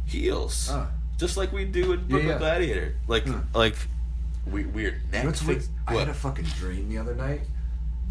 [0.07, 0.87] heels Huh.
[1.19, 2.39] just like we do in Brooklyn yeah.
[2.39, 3.41] Gladiator like Hmm.
[3.55, 3.77] like
[4.47, 7.41] we, weird neck what's fix- I had a fucking dream the other night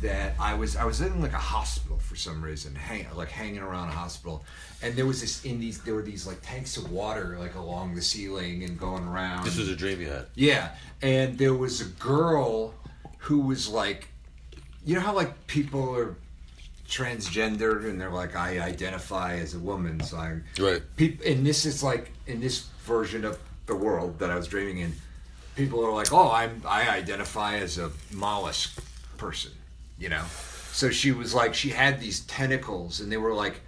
[0.04, 3.62] that I was I was in like a hospital for some reason, hang, like hanging
[3.62, 4.44] around a hospital,
[4.82, 7.96] and there was this in these there were these like tanks of water like along
[7.96, 9.46] the ceiling and going around.
[9.46, 12.74] this was a dream you had Yeah, and there was a girl
[13.20, 14.10] who was like,
[14.86, 16.18] you know how like people are
[16.88, 20.40] transgender and they're like, I identify as a woman, so I.
[20.60, 24.48] right People, and this is like in this version of the world that I was
[24.48, 24.94] dreaming in.
[25.56, 28.84] People are like, oh, I'm I identify as a mollusk
[29.18, 29.52] person,
[30.00, 30.24] you know.
[30.72, 33.62] So she was like, she had these tentacles, and they were like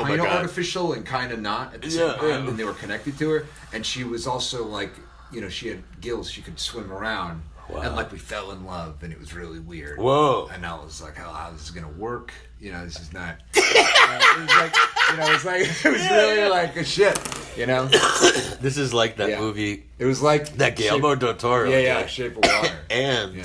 [0.00, 0.36] Oh kind of God.
[0.36, 2.48] artificial and kind of not at the same time, yeah.
[2.48, 3.46] and they were connected to her.
[3.72, 4.90] And she was also like,
[5.32, 7.42] you know, she had gills; she could swim around.
[7.70, 7.80] Wow.
[7.80, 9.98] And like we fell in love, and it was really weird.
[9.98, 10.48] Whoa.
[10.52, 13.36] And I was like, "How how this is gonna work?" You know, this is not.
[13.36, 14.74] Uh, it was like,
[15.10, 17.18] you know, it was like it was really like a shit.
[17.56, 17.86] You know,
[18.60, 19.40] this is like that Yeah.
[19.40, 22.06] movie it was like that Guillermo del Toro Yeah, yeah.
[22.06, 22.76] Shape of Water.
[22.90, 23.44] and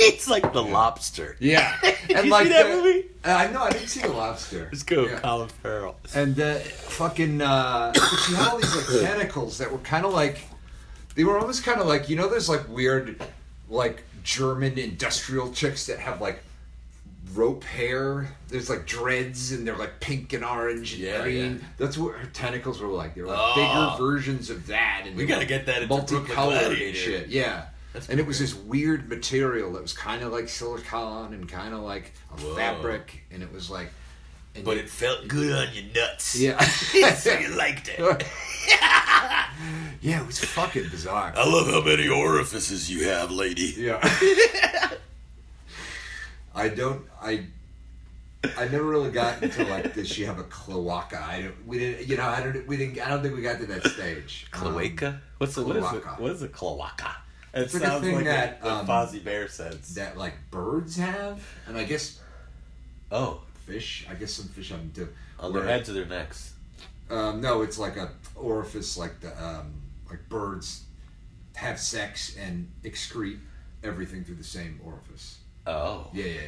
[0.08, 1.36] It's like the lobster.
[1.40, 3.04] Yeah, and you like see that the- movie?
[3.24, 4.70] Uh, I know, I didn't see the lobster.
[4.72, 5.20] It's good, Yeah.
[5.20, 5.96] Colin Farrell.
[6.14, 10.38] And uh, fucking, uh, she had all these like tentacles that were kind of like,
[11.16, 13.22] they were almost kind of like, you know, there's like weird,
[13.68, 16.40] like German industrial chicks that have like
[17.34, 18.28] rope hair.
[18.48, 21.52] There's like dreads and they're like pink and orange and Yeah, green.
[21.60, 21.66] yeah.
[21.76, 23.14] That's what her tentacles were like.
[23.14, 23.54] They were like Oh.
[23.98, 25.02] bigger versions of that.
[25.04, 27.28] And We gotta get that into multicolored and shit.
[27.28, 27.66] Yeah.
[27.92, 31.74] That's and it was this weird material that was kind of like silicone and kind
[31.74, 32.54] of like a Whoa.
[32.54, 33.90] fabric, and it was like.
[34.54, 36.38] And But you- it felt good on your nuts.
[36.38, 36.60] yeah.
[37.14, 37.98] so you liked it.
[40.00, 41.32] yeah, it was fucking bizarre.
[41.36, 43.74] I love how many orifices you have, lady.
[43.76, 43.98] Yeah.
[46.54, 47.02] I don't.
[47.20, 47.46] I.
[48.56, 51.22] I never really got into like, does she have a cloaca?
[51.22, 51.66] I don't.
[51.66, 52.08] We didn't.
[52.08, 52.66] You know, I don't.
[52.66, 52.98] We didn't.
[53.00, 54.46] I don't think we got to that stage.
[54.54, 55.20] Um, Cloaca?
[55.38, 55.88] What's a, what is it?
[55.88, 56.20] cloaca.
[56.20, 57.16] What is a cloaca?
[57.52, 59.94] It It's like a thing that, um, Fozzie Bear says.
[59.94, 62.20] that like birds have, and I guess
[63.10, 64.06] oh, fish.
[64.10, 65.08] I guess some fish have them too.
[65.38, 66.54] on their heads or their necks.
[67.10, 69.72] Um, no, it's like a orifice, like the um,
[70.08, 70.84] like birds
[71.54, 73.40] have sex and excrete
[73.82, 75.38] everything through the same orifice.
[75.66, 76.08] Oh.
[76.14, 76.40] Yeah, yeah,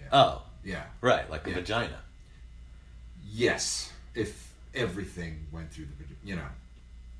[0.00, 0.84] yeah, Oh, yeah.
[1.00, 1.56] right, like a Yeah.
[1.56, 1.98] vagina.
[3.32, 6.46] Yes, if everything went through the, vagi- you know,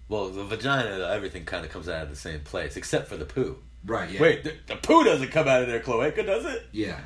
[0.09, 3.25] Well, the vagina, everything kind of comes out of the same place, except for the
[3.25, 3.59] poo.
[3.87, 4.11] right?
[4.11, 4.21] Yeah.
[4.21, 6.67] Wait, the, the poo doesn't come out of their cloaca, does it?
[6.73, 7.01] Yeah,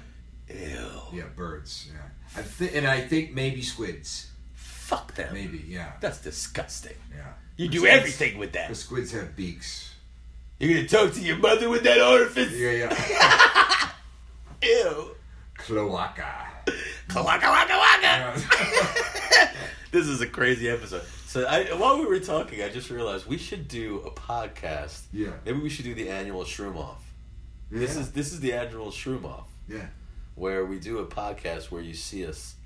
[0.49, 0.91] Ew.
[1.13, 1.89] yeah, birds.
[1.93, 2.01] Yeah,
[2.37, 4.31] I thi- and I think maybe squids.
[4.55, 5.35] Fuck them.
[5.35, 5.93] Maybe, yeah.
[6.01, 6.97] That's disgusting.
[7.15, 7.33] Yeah.
[7.57, 8.69] You do everything with that.
[8.71, 9.95] The squids have beaks.
[10.59, 12.53] You're gonna talk to your mother with that orifice?
[12.53, 13.91] Yeah, yeah.
[14.63, 15.15] Ew.
[15.57, 16.47] Cloaca.
[17.15, 18.03] Waka waka waka.
[18.03, 19.51] Yeah.
[19.91, 21.03] This is a crazy episode.
[21.39, 25.03] So I, while we were talking, I just realized we should do a podcast.
[25.13, 25.29] Yeah.
[25.45, 27.05] Maybe we should do the annual Shroom Off.
[27.71, 29.87] This is this is the annual Shroom Off, Yeah.
[30.35, 32.57] where we do a podcast where you see us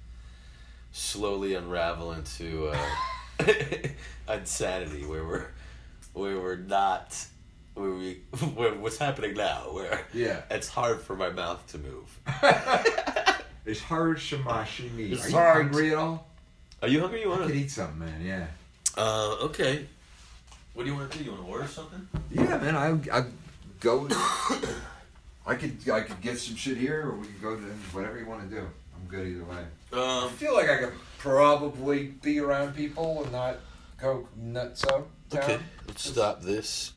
[0.91, 2.79] slowly unravel into uh,
[4.33, 5.47] insanity, where we're
[6.15, 7.15] where we're not
[7.75, 8.23] where we
[8.55, 10.41] where, what's happening now, where Yeah.
[10.51, 12.19] it's hard for my mouth to move.
[13.65, 15.13] It's hard shamashi me.
[15.13, 15.57] It's Are you hard.
[15.67, 16.27] hungry at all?
[16.83, 17.21] Are you hungry?
[17.21, 17.55] You want to?
[17.55, 18.21] eat something, man.
[18.21, 18.47] Yeah.
[18.97, 19.87] Uh, okay.
[20.75, 21.25] What do you want to do?
[21.25, 22.09] You want to order something?
[22.31, 22.77] Yeah, man.
[22.77, 23.25] I I
[23.81, 24.09] go.
[25.47, 27.63] I could I could get some shit here, or we could go to
[27.93, 28.63] whatever you want to do.
[28.63, 29.65] I'm good either way.
[29.93, 33.57] Um, I feel like I could probably be around people and not
[34.01, 35.09] go nuts out.
[35.35, 35.59] okay.
[35.87, 36.93] Let's stop this.